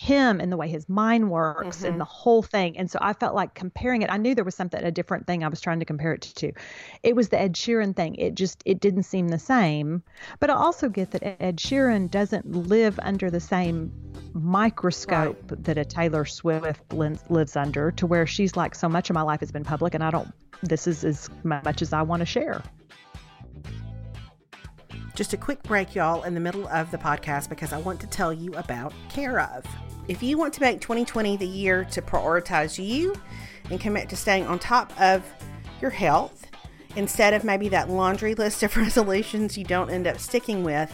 him 0.00 0.40
and 0.40 0.50
the 0.50 0.56
way 0.56 0.66
his 0.66 0.88
mind 0.88 1.30
works 1.30 1.76
mm-hmm. 1.76 1.86
and 1.86 2.00
the 2.00 2.06
whole 2.06 2.42
thing. 2.42 2.78
And 2.78 2.90
so 2.90 2.98
I 3.02 3.12
felt 3.12 3.34
like 3.34 3.52
comparing 3.52 4.00
it, 4.00 4.10
I 4.10 4.16
knew 4.16 4.34
there 4.34 4.46
was 4.46 4.54
something, 4.54 4.82
a 4.82 4.90
different 4.90 5.26
thing 5.26 5.44
I 5.44 5.48
was 5.48 5.60
trying 5.60 5.78
to 5.80 5.84
compare 5.84 6.14
it 6.14 6.22
to. 6.22 6.52
It 7.02 7.14
was 7.14 7.28
the 7.28 7.38
Ed 7.38 7.52
Sheeran 7.52 7.94
thing. 7.94 8.14
It 8.14 8.34
just, 8.34 8.62
it 8.64 8.80
didn't 8.80 9.02
seem 9.02 9.28
the 9.28 9.38
same. 9.38 10.02
But 10.38 10.48
I 10.48 10.54
also 10.54 10.88
get 10.88 11.10
that 11.10 11.42
Ed 11.42 11.58
Sheeran 11.58 12.10
doesn't 12.10 12.46
live 12.50 12.98
under 13.02 13.30
the 13.30 13.40
same 13.40 13.92
microscope 14.32 15.36
right. 15.50 15.64
that 15.64 15.76
a 15.76 15.84
Taylor 15.84 16.24
Swift 16.24 16.80
lives 16.94 17.54
under 17.54 17.90
to 17.90 18.06
where 18.06 18.26
she's 18.26 18.56
like, 18.56 18.74
so 18.74 18.88
much 18.88 19.10
of 19.10 19.14
my 19.14 19.22
life 19.22 19.40
has 19.40 19.52
been 19.52 19.64
public 19.64 19.92
and 19.92 20.02
I 20.02 20.10
don't, 20.10 20.32
this 20.62 20.86
is 20.86 21.04
as 21.04 21.28
much 21.44 21.82
as 21.82 21.92
I 21.92 22.00
want 22.00 22.20
to 22.20 22.26
share. 22.26 22.62
Just 25.14 25.34
a 25.34 25.36
quick 25.36 25.62
break, 25.62 25.94
y'all, 25.94 26.22
in 26.22 26.32
the 26.32 26.40
middle 26.40 26.66
of 26.68 26.90
the 26.90 26.96
podcast 26.96 27.50
because 27.50 27.74
I 27.74 27.78
want 27.78 28.00
to 28.00 28.06
tell 28.06 28.32
you 28.32 28.54
about 28.54 28.94
Care 29.10 29.40
of. 29.40 29.66
If 30.08 30.22
you 30.22 30.38
want 30.38 30.54
to 30.54 30.60
make 30.60 30.80
2020 30.80 31.36
the 31.36 31.46
year 31.46 31.84
to 31.92 32.02
prioritize 32.02 32.82
you 32.82 33.14
and 33.70 33.80
commit 33.80 34.08
to 34.08 34.16
staying 34.16 34.46
on 34.46 34.58
top 34.58 34.92
of 35.00 35.24
your 35.80 35.90
health, 35.90 36.46
instead 36.96 37.34
of 37.34 37.44
maybe 37.44 37.68
that 37.68 37.88
laundry 37.88 38.34
list 38.34 38.62
of 38.62 38.76
resolutions 38.76 39.56
you 39.56 39.64
don't 39.64 39.90
end 39.90 40.06
up 40.06 40.18
sticking 40.18 40.64
with, 40.64 40.92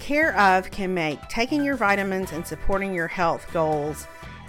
Care 0.00 0.36
of 0.38 0.70
can 0.70 0.94
make 0.94 1.20
taking 1.28 1.64
your 1.64 1.76
vitamins 1.76 2.32
and 2.32 2.46
supporting 2.46 2.94
your 2.94 3.08
health 3.08 3.46
goals 3.52 4.06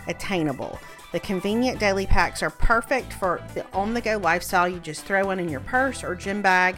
attainable. 0.07 0.79
The 1.11 1.19
convenient 1.19 1.79
daily 1.79 2.05
packs 2.05 2.43
are 2.43 2.51
perfect 2.51 3.11
for 3.13 3.41
the 3.55 3.65
on 3.73 3.93
the 3.93 4.01
go 4.01 4.17
lifestyle. 4.17 4.69
You 4.69 4.79
just 4.79 5.05
throw 5.05 5.25
one 5.25 5.39
in 5.39 5.49
your 5.49 5.59
purse 5.61 6.03
or 6.03 6.13
gym 6.13 6.41
bag 6.41 6.77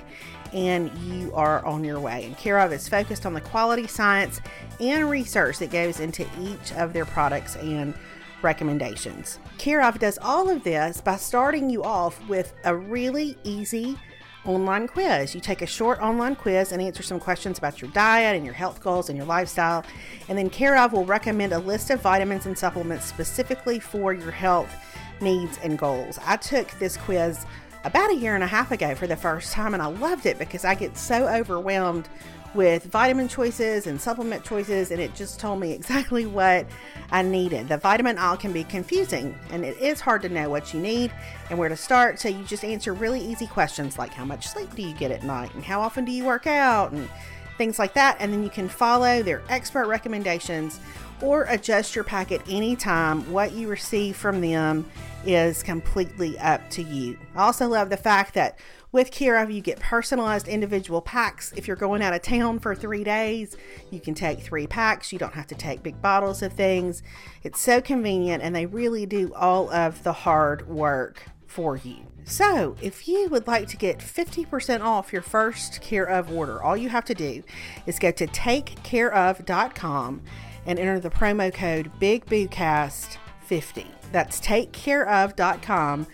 and 0.53 0.91
you 0.99 1.33
are 1.33 1.65
on 1.65 1.83
your 1.83 1.99
way. 1.99 2.25
And 2.25 2.37
Care 2.37 2.59
of 2.59 2.71
is 2.73 2.87
focused 2.87 3.25
on 3.25 3.33
the 3.33 3.41
quality 3.41 3.87
science 3.87 4.41
and 4.79 5.09
research 5.09 5.59
that 5.59 5.71
goes 5.71 5.99
into 5.99 6.27
each 6.39 6.73
of 6.73 6.93
their 6.93 7.05
products 7.05 7.55
and 7.57 7.93
recommendations. 8.41 9.39
Care 9.57 9.83
of 9.83 9.99
does 9.99 10.17
all 10.21 10.49
of 10.49 10.63
this 10.63 11.01
by 11.01 11.15
starting 11.15 11.69
you 11.69 11.83
off 11.83 12.27
with 12.27 12.53
a 12.65 12.75
really 12.75 13.37
easy 13.43 13.97
online 14.45 14.87
quiz. 14.87 15.35
You 15.35 15.41
take 15.41 15.61
a 15.61 15.67
short 15.67 15.99
online 15.99 16.35
quiz 16.35 16.71
and 16.71 16.81
answer 16.81 17.03
some 17.03 17.19
questions 17.19 17.57
about 17.59 17.81
your 17.81 17.91
diet 17.91 18.35
and 18.35 18.45
your 18.45 18.55
health 18.55 18.81
goals 18.81 19.09
and 19.09 19.17
your 19.17 19.27
lifestyle. 19.27 19.85
And 20.29 20.37
then 20.37 20.49
Care 20.49 20.77
of 20.77 20.93
will 20.93 21.05
recommend 21.05 21.53
a 21.53 21.59
list 21.59 21.89
of 21.91 22.01
vitamins 22.01 22.45
and 22.45 22.57
supplements 22.57 23.05
specifically 23.05 23.79
for 23.79 24.13
your 24.13 24.31
health 24.31 24.73
needs 25.21 25.59
and 25.63 25.77
goals. 25.77 26.19
I 26.25 26.37
took 26.37 26.71
this 26.79 26.97
quiz 26.97 27.45
about 27.83 28.11
a 28.11 28.15
year 28.15 28.35
and 28.35 28.43
a 28.43 28.47
half 28.47 28.71
ago 28.71 28.95
for 28.95 29.07
the 29.07 29.15
first 29.15 29.53
time, 29.53 29.73
and 29.73 29.81
I 29.81 29.87
loved 29.87 30.25
it 30.25 30.37
because 30.37 30.65
I 30.65 30.75
get 30.75 30.97
so 30.97 31.27
overwhelmed 31.27 32.07
with 32.53 32.83
vitamin 32.83 33.29
choices 33.29 33.87
and 33.87 33.99
supplement 33.99 34.43
choices, 34.43 34.91
and 34.91 34.99
it 34.99 35.15
just 35.15 35.39
told 35.39 35.59
me 35.59 35.71
exactly 35.71 36.25
what 36.25 36.67
I 37.09 37.21
needed. 37.21 37.69
The 37.69 37.77
vitamin 37.77 38.17
aisle 38.17 38.37
can 38.37 38.51
be 38.51 38.65
confusing, 38.65 39.37
and 39.51 39.63
it 39.63 39.77
is 39.77 40.01
hard 40.01 40.21
to 40.23 40.29
know 40.29 40.49
what 40.49 40.73
you 40.73 40.81
need 40.81 41.11
and 41.49 41.57
where 41.57 41.69
to 41.69 41.77
start. 41.77 42.19
So 42.19 42.27
you 42.27 42.43
just 42.43 42.65
answer 42.65 42.93
really 42.93 43.21
easy 43.21 43.47
questions 43.47 43.97
like 43.97 44.11
how 44.13 44.25
much 44.25 44.47
sleep 44.47 44.75
do 44.75 44.81
you 44.81 44.93
get 44.93 45.11
at 45.11 45.23
night, 45.23 45.53
and 45.55 45.63
how 45.63 45.79
often 45.79 46.03
do 46.03 46.11
you 46.11 46.25
work 46.25 46.45
out, 46.45 46.91
and 46.91 47.09
things 47.57 47.79
like 47.79 47.93
that. 47.93 48.17
And 48.19 48.33
then 48.33 48.43
you 48.43 48.49
can 48.49 48.67
follow 48.67 49.23
their 49.23 49.41
expert 49.47 49.87
recommendations 49.87 50.79
or 51.21 51.45
adjust 51.49 51.95
your 51.95 52.03
packet 52.03 52.41
anytime. 52.49 53.31
What 53.31 53.53
you 53.53 53.67
receive 53.67 54.15
from 54.15 54.41
them 54.41 54.89
is 55.25 55.63
completely 55.63 56.37
up 56.39 56.69
to 56.71 56.81
you. 56.81 57.17
I 57.35 57.43
also 57.43 57.67
love 57.67 57.89
the 57.89 57.97
fact 57.97 58.33
that 58.33 58.57
with 58.91 59.11
Care/of, 59.11 59.49
you 59.49 59.61
get 59.61 59.79
personalized 59.79 60.49
individual 60.49 61.01
packs. 61.01 61.53
If 61.55 61.65
you're 61.65 61.77
going 61.77 62.01
out 62.01 62.13
of 62.13 62.21
town 62.21 62.59
for 62.59 62.75
three 62.75 63.05
days, 63.05 63.55
you 63.89 64.01
can 64.01 64.13
take 64.13 64.41
three 64.41 64.67
packs. 64.67 65.13
You 65.13 65.19
don't 65.19 65.33
have 65.33 65.47
to 65.47 65.55
take 65.55 65.81
big 65.81 66.01
bottles 66.01 66.41
of 66.41 66.51
things. 66.53 67.01
It's 67.41 67.59
so 67.59 67.79
convenient, 67.81 68.43
and 68.43 68.53
they 68.53 68.65
really 68.65 69.05
do 69.05 69.33
all 69.33 69.71
of 69.71 70.03
the 70.03 70.11
hard 70.11 70.67
work 70.67 71.23
for 71.47 71.77
you. 71.77 72.07
So, 72.23 72.75
if 72.81 73.07
you 73.07 73.29
would 73.29 73.47
like 73.47 73.67
to 73.69 73.77
get 73.77 73.99
50% 73.99 74.81
off 74.81 75.13
your 75.13 75.21
first 75.21 75.81
Care/of 75.81 76.31
order, 76.31 76.61
all 76.61 76.75
you 76.77 76.89
have 76.89 77.05
to 77.05 77.15
do 77.15 77.43
is 77.85 77.97
go 77.97 78.11
to 78.11 78.27
takecareof.com 78.27 80.21
and 80.65 80.79
enter 80.79 80.99
the 80.99 81.09
promo 81.09 81.53
code 81.53 81.91
BigBooCast50. 81.99 83.85
That's 84.11 84.39
takecareof.com 84.41 86.07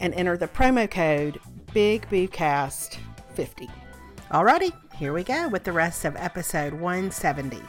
and 0.00 0.14
enter 0.14 0.36
the 0.36 0.48
promo 0.48 0.90
code 0.90 1.38
Big 1.72 2.08
Boo 2.10 2.28
Cast 2.28 2.98
50. 3.34 3.68
Alrighty, 4.30 4.72
here 4.94 5.12
we 5.12 5.22
go 5.24 5.48
with 5.48 5.64
the 5.64 5.72
rest 5.72 6.04
of 6.04 6.16
episode 6.16 6.72
170. 6.74 7.60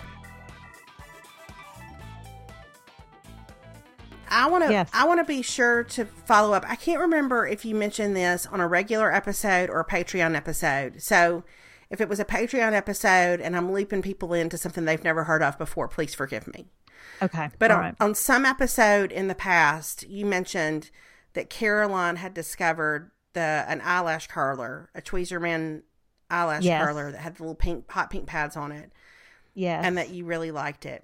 I 4.29 4.49
want 4.49 4.63
to 4.65 4.71
Yes. 4.71 4.89
I 4.93 5.05
want 5.05 5.19
to 5.19 5.25
be 5.25 5.41
sure 5.41 5.83
to 5.83 6.05
follow 6.05 6.53
up. 6.53 6.65
I 6.67 6.75
can't 6.75 6.99
remember 6.99 7.45
if 7.45 7.63
you 7.63 7.75
mentioned 7.75 8.15
this 8.15 8.47
on 8.47 8.59
a 8.59 8.67
regular 8.67 9.13
episode 9.13 9.69
or 9.69 9.79
a 9.79 9.85
Patreon 9.85 10.35
episode. 10.35 11.01
So, 11.01 11.43
if 11.89 12.01
it 12.01 12.09
was 12.09 12.19
a 12.19 12.25
Patreon 12.25 12.73
episode 12.73 13.39
and 13.41 13.55
I'm 13.55 13.71
looping 13.71 14.01
people 14.01 14.33
into 14.33 14.57
something 14.57 14.85
they've 14.85 15.03
never 15.03 15.23
heard 15.25 15.43
of 15.43 15.57
before, 15.57 15.87
please 15.87 16.13
forgive 16.13 16.47
me. 16.47 16.65
Okay. 17.21 17.49
But 17.59 17.71
on, 17.71 17.79
right. 17.79 17.95
on 17.99 18.15
some 18.15 18.45
episode 18.45 19.11
in 19.11 19.27
the 19.27 19.35
past, 19.35 20.07
you 20.07 20.25
mentioned 20.25 20.89
that 21.33 21.49
Caroline 21.49 22.17
had 22.17 22.33
discovered 22.33 23.11
the 23.33 23.65
an 23.67 23.81
eyelash 23.83 24.27
curler, 24.27 24.89
a 24.93 25.01
Tweezerman 25.01 25.81
eyelash 26.29 26.63
Yes. 26.63 26.83
curler 26.83 27.11
that 27.11 27.19
had 27.19 27.35
the 27.35 27.43
little 27.43 27.55
pink 27.55 27.89
hot 27.91 28.09
pink 28.09 28.25
pads 28.27 28.55
on 28.55 28.71
it, 28.71 28.91
Yes. 29.53 29.83
and 29.85 29.97
that 29.97 30.09
you 30.09 30.25
really 30.25 30.51
liked 30.51 30.85
it. 30.85 31.03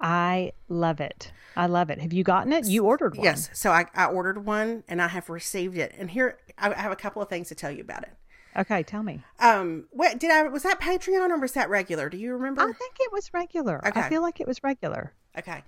I 0.00 0.52
love 0.68 1.00
it. 1.00 1.32
I 1.56 1.66
love 1.66 1.90
it. 1.90 2.00
Have 2.00 2.12
you 2.12 2.22
gotten 2.22 2.52
it? 2.52 2.66
You 2.66 2.84
ordered 2.84 3.16
one. 3.16 3.24
Yes, 3.24 3.50
so 3.52 3.70
I, 3.72 3.86
I 3.94 4.06
ordered 4.06 4.44
one 4.44 4.84
and 4.86 5.02
I 5.02 5.08
have 5.08 5.28
received 5.28 5.76
it. 5.76 5.92
And 5.98 6.10
here 6.10 6.38
I 6.56 6.70
I 6.72 6.74
have 6.80 6.92
a 6.92 6.96
couple 6.96 7.20
of 7.20 7.28
things 7.28 7.48
to 7.48 7.54
tell 7.56 7.70
you 7.70 7.80
about 7.80 8.04
it. 8.04 8.14
Okay, 8.58 8.82
tell 8.82 9.02
me. 9.02 9.22
Um, 9.38 9.84
what 9.92 10.18
did 10.18 10.30
I 10.30 10.42
was 10.48 10.64
that 10.64 10.80
Patreon 10.80 11.30
or 11.30 11.38
was 11.38 11.52
that 11.52 11.70
regular? 11.70 12.08
Do 12.08 12.16
you 12.18 12.32
remember? 12.32 12.62
I 12.62 12.72
think 12.72 12.96
it 13.00 13.12
was 13.12 13.32
regular. 13.32 13.80
Okay. 13.86 14.00
I 14.00 14.08
feel 14.08 14.20
like 14.22 14.40
it 14.40 14.46
was 14.48 14.62
regular. 14.64 15.12
Okay. 15.38 15.62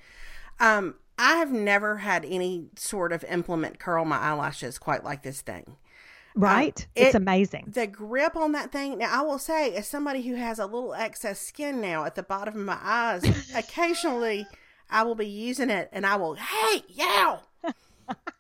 Um, 0.59 0.97
I 1.19 1.37
have 1.37 1.53
never 1.53 1.99
had 1.99 2.25
any 2.25 2.67
sort 2.77 3.13
of 3.13 3.23
implement 3.25 3.79
curl 3.79 4.05
my 4.05 4.19
eyelashes 4.19 4.79
quite 4.79 5.05
like 5.05 5.23
this 5.23 5.41
thing. 5.41 5.77
Right? 6.35 6.87
it- 6.95 7.07
it's 7.07 7.15
amazing. 7.15 7.73
The 7.75 7.87
grip 7.87 8.37
on 8.37 8.53
that 8.53 8.73
thing. 8.73 8.99
Now, 8.99 9.21
I 9.21 9.23
will 9.25 9.39
say, 9.39 9.75
as 9.75 9.87
somebody 9.87 10.23
who 10.23 10.35
has 10.37 10.59
a 10.59 10.65
little 10.67 10.95
excess 10.95 11.41
skin 11.41 11.81
now 11.81 12.05
at 12.05 12.15
the 12.15 12.23
bottom 12.23 12.55
of 12.55 12.65
my 12.67 12.79
eyes, 12.83 13.25
occasionally 13.55 14.47
I 14.89 15.03
will 15.05 15.15
be 15.15 15.27
using 15.27 15.71
it 15.71 15.89
and 15.93 16.05
I 16.07 16.17
will, 16.17 16.35
hey, 16.35 16.83
yow. 16.89 17.41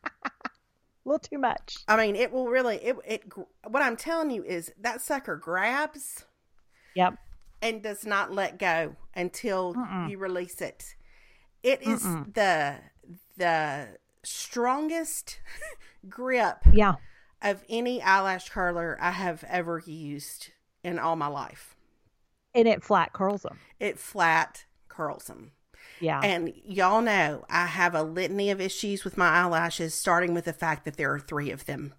A 1.04 1.08
little 1.08 1.18
too 1.18 1.38
much. 1.38 1.76
I 1.88 1.96
mean, 1.96 2.14
it 2.16 2.30
will 2.32 2.48
really, 2.48 2.76
it, 2.76 2.96
it, 3.06 3.22
what 3.66 3.82
I'm 3.82 3.96
telling 3.96 4.30
you 4.30 4.44
is 4.44 4.72
that 4.80 5.00
sucker 5.00 5.36
grabs 5.36 6.24
Yep. 6.94 7.14
and 7.62 7.82
does 7.82 8.04
not 8.04 8.32
let 8.32 8.58
go 8.58 8.96
until 9.14 9.74
you 10.08 10.18
release 10.18 10.60
it. 10.60 10.94
It 11.62 11.82
is 11.82 12.02
the, 12.02 12.76
the 13.36 13.88
strongest 14.22 15.40
grip 16.08 16.58
Yeah. 16.72 16.94
of 17.42 17.64
any 17.68 18.02
eyelash 18.02 18.48
curler 18.50 18.98
I 19.00 19.10
have 19.12 19.44
ever 19.48 19.82
used 19.86 20.50
in 20.82 20.98
all 20.98 21.16
my 21.16 21.26
life. 21.28 21.76
And 22.54 22.66
it 22.66 22.82
flat 22.82 23.12
curls 23.12 23.42
them. 23.42 23.58
It 23.78 23.98
flat 23.98 24.64
curls 24.88 25.24
them. 25.24 25.52
Yeah. 26.00 26.20
And 26.20 26.52
y'all 26.64 27.02
know 27.02 27.44
I 27.48 27.66
have 27.66 27.94
a 27.94 28.02
litany 28.02 28.50
of 28.50 28.60
issues 28.60 29.04
with 29.04 29.16
my 29.16 29.28
eyelashes, 29.28 29.94
starting 29.94 30.34
with 30.34 30.46
the 30.46 30.52
fact 30.52 30.84
that 30.84 30.96
there 30.96 31.12
are 31.12 31.20
three 31.20 31.50
of 31.50 31.66
them. 31.66 31.94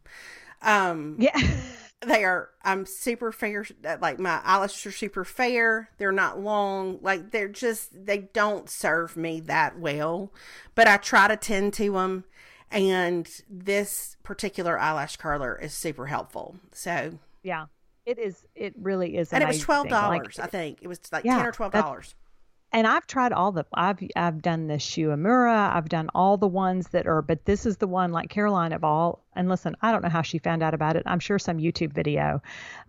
Um, 0.62 1.18
yeah. 1.20 1.40
they 2.06 2.24
are, 2.24 2.50
I'm 2.64 2.86
super 2.86 3.32
fair, 3.32 3.66
like 4.02 4.20
my 4.20 4.42
eyelashes 4.44 4.86
are 4.88 4.92
super 4.92 5.24
fair. 5.24 5.90
They're 5.98 6.12
not 6.12 6.40
long. 6.40 7.00
Like 7.02 7.32
they're 7.32 7.48
just, 7.48 8.06
they 8.06 8.30
don't 8.34 8.70
serve 8.70 9.16
me 9.16 9.40
that 9.42 9.80
well, 9.80 10.34
but 10.76 10.88
I 10.88 10.98
try 10.98 11.28
to 11.28 11.38
tend 11.38 11.74
to 11.76 11.92
them. 11.94 12.26
And 12.72 13.30
this 13.50 14.16
particular 14.24 14.80
eyelash 14.80 15.18
curler 15.18 15.60
is 15.62 15.74
super 15.74 16.08
helpful. 16.08 16.56
So, 16.72 17.20
yeah. 17.44 17.66
It 18.06 18.18
is. 18.18 18.46
It 18.56 18.74
really 18.78 19.18
is. 19.18 19.32
and 19.32 19.44
it 19.44 19.48
was 19.48 19.60
twelve 19.60 19.88
dollars. 19.88 20.40
Like, 20.40 20.48
I 20.48 20.50
think 20.50 20.80
it 20.82 20.88
was 20.88 21.00
like 21.12 21.24
Yeah, 21.24 21.38
ten 21.38 21.46
or 21.46 21.52
twelve 21.52 21.72
dollars. 21.72 22.16
And 22.74 22.88
I've 22.88 23.06
tried 23.06 23.34
all 23.34 23.52
the 23.52 23.66
I've 23.74 24.00
I've 24.16 24.42
done 24.42 24.68
the 24.68 24.80
Shu 24.80 25.10
Uemura, 25.10 25.76
I've 25.76 25.90
done 25.90 26.10
all 26.16 26.38
the 26.38 26.48
ones 26.48 26.90
that 26.90 27.06
are 27.06 27.22
but 27.22 27.46
this 27.46 27.66
is 27.66 27.78
the 27.78 27.88
one 27.88 28.12
like 28.12 28.30
Caroline 28.30 28.72
of 28.72 28.84
all 28.84 29.26
and 29.36 29.50
listen, 29.50 29.76
I 29.82 29.92
don't 29.92 30.04
know 30.04 30.10
how 30.10 30.22
she 30.22 30.38
found 30.38 30.64
out 30.64 30.74
about 30.74 30.96
it. 30.96 31.04
I'm 31.06 31.20
sure 31.20 31.38
some 31.40 31.58
YouTube 31.58 31.94
video. 31.94 32.42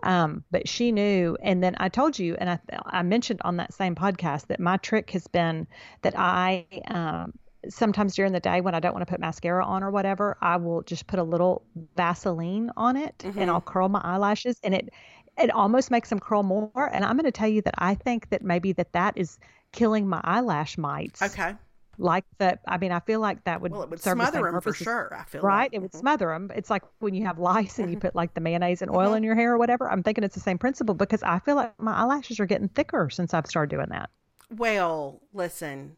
Um, 0.02 0.44
but 0.50 0.68
she 0.68 0.92
knew 0.92 1.36
and 1.42 1.62
then 1.62 1.74
I 1.78 1.88
told 1.88 2.18
you 2.18 2.36
and 2.38 2.50
I 2.50 2.58
I 2.86 3.02
mentioned 3.02 3.40
on 3.44 3.56
that 3.56 3.74
same 3.74 3.94
podcast 3.94 4.46
that 4.48 4.60
my 4.60 4.76
trick 4.76 5.10
has 5.10 5.26
been 5.26 5.66
that 6.02 6.14
I 6.16 6.66
um 6.88 7.32
sometimes 7.68 8.14
during 8.14 8.32
the 8.32 8.40
day 8.40 8.60
when 8.60 8.74
I 8.74 8.80
don't 8.80 8.92
want 8.92 9.06
to 9.06 9.10
put 9.10 9.20
mascara 9.20 9.64
on 9.64 9.82
or 9.82 9.90
whatever, 9.90 10.36
I 10.40 10.56
will 10.56 10.82
just 10.82 11.06
put 11.06 11.18
a 11.18 11.22
little 11.22 11.62
Vaseline 11.96 12.70
on 12.76 12.96
it 12.96 13.24
and 13.24 13.50
I'll 13.50 13.60
curl 13.60 13.88
my 13.88 14.00
eyelashes 14.00 14.58
and 14.62 14.74
it 14.74 14.90
it 15.38 15.50
almost 15.50 15.90
makes 15.90 16.08
them 16.10 16.20
curl 16.20 16.42
more 16.42 16.90
and 16.92 17.04
I'm 17.04 17.16
going 17.16 17.24
to 17.24 17.32
tell 17.32 17.48
you 17.48 17.62
that 17.62 17.74
I 17.78 17.94
think 17.94 18.30
that 18.30 18.42
maybe 18.42 18.72
that 18.74 18.92
that 18.92 19.16
is 19.16 19.38
killing 19.72 20.08
my 20.08 20.20
eyelash 20.24 20.78
mites. 20.78 21.20
Okay. 21.22 21.56
Like 21.98 22.24
that 22.38 22.60
I 22.66 22.78
mean 22.78 22.92
I 22.92 23.00
feel 23.00 23.20
like 23.20 23.44
that 23.44 23.60
would 23.60 23.72
Well, 23.72 23.82
it 23.82 23.90
would 23.90 23.98
the 23.98 24.02
smother 24.10 24.38
same 24.38 24.46
them 24.46 24.60
for 24.60 24.72
purpose 24.72 24.82
sure. 24.84 25.14
I 25.14 25.24
feel 25.24 25.42
Right, 25.42 25.70
like. 25.70 25.72
it 25.72 25.80
would 25.80 25.92
Mhm. 25.92 26.00
smother 26.00 26.28
them. 26.28 26.50
It's 26.54 26.70
like 26.70 26.82
when 27.00 27.14
you 27.14 27.24
have 27.26 27.38
lice 27.38 27.78
and 27.78 27.90
you 27.90 27.96
Mm-hmm. 27.96 28.00
put 28.00 28.14
like 28.14 28.34
the 28.34 28.40
mayonnaise 28.40 28.82
and 28.82 28.90
oil 28.90 29.14
in 29.14 29.22
your 29.24 29.34
hair 29.34 29.52
or 29.54 29.58
whatever. 29.58 29.90
I'm 29.90 30.02
thinking 30.02 30.24
it's 30.24 30.34
the 30.34 30.40
same 30.40 30.58
principle 30.58 30.94
because 30.94 31.22
I 31.22 31.38
feel 31.40 31.56
like 31.56 31.72
my 31.80 31.92
eyelashes 31.94 32.40
are 32.40 32.46
getting 32.46 32.68
thicker 32.68 33.10
since 33.10 33.34
I've 33.34 33.46
started 33.46 33.74
doing 33.74 33.88
that. 33.90 34.10
Well, 34.50 35.20
listen, 35.32 35.96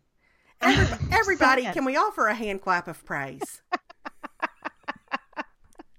everybody 1.10 1.68
can 1.68 1.84
we 1.84 1.96
offer 1.96 2.28
a 2.28 2.34
hand 2.34 2.62
clap 2.62 2.88
of 2.88 3.04
praise? 3.04 3.62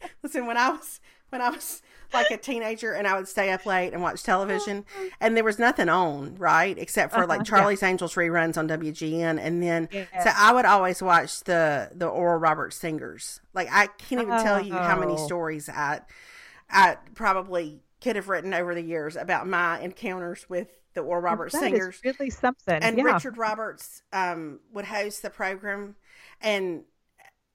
listen, 0.23 0.45
when 0.45 0.57
I 0.57 0.69
was 0.69 0.99
when 1.29 1.41
I 1.41 1.49
was 1.49 1.81
like 2.13 2.29
a 2.31 2.37
teenager 2.37 2.93
and 2.93 3.07
I 3.07 3.15
would 3.17 3.27
stay 3.27 3.51
up 3.51 3.65
late 3.65 3.91
and 3.93 4.01
watch 4.01 4.23
television, 4.23 4.85
and 5.19 5.35
there 5.35 5.43
was 5.43 5.59
nothing 5.59 5.89
on, 5.89 6.35
right, 6.35 6.77
except 6.77 7.13
for 7.13 7.25
like 7.25 7.41
Uh-huh, 7.41 7.55
yeah. 7.55 7.57
Charlie's 7.59 7.83
Angels 7.83 8.15
reruns 8.15 8.57
on 8.57 8.67
WGN, 8.67 9.39
and 9.39 9.61
then 9.61 9.89
Yeah. 9.91 10.05
so 10.23 10.29
I 10.35 10.53
would 10.53 10.65
always 10.65 11.01
watch 11.01 11.43
the 11.43 11.89
the 11.93 12.07
Oral 12.07 12.39
Roberts 12.39 12.77
singers. 12.77 13.41
Like 13.53 13.67
I 13.71 13.87
can't 13.87 14.21
even 14.21 14.39
tell 14.41 14.61
you 14.61 14.73
how 14.73 14.97
many 14.99 15.13
Oh. 15.13 15.25
stories 15.25 15.67
I 15.69 16.01
I 16.69 16.97
probably 17.15 17.81
could 18.01 18.15
have 18.15 18.29
written 18.29 18.53
over 18.53 18.73
the 18.75 18.81
years 18.83 19.15
about 19.15 19.47
my 19.47 19.79
encounters 19.79 20.45
with 20.49 20.67
the 20.93 21.01
Oral 21.01 21.21
Roberts 21.23 21.53
That 21.53 21.59
singers 21.61 21.99
really 22.05 22.29
something. 22.29 22.81
and 22.81 22.97
yeah. 22.97 23.03
Richard 23.03 23.37
Roberts 23.37 24.03
um, 24.13 24.59
would 24.71 24.85
host 24.85 25.21
the 25.23 25.29
program, 25.29 25.95
and 26.41 26.83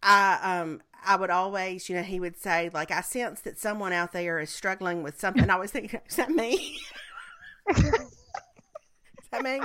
I 0.03 0.61
um 0.61 0.83
I 1.05 1.17
would 1.17 1.31
always, 1.31 1.89
you 1.89 1.97
know, 1.97 2.03
he 2.03 2.21
would 2.21 2.37
say 2.37 2.71
like, 2.73 2.91
"I 2.91 3.01
sense 3.01 3.41
that 3.43 3.59
someone 3.59 3.93
out 3.93 4.13
there 4.13 4.39
is 4.39 4.51
struggling 4.51 5.03
with 5.03 5.19
something." 5.19 5.49
I 5.51 5.57
was 5.57 5.71
thinking, 5.71 6.01
"Is 6.09 6.17
that 6.17 6.31
me?" 6.31 6.79
is 7.77 7.93
that 9.31 9.43
me? 9.43 9.61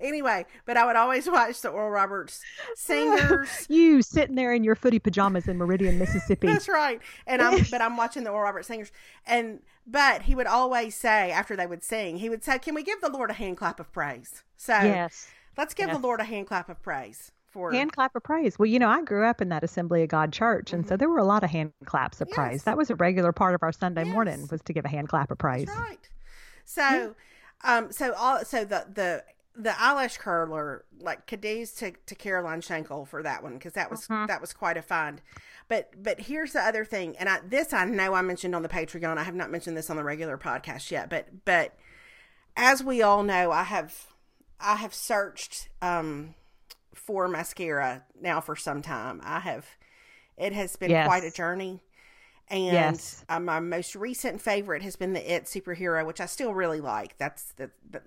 Anyway, 0.00 0.46
but 0.66 0.76
I 0.76 0.86
would 0.86 0.94
always 0.94 1.28
watch 1.28 1.60
the 1.60 1.68
Oral 1.68 1.90
Roberts 1.90 2.40
singers. 2.76 3.66
you 3.68 4.02
sitting 4.02 4.36
there 4.36 4.52
in 4.54 4.62
your 4.62 4.76
footy 4.76 5.00
pajamas 5.00 5.48
in 5.48 5.56
Meridian, 5.58 5.98
Mississippi. 5.98 6.46
That's 6.46 6.68
right. 6.68 7.00
And 7.26 7.42
I'm 7.42 7.64
but 7.70 7.82
I'm 7.82 7.96
watching 7.96 8.22
the 8.24 8.30
Oral 8.30 8.44
Roberts 8.44 8.68
singers 8.68 8.92
and 9.26 9.60
but 9.86 10.22
he 10.22 10.34
would 10.34 10.46
always 10.46 10.94
say 10.94 11.30
after 11.32 11.56
they 11.56 11.66
would 11.66 11.82
sing, 11.82 12.18
he 12.18 12.28
would 12.28 12.44
say, 12.44 12.58
Can 12.58 12.74
we 12.74 12.82
give 12.82 13.00
the 13.00 13.10
Lord 13.10 13.30
a 13.30 13.34
hand 13.34 13.56
clap 13.56 13.80
of 13.80 13.90
praise? 13.92 14.44
So 14.56 14.74
yes. 14.74 15.28
let's 15.56 15.74
give 15.74 15.88
Yes. 15.88 15.96
the 15.96 16.02
Lord 16.02 16.20
a 16.20 16.24
hand 16.24 16.46
clap 16.46 16.68
of 16.68 16.80
praise 16.82 17.32
for 17.58 17.72
hand 17.72 17.92
clap 17.92 18.14
of 18.14 18.22
praise. 18.22 18.58
Well, 18.58 18.66
you 18.66 18.78
know, 18.78 18.88
I 18.88 19.02
grew 19.02 19.26
up 19.26 19.40
in 19.40 19.48
that 19.48 19.64
Assembly 19.64 20.02
of 20.02 20.08
God 20.08 20.32
church, 20.32 20.72
and 20.72 20.84
mm-hmm. 20.84 20.88
so 20.88 20.96
there 20.96 21.08
were 21.08 21.18
a 21.18 21.24
lot 21.24 21.42
of 21.42 21.50
hand 21.50 21.72
claps 21.84 22.20
of 22.20 22.28
yes. 22.28 22.36
praise. 22.36 22.64
That 22.64 22.76
was 22.76 22.90
a 22.90 22.94
regular 22.94 23.32
part 23.32 23.54
of 23.54 23.62
our 23.62 23.72
Sunday 23.72 24.04
yes. 24.04 24.12
morning 24.12 24.48
was 24.50 24.62
to 24.62 24.72
give 24.72 24.84
a 24.84 24.88
hand 24.88 25.08
clap 25.08 25.30
of 25.30 25.38
praise. 25.38 25.66
That's 25.66 25.78
right. 25.78 26.08
So, 26.64 26.82
yeah. 26.82 27.76
um, 27.76 27.92
so 27.92 28.12
all 28.14 28.44
so 28.44 28.64
the 28.64 28.86
the 28.92 29.24
the 29.56 29.80
eyelash 29.80 30.18
curler, 30.18 30.84
like 31.00 31.26
kudos 31.26 31.72
to, 31.72 31.92
to 32.06 32.14
Caroline 32.14 32.60
Shankle 32.60 33.08
for 33.08 33.24
that 33.24 33.42
one 33.42 33.54
because 33.54 33.72
that 33.72 33.90
was 33.90 34.08
uh-huh. 34.08 34.26
that 34.26 34.40
was 34.40 34.52
quite 34.52 34.76
a 34.76 34.82
find. 34.82 35.20
But 35.66 35.90
but 36.00 36.20
here's 36.20 36.52
the 36.52 36.60
other 36.60 36.84
thing, 36.84 37.16
and 37.16 37.28
I, 37.28 37.40
this 37.46 37.72
I 37.72 37.84
know 37.84 38.14
I 38.14 38.22
mentioned 38.22 38.54
on 38.54 38.62
the 38.62 38.68
Patreon. 38.68 39.18
I 39.18 39.24
have 39.24 39.34
not 39.34 39.50
mentioned 39.50 39.76
this 39.76 39.90
on 39.90 39.96
the 39.96 40.04
regular 40.04 40.38
podcast 40.38 40.90
yet, 40.90 41.10
but 41.10 41.44
but 41.44 41.74
as 42.56 42.84
we 42.84 43.02
all 43.02 43.22
know, 43.22 43.50
I 43.50 43.64
have 43.64 44.06
I 44.60 44.76
have 44.76 44.94
searched 44.94 45.68
um, 45.82 46.34
for 46.98 47.28
mascara 47.28 48.04
now 48.20 48.40
for 48.40 48.56
some 48.56 48.82
time. 48.82 49.20
I 49.24 49.40
have 49.40 49.66
it 50.36 50.52
has 50.52 50.76
been 50.76 50.90
yes. 50.90 51.06
quite 51.06 51.24
a 51.24 51.30
journey. 51.30 51.82
And 52.50 52.72
yes. 52.72 53.24
uh, 53.28 53.40
my 53.40 53.60
most 53.60 53.94
recent 53.94 54.40
favorite 54.40 54.82
has 54.82 54.96
been 54.96 55.12
the 55.12 55.34
It 55.34 55.44
superhero, 55.44 56.06
which 56.06 56.20
I 56.20 56.26
still 56.26 56.54
really 56.54 56.80
like. 56.80 57.18
That's 57.18 57.52
the, 57.52 57.70
the 57.90 58.00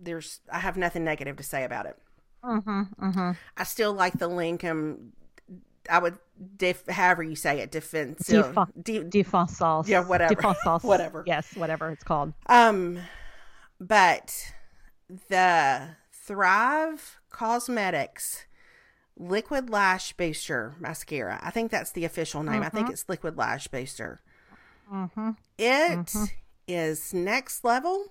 there's 0.00 0.40
I 0.52 0.58
have 0.58 0.76
nothing 0.76 1.04
negative 1.04 1.36
to 1.36 1.42
say 1.42 1.64
about 1.64 1.86
it. 1.86 1.96
Mm-hmm, 2.44 2.82
mm-hmm. 3.00 3.30
I 3.56 3.64
still 3.64 3.92
like 3.92 4.18
the 4.18 4.28
Lancome. 4.28 5.10
I 5.90 6.00
would 6.00 6.18
def, 6.58 6.86
however 6.86 7.22
you 7.22 7.34
say 7.34 7.60
it, 7.60 7.70
defense, 7.70 8.28
Defa- 8.28 8.68
de- 8.82 9.04
defense 9.04 9.58
yeah, 9.88 10.04
whatever, 10.04 10.34
defense 10.34 10.58
whatever, 10.82 11.24
yes, 11.26 11.56
whatever 11.56 11.90
it's 11.90 12.04
called. 12.04 12.34
Um, 12.46 12.98
but 13.80 14.52
the 15.30 15.88
Thrive 16.28 17.18
Causemetics 17.32 18.44
Liquid 19.16 19.70
Lash 19.70 20.12
Booster 20.12 20.74
mascara. 20.78 21.40
I 21.42 21.50
think 21.50 21.70
that's 21.70 21.92
the 21.92 22.04
official 22.04 22.42
name. 22.42 22.56
Mm-hmm. 22.56 22.64
I 22.64 22.68
think 22.68 22.84
mm-hmm. 22.84 22.92
it's 22.92 23.08
Liquid 23.08 23.38
Lash 23.38 23.66
Booster. 23.68 24.20
Mm-hmm. 24.92 25.30
It 25.56 25.96
mm-hmm. 25.96 26.24
is 26.68 27.14
next 27.14 27.64
level. 27.64 28.08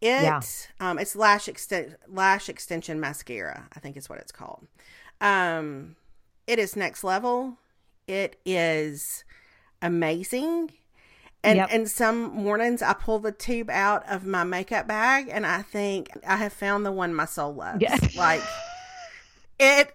It 0.00 0.22
yeah. 0.22 0.40
um 0.80 0.98
it's 0.98 1.14
lash 1.14 1.48
extent 1.48 1.94
lash 2.08 2.48
extension 2.48 2.98
mascara, 2.98 3.68
I 3.74 3.78
think 3.78 3.96
is 3.96 4.08
what 4.08 4.18
it's 4.18 4.32
called. 4.32 4.66
Um 5.20 5.94
it 6.48 6.58
is 6.58 6.74
next 6.74 7.04
level. 7.04 7.56
It 8.08 8.40
is 8.44 9.24
amazing. 9.80 10.72
And 11.42 11.58
yep. 11.58 11.68
and 11.70 11.88
some 11.88 12.34
mornings 12.34 12.82
I 12.82 12.92
pull 12.92 13.20
the 13.20 13.30
tube 13.30 13.70
out 13.70 14.08
of 14.08 14.26
my 14.26 14.42
makeup 14.42 14.88
bag 14.88 15.28
and 15.30 15.46
I 15.46 15.62
think 15.62 16.10
I 16.26 16.36
have 16.36 16.52
found 16.52 16.84
the 16.84 16.90
one 16.90 17.14
my 17.14 17.24
soul 17.24 17.54
loves. 17.54 17.80
Yes. 17.80 18.16
Like 18.16 18.42
it 19.58 19.94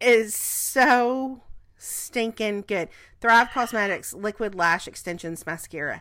is 0.00 0.34
so 0.36 1.42
stinking 1.76 2.64
good. 2.66 2.88
Thrive 3.20 3.48
Causemetics 3.48 4.14
Liquid 4.14 4.54
Lash 4.54 4.86
Extensions 4.86 5.44
Mascara. 5.46 6.00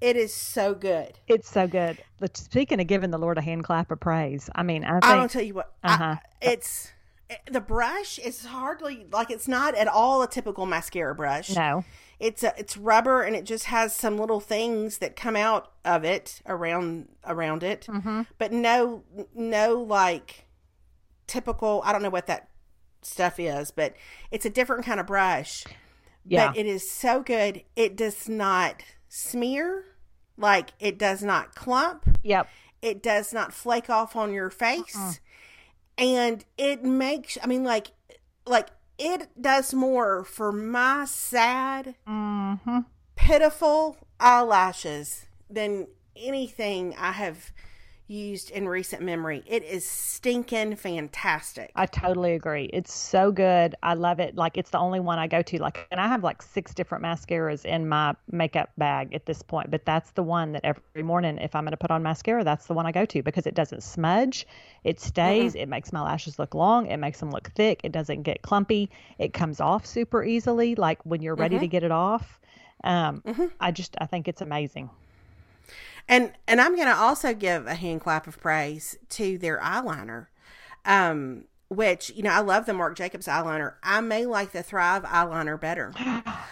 It 0.00 0.16
is 0.16 0.34
so 0.34 0.74
good. 0.74 1.18
It's 1.28 1.48
so 1.48 1.66
good. 1.66 2.02
But 2.20 2.36
speaking 2.36 2.80
of 2.80 2.86
giving 2.86 3.10
the 3.10 3.18
Lord 3.18 3.38
a 3.38 3.40
hand 3.40 3.64
clap 3.64 3.90
of 3.90 4.00
praise, 4.00 4.50
I 4.54 4.62
mean, 4.62 4.84
I, 4.84 4.92
think, 4.92 5.04
I 5.06 5.16
don't 5.16 5.30
tell 5.30 5.42
you 5.42 5.54
what. 5.54 5.72
Uh-huh. 5.82 6.04
I, 6.04 6.18
it's 6.42 6.92
the 7.50 7.60
brush 7.60 8.18
is 8.18 8.44
hardly 8.44 9.06
like 9.10 9.30
it's 9.30 9.48
not 9.48 9.74
at 9.74 9.88
all 9.88 10.22
a 10.22 10.28
typical 10.28 10.66
mascara 10.66 11.14
brush. 11.14 11.54
No, 11.56 11.84
it's 12.24 12.42
a, 12.42 12.54
it's 12.56 12.78
rubber 12.78 13.20
and 13.20 13.36
it 13.36 13.44
just 13.44 13.66
has 13.66 13.94
some 13.94 14.16
little 14.16 14.40
things 14.40 14.96
that 14.98 15.14
come 15.14 15.36
out 15.36 15.72
of 15.84 16.04
it 16.04 16.40
around 16.46 17.08
around 17.26 17.62
it, 17.62 17.86
mm-hmm. 17.86 18.22
but 18.38 18.50
no 18.50 19.04
no 19.34 19.74
like 19.82 20.46
typical. 21.26 21.82
I 21.84 21.92
don't 21.92 22.02
know 22.02 22.08
what 22.08 22.26
that 22.28 22.48
stuff 23.02 23.38
is, 23.38 23.70
but 23.70 23.94
it's 24.30 24.46
a 24.46 24.50
different 24.50 24.86
kind 24.86 25.00
of 25.00 25.06
brush. 25.06 25.64
Yeah, 26.24 26.48
but 26.48 26.56
it 26.56 26.64
is 26.64 26.90
so 26.90 27.22
good. 27.22 27.62
It 27.76 27.94
does 27.94 28.26
not 28.26 28.82
smear 29.10 29.84
like 30.38 30.70
it 30.80 30.98
does 30.98 31.22
not 31.22 31.54
clump. 31.54 32.18
Yep. 32.22 32.48
It 32.80 33.02
does 33.02 33.34
not 33.34 33.52
flake 33.52 33.90
off 33.90 34.16
on 34.16 34.32
your 34.32 34.48
face. 34.48 34.96
Uh-uh. 34.96 35.12
And 35.98 36.44
it 36.56 36.82
makes 36.82 37.36
I 37.42 37.46
mean 37.48 37.64
like 37.64 37.88
like 38.46 38.68
it 38.98 39.28
does 39.40 39.74
more 39.74 40.24
for 40.24 40.52
my 40.52 41.04
sad, 41.04 41.94
mm-hmm. 42.06 42.80
pitiful 43.16 43.96
eyelashes 44.20 45.26
than 45.50 45.88
anything 46.16 46.94
I 46.98 47.12
have 47.12 47.50
used 48.06 48.50
in 48.50 48.68
recent 48.68 49.02
memory. 49.02 49.42
It 49.46 49.64
is 49.64 49.88
stinking 49.88 50.76
fantastic. 50.76 51.72
I 51.74 51.86
totally 51.86 52.34
agree. 52.34 52.64
It's 52.72 52.92
so 52.92 53.32
good. 53.32 53.74
I 53.82 53.94
love 53.94 54.20
it. 54.20 54.36
Like 54.36 54.58
it's 54.58 54.70
the 54.70 54.78
only 54.78 55.00
one 55.00 55.18
I 55.18 55.26
go 55.26 55.42
to. 55.42 55.58
Like, 55.58 55.86
and 55.90 56.00
I 56.00 56.08
have 56.08 56.22
like 56.22 56.42
six 56.42 56.74
different 56.74 57.02
mascaras 57.02 57.64
in 57.64 57.88
my 57.88 58.14
makeup 58.30 58.70
bag 58.76 59.14
at 59.14 59.26
this 59.26 59.42
point. 59.42 59.70
But 59.70 59.84
that's 59.84 60.10
the 60.12 60.22
one 60.22 60.52
that 60.52 60.64
every 60.64 61.02
morning, 61.02 61.38
if 61.38 61.54
I'm 61.54 61.64
going 61.64 61.72
to 61.72 61.76
put 61.76 61.90
on 61.90 62.02
mascara, 62.02 62.44
that's 62.44 62.66
the 62.66 62.74
one 62.74 62.86
I 62.86 62.92
go 62.92 63.04
to 63.06 63.22
because 63.22 63.46
it 63.46 63.54
doesn't 63.54 63.82
smudge. 63.82 64.46
It 64.84 65.00
stays. 65.00 65.52
Mm-hmm. 65.52 65.62
It 65.62 65.68
makes 65.68 65.92
my 65.92 66.02
lashes 66.02 66.38
look 66.38 66.54
long. 66.54 66.86
It 66.86 66.98
makes 66.98 67.20
them 67.20 67.30
look 67.30 67.50
thick. 67.54 67.80
It 67.84 67.92
doesn't 67.92 68.22
get 68.22 68.42
clumpy. 68.42 68.90
It 69.18 69.32
comes 69.32 69.60
off 69.60 69.86
super 69.86 70.22
easily. 70.22 70.74
Like 70.74 71.04
when 71.04 71.22
you're 71.22 71.34
ready 71.34 71.56
mm-hmm. 71.56 71.62
to 71.62 71.68
get 71.68 71.82
it 71.82 71.92
off. 71.92 72.38
Um, 72.82 73.22
mm-hmm. 73.22 73.46
I 73.60 73.70
just 73.70 73.96
I 73.98 74.06
think 74.06 74.28
it's 74.28 74.42
amazing. 74.42 74.90
And 76.08 76.32
and 76.46 76.60
I'm 76.60 76.76
going 76.76 76.88
to 76.88 76.94
also 76.94 77.34
give 77.34 77.66
a 77.66 77.74
hand 77.74 78.02
clap 78.02 78.26
of 78.26 78.40
praise 78.40 78.96
to 79.10 79.38
their 79.38 79.58
eyeliner. 79.58 80.26
Um 80.84 81.44
which, 81.68 82.12
you 82.14 82.22
know, 82.22 82.30
I 82.30 82.40
love 82.40 82.66
the 82.66 82.74
Marc 82.74 82.96
Jacobs 82.96 83.26
eyeliner. 83.26 83.74
I 83.82 84.00
may 84.00 84.26
like 84.26 84.52
the 84.52 84.62
Thrive 84.62 85.02
eyeliner 85.02 85.60
better 85.60 85.92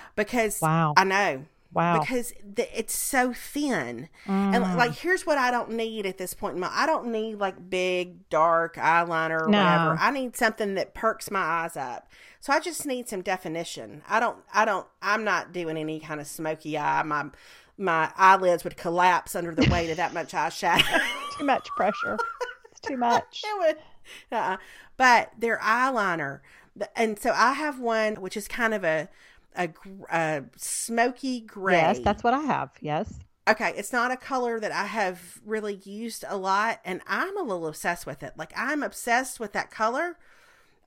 because 0.16 0.60
wow. 0.60 0.94
I 0.96 1.04
know. 1.04 1.44
Wow. 1.72 2.00
Because 2.00 2.34
the, 2.54 2.78
it's 2.78 2.96
so 2.96 3.32
thin. 3.32 4.08
Mm. 4.26 4.54
And 4.54 4.76
like, 4.76 4.92
here's 4.92 5.24
what 5.24 5.38
I 5.38 5.50
don't 5.50 5.70
need 5.70 6.04
at 6.04 6.18
this 6.18 6.34
point 6.34 6.54
in 6.54 6.60
my 6.60 6.70
I 6.70 6.84
don't 6.84 7.10
need 7.10 7.36
like 7.36 7.70
big, 7.70 8.28
dark 8.28 8.76
eyeliner 8.76 9.46
or 9.46 9.48
no. 9.48 9.58
whatever. 9.58 9.96
I 9.98 10.10
need 10.10 10.36
something 10.36 10.74
that 10.74 10.92
perks 10.92 11.30
my 11.30 11.40
eyes 11.40 11.76
up. 11.76 12.08
So 12.40 12.52
I 12.52 12.60
just 12.60 12.84
need 12.84 13.08
some 13.08 13.22
definition. 13.22 14.02
I 14.06 14.20
don't, 14.20 14.38
I 14.52 14.66
don't, 14.66 14.86
I'm 15.00 15.24
not 15.24 15.52
doing 15.52 15.78
any 15.78 15.98
kind 15.98 16.20
of 16.20 16.26
smoky 16.26 16.76
eye. 16.76 17.02
My, 17.04 17.30
my 17.78 18.10
eyelids 18.16 18.64
would 18.64 18.76
collapse 18.76 19.34
under 19.34 19.54
the 19.54 19.68
weight 19.70 19.90
of 19.90 19.96
that 19.96 20.14
much 20.14 20.32
eyeshadow. 20.32 21.00
too 21.38 21.44
much 21.44 21.68
pressure. 21.70 22.18
It's 22.70 22.80
too 22.80 22.96
much. 22.98 23.42
it 23.44 23.58
would. 23.58 23.76
Uh-uh. 24.30 24.56
But 24.96 25.32
their 25.38 25.58
eyeliner, 25.58 26.40
and 26.96 27.18
so 27.18 27.32
I 27.32 27.52
have 27.54 27.80
one 27.80 28.16
which 28.16 28.36
is 28.36 28.48
kind 28.48 28.74
of 28.74 28.84
a 28.84 29.08
a, 29.56 29.68
a 30.10 30.44
smoky 30.56 31.40
gray. 31.40 31.74
Yes, 31.76 31.98
that's 32.00 32.22
what 32.24 32.34
I 32.34 32.40
have. 32.40 32.70
Yes. 32.80 33.20
Okay, 33.48 33.72
it's 33.76 33.92
not 33.92 34.12
a 34.12 34.16
color 34.16 34.60
that 34.60 34.70
I 34.70 34.84
have 34.86 35.40
really 35.44 35.80
used 35.84 36.24
a 36.28 36.36
lot, 36.36 36.80
and 36.84 37.02
I'm 37.08 37.36
a 37.36 37.42
little 37.42 37.66
obsessed 37.66 38.06
with 38.06 38.22
it. 38.22 38.34
Like 38.36 38.52
I'm 38.56 38.82
obsessed 38.82 39.40
with 39.40 39.52
that 39.52 39.70
color. 39.70 40.16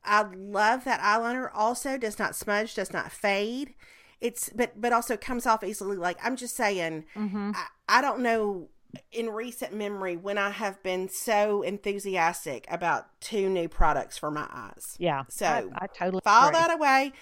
I 0.04 0.24
love 0.24 0.84
that 0.86 1.02
eyeliner. 1.02 1.50
Also, 1.54 1.98
does 1.98 2.18
not 2.18 2.36
smudge, 2.36 2.76
does 2.76 2.94
not 2.94 3.12
fade 3.12 3.74
it's 4.22 4.50
but 4.50 4.80
but 4.80 4.94
also 4.94 5.18
comes 5.18 5.46
off 5.46 5.64
easily 5.64 5.98
like 5.98 6.18
i'm 6.24 6.36
just 6.36 6.56
saying 6.56 7.06
mm-hmm. 7.16 7.52
I, 7.54 8.00
I 8.00 8.02
don't 8.02 8.22
know 8.22 8.70
in 9.12 9.30
recent 9.30 9.74
memory 9.74 10.16
when 10.16 10.38
i 10.38 10.50
have 10.50 10.82
been 10.84 11.10
so 11.10 11.62
enthusiastic 11.62 12.66
about 12.70 13.08
two 13.20 13.50
new 13.50 13.68
products 13.68 14.18
for 14.18 14.32
my 14.32 14.48
eyes 14.52 14.96
yeah 15.00 15.24
so 15.30 15.46
i, 15.46 15.66
I 15.76 15.88
totally 15.88 16.22
file 16.24 16.50
agree. 16.50 16.60
that 16.60 16.74
away 16.74 17.14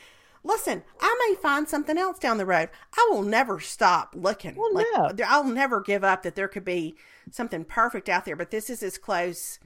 listen 0.43 0.83
i 1.01 1.27
may 1.29 1.35
find 1.41 1.67
something 1.67 1.97
else 1.97 2.19
down 2.19 2.37
the 2.37 2.45
road 2.45 2.69
i 2.95 3.09
will 3.11 3.23
never 3.23 3.59
stop 3.59 4.13
looking 4.15 4.55
well, 4.55 4.73
like, 4.73 4.85
no. 4.93 5.25
i'll 5.27 5.43
never 5.43 5.81
give 5.81 6.03
up 6.03 6.23
that 6.23 6.35
there 6.35 6.47
could 6.47 6.65
be 6.65 6.95
something 7.31 7.65
perfect 7.65 8.07
out 8.07 8.25
there 8.25 8.35
but 8.35 8.51
this 8.51 8.69
is 8.69 8.83
as 8.83 8.97
close 8.97 9.59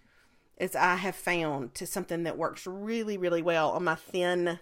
as 0.59 0.75
i 0.75 0.95
have 0.95 1.15
found 1.15 1.73
to 1.75 1.86
something 1.86 2.23
that 2.23 2.38
works 2.38 2.65
really 2.65 3.17
really 3.17 3.41
well 3.41 3.71
on 3.71 3.84
my 3.84 3.95
thin 3.95 4.59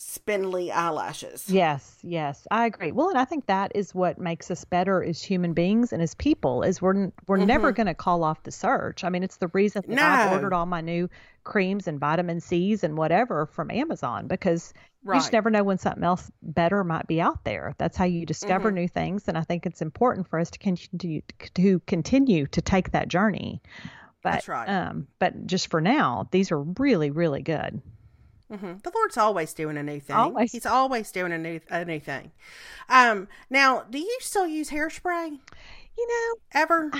spindly 0.00 0.70
eyelashes. 0.70 1.50
Yes, 1.50 1.98
yes, 2.02 2.46
I 2.52 2.66
agree. 2.66 2.92
Well, 2.92 3.08
and 3.08 3.18
I 3.18 3.24
think 3.24 3.46
that 3.46 3.72
is 3.74 3.92
what 3.92 4.16
makes 4.16 4.48
us 4.48 4.64
better 4.64 5.02
as 5.02 5.20
human 5.20 5.54
beings 5.54 5.92
and 5.92 6.00
as 6.00 6.14
people 6.14 6.62
is 6.62 6.80
we're 6.80 7.10
we're 7.26 7.38
mm-hmm. 7.38 7.46
never 7.46 7.72
going 7.72 7.88
to 7.88 7.94
call 7.94 8.22
off 8.22 8.44
the 8.44 8.52
search. 8.52 9.02
I 9.02 9.08
mean, 9.08 9.24
it's 9.24 9.38
the 9.38 9.48
reason 9.48 9.82
that 9.88 9.96
no. 9.96 10.02
I've 10.02 10.32
ordered 10.32 10.52
all 10.52 10.66
my 10.66 10.82
new 10.82 11.10
creams 11.42 11.88
and 11.88 11.98
vitamin 11.98 12.40
C's 12.40 12.84
and 12.84 12.96
whatever 12.96 13.46
from 13.46 13.72
Amazon 13.72 14.28
because 14.28 14.72
right. 15.02 15.16
you 15.16 15.20
just 15.20 15.32
never 15.32 15.50
know 15.50 15.64
when 15.64 15.78
something 15.78 16.04
else 16.04 16.30
better 16.42 16.84
might 16.84 17.08
be 17.08 17.20
out 17.20 17.42
there. 17.42 17.74
That's 17.76 17.96
how 17.96 18.04
you 18.04 18.24
discover 18.24 18.68
mm-hmm. 18.68 18.76
new 18.76 18.88
things, 18.88 19.26
and 19.26 19.36
I 19.36 19.42
think 19.42 19.66
it's 19.66 19.82
important 19.82 20.28
for 20.28 20.38
us 20.38 20.52
to 20.52 20.60
continue 20.60 21.22
to 21.54 21.80
continue 21.88 22.46
to 22.46 22.62
take 22.62 22.92
that 22.92 23.08
journey. 23.08 23.60
But, 24.22 24.30
That's 24.30 24.48
right. 24.48 24.68
Um, 24.68 25.08
but 25.18 25.46
just 25.46 25.70
for 25.70 25.80
now, 25.80 26.28
these 26.30 26.52
are 26.52 26.60
really, 26.60 27.10
really 27.10 27.42
good. 27.42 27.82
Mm-hmm. 28.52 28.74
The 28.82 28.92
Lord's 28.94 29.16
always 29.16 29.52
doing 29.52 29.76
a 29.76 29.82
new 29.82 30.00
thing. 30.00 30.16
Always. 30.16 30.52
He's 30.52 30.66
always 30.66 31.12
doing 31.12 31.32
a 31.32 31.38
new 31.38 31.60
a 31.70 31.84
new 31.84 32.00
thing. 32.00 32.32
Um, 32.88 33.28
now, 33.50 33.84
do 33.90 33.98
you 33.98 34.18
still 34.20 34.46
use 34.46 34.70
hairspray? 34.70 35.38
You 35.98 36.06
know, 36.06 36.60
ever? 36.60 36.90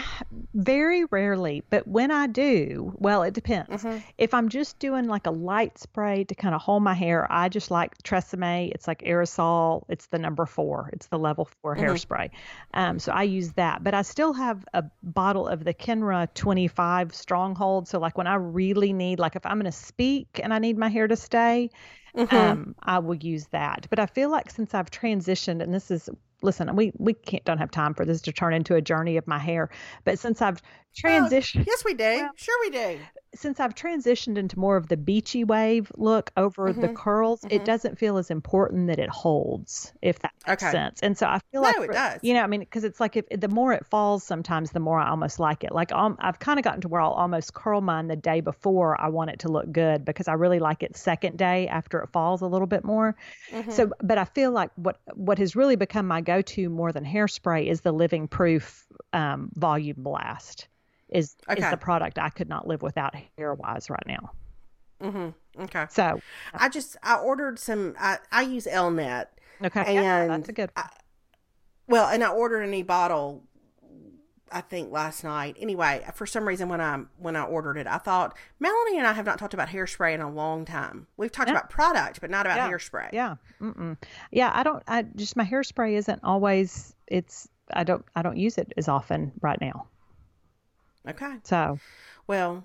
Very 0.55 1.05
rarely, 1.05 1.63
but 1.71 1.87
when 1.87 2.11
I 2.11 2.27
do, 2.27 2.93
well, 2.97 3.23
it 3.23 3.33
depends. 3.33 3.85
Mhm. 3.85 4.03
If 4.19 4.35
I'm 4.35 4.49
just 4.49 4.81
doing 4.81 5.07
like 5.07 5.29
a 5.29 5.31
light 5.31 5.79
spray 5.79 6.25
to 6.25 6.35
kind 6.35 6.53
of 6.53 6.61
hold 6.61 6.83
my 6.83 6.95
hair, 6.95 7.25
I 7.31 7.49
just 7.49 7.71
like 7.71 7.97
Tresemme. 8.03 8.73
It's 8.73 8.89
like 8.89 9.03
aerosol. 9.03 9.85
It's 9.89 10.07
the 10.09 10.19
number 10.19 10.47
four. 10.47 10.91
It's 10.93 11.07
the 11.07 11.19
level 11.19 11.49
4 11.63 11.77
Mhm. 11.77 11.85
hairspray. 11.85 12.31
Um, 12.75 12.99
so 12.99 13.13
I 13.13 13.23
use 13.23 13.53
that, 13.53 13.85
but 13.85 13.95
I 13.95 14.03
still 14.03 14.33
have 14.33 14.65
a 14.75 14.83
bottle 15.05 15.47
of 15.47 15.63
the 15.63 15.73
Kenra 15.75 16.27
25 16.35 17.15
Stronghold. 17.15 17.87
So 17.87 18.01
like 18.01 18.19
when 18.19 18.27
I 18.27 18.35
really 18.35 18.93
need, 18.93 19.21
like 19.21 19.37
if 19.37 19.47
I'm 19.47 19.61
going 19.61 19.71
to 19.71 19.73
speak 19.73 20.41
and 20.43 20.53
I 20.53 20.59
need 20.59 20.77
my 20.77 20.89
hair 20.89 21.07
to 21.07 21.15
stay, 21.17 21.71
Mhm. 22.17 22.33
um, 22.35 22.75
I 22.83 22.99
will 22.99 23.15
use 23.15 23.47
that. 23.53 23.87
But 23.91 24.01
I 24.01 24.07
feel 24.07 24.29
like 24.29 24.51
since 24.51 24.75
I've 24.75 24.91
transitioned, 24.91 25.63
and 25.63 25.73
this 25.73 25.93
is 25.93 26.11
listen, 26.43 26.75
we 26.77 26.93
we 26.99 27.15
can't 27.15 27.45
don't 27.45 27.59
have 27.59 27.71
time 27.71 27.95
for 27.95 28.05
this 28.05 28.21
to 28.23 28.33
turn 28.33 28.55
into 28.55 28.75
a 28.75 28.81
journey 28.81 29.17
of 29.17 29.27
my 29.27 29.39
hair. 29.39 29.71
But 30.05 30.19
since 30.19 30.41
I've 30.43 30.63
Well, 31.05 31.29
transitioned, 31.29 31.67
yes, 31.67 31.85
we 31.85 31.95
do. 31.95 32.05
Well- 32.05 32.31
sure, 32.37 32.61
we 32.63 32.71
do. 32.71 32.99
Since 33.35 33.61
I've 33.61 33.75
transitioned 33.75 34.39
into 34.39 34.59
more 34.59 34.77
of 34.77 34.89
the 34.89 34.97
beachy 34.97 35.45
wave 35.45 35.93
look 35.97 36.31
over 36.37 36.73
the 36.73 36.89
Mhm, 36.89 36.89
curls, 36.89 37.45
mhm. 37.45 37.51
it 37.51 37.65
doesn't 37.65 37.99
feel 37.99 38.17
as 38.19 38.31
important 38.31 38.89
that 38.89 38.99
it 38.99 39.11
holds, 39.11 39.93
if 40.03 40.19
that 40.21 40.33
makes 40.47 40.67
Okay. 40.67 40.71
sense. 40.71 41.01
And 41.03 41.17
so 41.17 41.27
I 41.27 41.41
feel 41.53 41.61
No, 41.61 41.69
like, 41.69 41.77
it 41.83 41.93
does. 41.93 42.23
you 42.23 42.35
know, 42.35 42.43
I 42.43 42.47
mean, 42.47 42.61
because 42.61 42.85
it's 42.85 43.01
like 43.01 43.17
if 43.17 43.27
the 43.31 43.49
more 43.49 43.73
it 43.73 43.87
falls, 43.87 44.25
sometimes 44.25 44.73
the 44.73 44.81
more 44.81 44.99
I 44.99 45.09
almost 45.11 45.39
like 45.39 45.63
it. 45.65 45.73
Like 45.73 45.93
um, 45.93 46.17
I've 46.21 46.39
kind 46.39 46.59
of 46.59 46.65
gotten 46.65 46.81
to 46.83 46.89
where 46.89 47.01
I'll 47.01 47.13
almost 47.13 47.55
curl 47.55 47.81
mine 47.81 48.09
the 48.09 48.17
day 48.17 48.41
before 48.41 49.01
I 49.01 49.09
want 49.09 49.31
it 49.31 49.39
to 49.41 49.49
look 49.49 49.71
good 49.71 50.05
because 50.05 50.29
I 50.29 50.33
really 50.35 50.59
like 50.59 50.83
it 50.83 50.97
second 50.97 51.39
day 51.39 51.69
after 51.69 52.01
it 52.01 52.11
falls 52.13 52.41
a 52.43 52.47
little 52.47 52.67
bit 52.67 52.85
more. 52.85 53.17
Mhm. 53.53 53.89
So, 53.89 53.93
but 54.03 54.19
I 54.19 54.25
feel 54.25 54.53
like 54.53 54.71
what 54.77 55.01
what 55.15 55.39
has 55.39 55.57
really 55.57 55.77
become 55.77 56.07
my 56.09 56.23
go-to 56.23 56.71
more 56.71 56.93
than 56.93 57.05
hairspray 57.05 57.67
is 57.69 57.83
the 57.83 57.93
Living 57.93 58.29
Proof 58.29 58.87
um, 59.13 59.51
Volume 59.55 60.03
Blast. 60.03 60.69
Is 61.11 61.37
is 61.57 61.71
the 61.71 61.77
product 61.77 62.19
I 62.19 62.29
could 62.29 62.49
not 62.49 62.67
live 62.67 62.83
without 62.83 63.15
hair 63.39 63.55
wise 63.55 63.89
right 63.91 64.07
now. 64.07 64.31
Mhm. 65.01 65.35
Okay. 65.61 65.87
So 65.91 66.21
I 66.55 66.69
just 66.69 66.97
I 67.03 67.17
ordered 67.17 67.59
some. 67.59 67.95
I 67.99 68.19
I 68.33 68.43
use 68.43 68.67
Elnett. 68.67 69.27
okay, 69.65 69.95
yeah, 69.95 70.23
And 70.23 70.31
that's 70.31 70.49
a 70.49 70.53
good. 70.53 70.71
I- 70.77 70.91
Well, 71.87 72.09
and 72.09 72.23
I 72.23 72.29
ordered 72.31 72.63
a 72.63 72.67
new 72.67 72.85
bottle. 72.85 73.45
I 74.51 74.63
think 74.63 74.91
last 74.91 75.25
night. 75.25 75.57
Anyway, 75.61 76.03
for 76.15 76.27
some 76.27 76.49
reason 76.49 76.69
when 76.71 76.81
I 76.81 77.03
when 77.19 77.37
I 77.37 77.43
ordered 77.43 77.77
it, 77.77 77.87
I 77.87 77.99
thought 77.99 78.37
Melanie 78.59 78.97
and 78.99 79.07
I 79.07 79.13
have 79.13 79.27
not 79.27 79.39
talked 79.39 79.53
about 79.55 79.69
hairspray 79.69 80.15
in 80.15 80.21
a 80.23 80.31
long 80.31 80.65
time. 80.65 81.07
We've 81.19 81.31
talked 81.31 81.49
Yeah. 81.51 81.57
about 81.57 81.69
product, 81.71 82.21
but 82.21 82.31
not 82.31 82.47
about 82.47 82.57
Yeah. 82.57 82.69
hairspray. 82.71 83.11
Yeah. 83.13 83.37
Mm-mm. 83.61 83.97
Yeah. 84.31 84.51
I 84.55 84.63
don't. 84.63 84.83
I 84.89 85.03
just 85.03 85.37
my 85.37 85.45
hairspray 85.45 85.93
isn't 85.95 86.21
always. 86.25 86.95
It's. 87.07 87.49
I 87.75 87.85
don't. 87.85 88.05
I 88.17 88.23
don't 88.23 88.39
use 88.39 88.57
it 88.59 88.73
as 88.79 88.89
often 88.89 89.33
right 89.43 89.61
now. 89.61 89.87
Okay. 91.09 91.37
So 91.45 91.79
Well, 92.27 92.65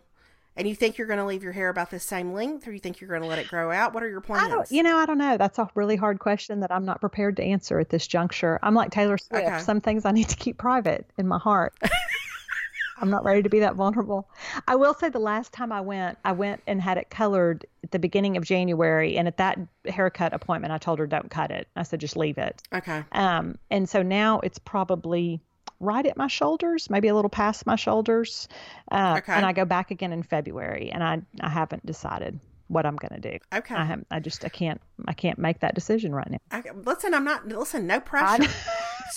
and 0.55 0.67
you 0.67 0.75
think 0.75 0.97
you're 0.97 1.07
going 1.07 1.19
to 1.19 1.25
leave 1.25 1.41
your 1.41 1.51
hair 1.51 1.69
about 1.69 1.89
the 1.89 1.99
same 1.99 2.33
length, 2.33 2.67
or 2.67 2.71
you 2.71 2.79
think 2.79 3.01
you're 3.01 3.09
going 3.09 3.21
to 3.23 3.27
let 3.27 3.39
it 3.39 3.47
grow 3.47 3.71
out? 3.71 3.93
What 3.93 4.03
are 4.03 4.09
your 4.09 4.21
plans? 4.21 4.71
You 4.71 4.83
know. 4.83 4.97
I 4.97 5.05
don't 5.05 5.17
know. 5.17 5.37
That's 5.37 5.57
a 5.57 5.67
really 5.73 5.95
hard 5.95 6.19
question 6.19 6.59
that 6.59 6.71
I'm 6.71 6.85
not 6.85 6.99
prepared 7.01 7.37
to 7.37 7.43
answer 7.43 7.79
at 7.79 7.89
this 7.89 8.05
juncture. 8.05 8.59
I'm 8.61 8.75
like 8.75 8.91
Taylor 8.91 9.17
Swift. 9.17 9.45
Okay. 9.45 9.59
Some 9.59 9.81
things 9.81 10.05
I 10.05 10.11
need 10.11 10.29
to 10.29 10.35
keep 10.35 10.57
private 10.57 11.09
in 11.17 11.27
my 11.27 11.39
heart. 11.39 11.73
I'm 12.99 13.09
not 13.09 13.25
ready 13.25 13.41
to 13.41 13.49
be 13.49 13.59
that 13.59 13.75
vulnerable. 13.75 14.29
I 14.67 14.75
will 14.75 14.93
say 14.93 15.09
the 15.09 15.19
last 15.19 15.51
time 15.51 15.71
I 15.71 15.81
went, 15.81 16.17
I 16.23 16.31
went 16.31 16.61
and 16.67 16.79
had 16.79 16.97
it 16.97 17.09
colored 17.09 17.65
at 17.83 17.91
the 17.91 17.99
beginning 17.99 18.37
of 18.37 18.45
January, 18.45 19.17
and 19.17 19.27
at 19.27 19.37
that 19.37 19.59
haircut 19.87 20.33
appointment, 20.33 20.71
I 20.71 20.77
told 20.77 20.99
her 20.99 21.07
don't 21.07 21.29
cut 21.29 21.51
it. 21.51 21.67
I 21.75 21.83
said 21.83 21.99
just 21.99 22.15
leave 22.15 22.37
it. 22.37 22.61
okay. 22.73 23.03
Um, 23.11 23.57
and 23.71 23.89
so 23.89 24.03
now 24.03 24.39
it's 24.41 24.59
probably 24.59 25.41
right 25.79 26.05
at 26.05 26.17
my 26.17 26.27
shoulders, 26.27 26.89
maybe 26.89 27.07
a 27.07 27.15
little 27.15 27.29
past 27.29 27.65
my 27.65 27.75
shoulders. 27.75 28.47
Uh, 28.91 29.15
Okay. 29.19 29.33
And 29.33 29.45
I 29.45 29.53
go 29.53 29.65
back 29.65 29.91
again 29.91 30.11
in 30.13 30.23
February, 30.23 30.89
and 30.91 31.03
I 31.03 31.21
I 31.41 31.49
haven't 31.49 31.85
decided 31.85 32.39
what 32.67 32.85
I'm 32.85 32.95
going 32.95 33.21
to 33.21 33.31
do. 33.31 33.37
Okay. 33.53 33.75
I 33.75 33.83
have, 33.85 34.03
I 34.09 34.19
just 34.19 34.43
I 34.45 34.49
can't 34.49 34.81
I 35.07 35.13
can't 35.13 35.37
make 35.37 35.59
that 35.59 35.75
decision 35.75 36.15
right 36.15 36.29
now. 36.29 36.37
Okay, 36.59 36.71
listen, 36.85 37.13
I'm 37.13 37.23
not. 37.25 37.47
Listen, 37.47 37.85
no 37.87 37.99
pressure. 37.99 38.49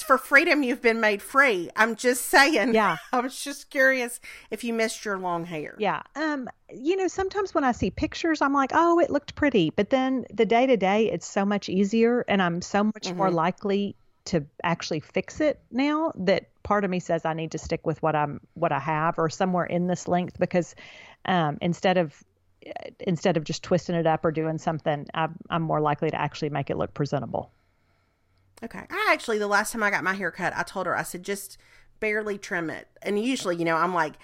For 0.05 0.19
freedom, 0.19 0.63
you've 0.63 0.83
been 0.83 1.01
made 1.01 1.23
free. 1.23 1.71
I'm 1.75 1.97
just 1.97 2.27
saying. 2.27 2.75
Yeah. 2.75 2.99
I 3.15 3.21
was 3.21 3.41
just 3.43 3.71
curious 3.71 4.21
if 4.51 4.63
you 4.63 4.75
missed 4.75 5.07
your 5.07 5.17
long 5.17 5.47
hair. 5.47 5.75
Yeah. 5.79 6.03
Um, 6.15 6.51
you 6.71 6.97
know, 6.97 7.09
sometimes 7.09 7.55
when 7.55 7.65
I 7.65 7.73
see 7.73 7.91
pictures, 7.91 8.43
I'm 8.43 8.53
like, 8.53 8.73
oh, 8.75 8.99
it 8.99 9.09
looked 9.11 9.37
pretty. 9.37 9.71
But 9.71 9.89
then 9.89 10.27
the 10.31 10.45
day 10.45 10.67
to 10.67 10.77
day, 10.77 11.11
it's 11.11 11.27
so 11.27 11.47
much 11.47 11.71
easier 11.71 12.25
and 12.29 12.43
I'm 12.43 12.61
so 12.61 12.85
much 12.85 13.11
more 13.15 13.31
Mhm. 13.31 13.35
likely 13.35 13.97
to 14.27 14.45
actually 14.63 15.01
fix 15.01 15.41
it 15.41 15.61
now 15.71 16.13
that 16.17 16.49
part 16.63 16.85
of 16.85 16.91
me 16.91 17.01
says 17.01 17.25
I 17.25 17.33
need 17.33 17.53
to 17.53 17.59
stick 17.59 17.87
with 17.87 18.03
what 18.03 18.17
I'm 18.17 18.41
what 18.55 18.73
I 18.73 18.81
have 18.81 19.19
or 19.19 19.29
somewhere 19.29 19.65
in 19.65 19.87
this 19.87 20.09
length 20.09 20.39
because 20.39 20.75
um, 21.25 21.59
instead 21.61 21.97
of 21.97 22.23
instead 23.01 23.37
of 23.37 23.45
just 23.45 23.63
twisting 23.63 23.95
it 23.95 24.07
up 24.07 24.25
or 24.25 24.31
doing 24.31 24.59
something, 24.59 25.07
I'm, 25.15 25.37
I'm 25.51 25.63
more 25.63 25.81
likely 25.81 26.11
to 26.11 26.21
actually 26.21 26.51
make 26.51 26.71
it 26.71 26.77
look 26.77 26.95
presentable. 26.95 27.51
Okay. 28.63 28.83
I 28.89 29.11
actually, 29.13 29.39
the 29.39 29.47
last 29.47 29.73
time 29.73 29.83
I 29.83 29.91
got 29.91 30.05
my 30.05 30.15
hair 30.15 30.31
cut, 30.31 30.53
I 30.57 30.63
told 30.63 30.87
her, 30.87 30.97
I 30.97 31.03
said, 31.03 31.23
just 31.23 31.59
barely 32.01 32.39
trim 32.39 32.71
it. 32.71 32.89
And 33.03 33.23
usually, 33.23 33.57
you 33.57 33.65
know, 33.65 33.77
I'm 33.77 33.95
like, 33.95 34.15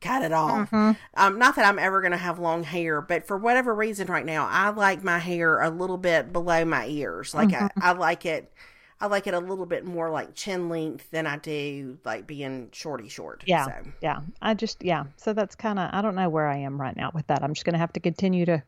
cut 0.00 0.22
it 0.22 0.32
off. 0.32 0.70
Mm-hmm. 0.70 0.92
Um, 1.14 1.38
not 1.38 1.56
that 1.56 1.66
I'm 1.66 1.78
ever 1.78 2.00
going 2.00 2.12
to 2.12 2.18
have 2.18 2.38
long 2.38 2.62
hair, 2.62 3.00
but 3.00 3.26
for 3.26 3.36
whatever 3.36 3.74
reason 3.74 4.06
right 4.08 4.24
now, 4.24 4.48
I 4.50 4.70
like 4.70 5.04
my 5.04 5.18
hair 5.18 5.60
a 5.60 5.70
little 5.70 5.98
bit 5.98 6.32
below 6.32 6.64
my 6.64 6.86
ears. 6.86 7.34
Like 7.34 7.50
Mm-hmm. 7.50 7.80
I, 7.82 7.90
I 7.90 7.92
like 7.92 8.24
it. 8.24 8.52
I 9.00 9.06
like 9.06 9.26
it 9.26 9.34
a 9.34 9.38
little 9.38 9.66
bit 9.66 9.84
more 9.84 10.10
like 10.10 10.34
chin 10.34 10.68
length 10.68 11.10
than 11.10 11.26
I 11.26 11.38
do 11.38 11.98
like 12.04 12.26
being 12.26 12.68
shorty 12.72 13.08
short. 13.08 13.44
Yeah. 13.46 13.66
So, 13.66 13.72
Yeah. 14.00 14.20
I 14.42 14.54
just, 14.54 14.82
yeah. 14.82 15.04
So 15.16 15.32
that's 15.32 15.54
kind 15.54 15.78
of, 15.78 15.90
I 15.92 16.02
don't 16.02 16.16
know 16.16 16.28
where 16.28 16.48
I 16.48 16.58
am 16.58 16.80
right 16.80 16.96
now 16.96 17.10
with 17.14 17.26
that. 17.28 17.42
I'm 17.44 17.54
just 17.54 17.64
going 17.64 17.74
to 17.74 17.78
have 17.78 17.92
to 17.92 18.00
continue 18.00 18.44
to 18.46 18.62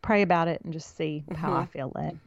pray 0.00 0.22
about 0.22 0.48
it 0.48 0.62
and 0.64 0.72
just 0.72 0.96
see 0.96 1.24
how 1.36 1.52
I 1.52 1.62
mm-hmm. 1.62 1.70
feel 1.70 1.92
led. 1.94 2.18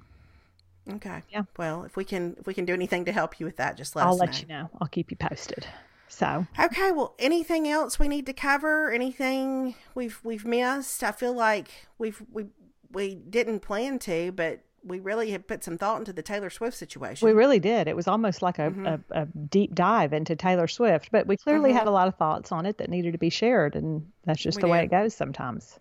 okay. 0.93 1.23
Yeah. 1.31 1.43
Well, 1.57 1.83
if 1.83 1.97
we 1.97 2.03
can, 2.03 2.35
if 2.39 2.45
we 2.45 2.53
can 2.53 2.65
do 2.65 2.73
anything 2.73 3.05
to 3.05 3.11
help 3.11 3.39
you 3.39 3.45
with 3.45 3.57
that, 3.57 3.75
just 3.75 3.95
let 3.95 4.05
I'll 4.05 4.13
us 4.13 4.19
let 4.19 4.31
know. 4.33 4.39
you 4.39 4.47
know. 4.47 4.69
I'll 4.79 4.87
keep 4.87 5.09
you 5.09 5.17
posted. 5.17 5.65
So, 6.09 6.45
Okay, 6.57 6.91
well, 6.91 7.15
anything 7.19 7.67
else 7.67 7.99
we 7.99 8.07
need 8.07 8.25
to 8.27 8.33
cover? 8.33 8.91
Anything 8.91 9.75
we've 9.93 10.19
we've 10.23 10.45
missed? 10.45 11.03
I 11.03 11.11
feel 11.11 11.33
like 11.33 11.69
we've 11.97 12.21
we 12.31 12.45
we 12.91 13.15
didn't 13.15 13.59
plan 13.59 13.99
to, 13.99 14.31
but 14.31 14.61
we 14.87 14.99
really 14.99 15.31
had 15.31 15.47
put 15.47 15.63
some 15.63 15.77
thought 15.77 15.99
into 15.99 16.13
the 16.13 16.21
Taylor 16.21 16.49
Swift 16.49 16.77
situation. 16.77 17.27
we 17.27 17.33
really 17.33 17.59
did. 17.59 17.87
It 17.87 17.95
was 17.95 18.07
almost 18.07 18.41
like 18.41 18.59
a, 18.59 18.69
mm-hmm. 18.69 18.85
a, 18.85 18.99
a 19.11 19.25
deep 19.25 19.75
dive 19.75 20.13
into 20.13 20.35
Taylor 20.35 20.67
Swift, 20.67 21.09
but 21.11 21.27
we 21.27 21.37
clearly 21.37 21.71
had 21.71 21.81
mm-hmm. 21.81 21.89
a 21.89 21.91
lot 21.91 22.07
of 22.07 22.15
thoughts 22.15 22.51
on 22.51 22.65
it 22.65 22.77
that 22.77 22.89
needed 22.89 23.11
to 23.11 23.17
be 23.17 23.29
shared. 23.29 23.75
And 23.75 24.09
that's 24.25 24.41
just 24.41 24.57
We 24.57 24.61
the 24.61 24.67
way 24.67 24.83
it 24.83 24.91
goes 24.91 25.13
sometimes. 25.13 25.79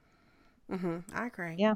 hmm 0.71 0.99
I 1.15 1.27
agree. 1.27 1.55
Yeah. 1.59 1.75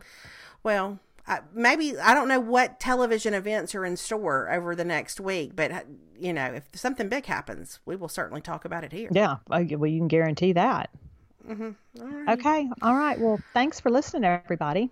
Well, 0.63 0.99
I, 1.27 1.41
maybe 1.55 1.99
I 1.99 2.15
don't 2.15 2.29
know 2.29 2.41
what 2.41 2.81
television 2.81 3.35
events 3.35 3.75
are 3.75 3.85
in 3.85 3.97
store 3.97 4.51
over 4.51 4.75
the 4.75 4.85
next 4.85 5.21
week, 5.21 5.55
but 5.55 5.87
you 6.19 6.33
know, 6.33 6.47
if 6.47 6.65
something 6.75 7.09
big 7.09 7.27
happens, 7.27 7.79
we 7.85 7.97
will 7.97 8.09
certainly 8.09 8.41
talk 8.41 8.65
about 8.65 8.85
it 8.85 8.93
here. 8.93 9.09
Yeah. 9.13 9.37
Well, 9.49 9.63
you 9.63 9.79
can 9.79 10.09
guarantee 10.09 10.53
that. 10.55 10.91
Mm-hmm. 11.49 12.03
All 12.03 12.09
right. 12.09 12.39
Okay. 12.39 12.69
All 12.83 12.95
right. 12.95 13.19
Well, 13.19 13.39
thanks 13.55 13.81
for 13.81 13.91
listening, 13.91 14.25
everybody. 14.25 14.91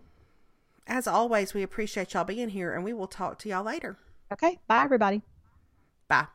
As 0.89 1.07
always, 1.07 1.53
we 1.53 1.63
appreciate 1.63 2.15
y'all 2.15 2.25
being 2.25 2.49
here, 2.49 2.73
and 2.73 2.83
we 2.83 2.95
will 2.95 3.07
talk 3.07 3.39
to 3.41 3.49
y'all 3.49 3.63
later. 3.63 3.99
Okay. 4.33 4.59
Bye, 4.67 4.83
everybody. 4.83 5.23
Bye. 6.09 6.27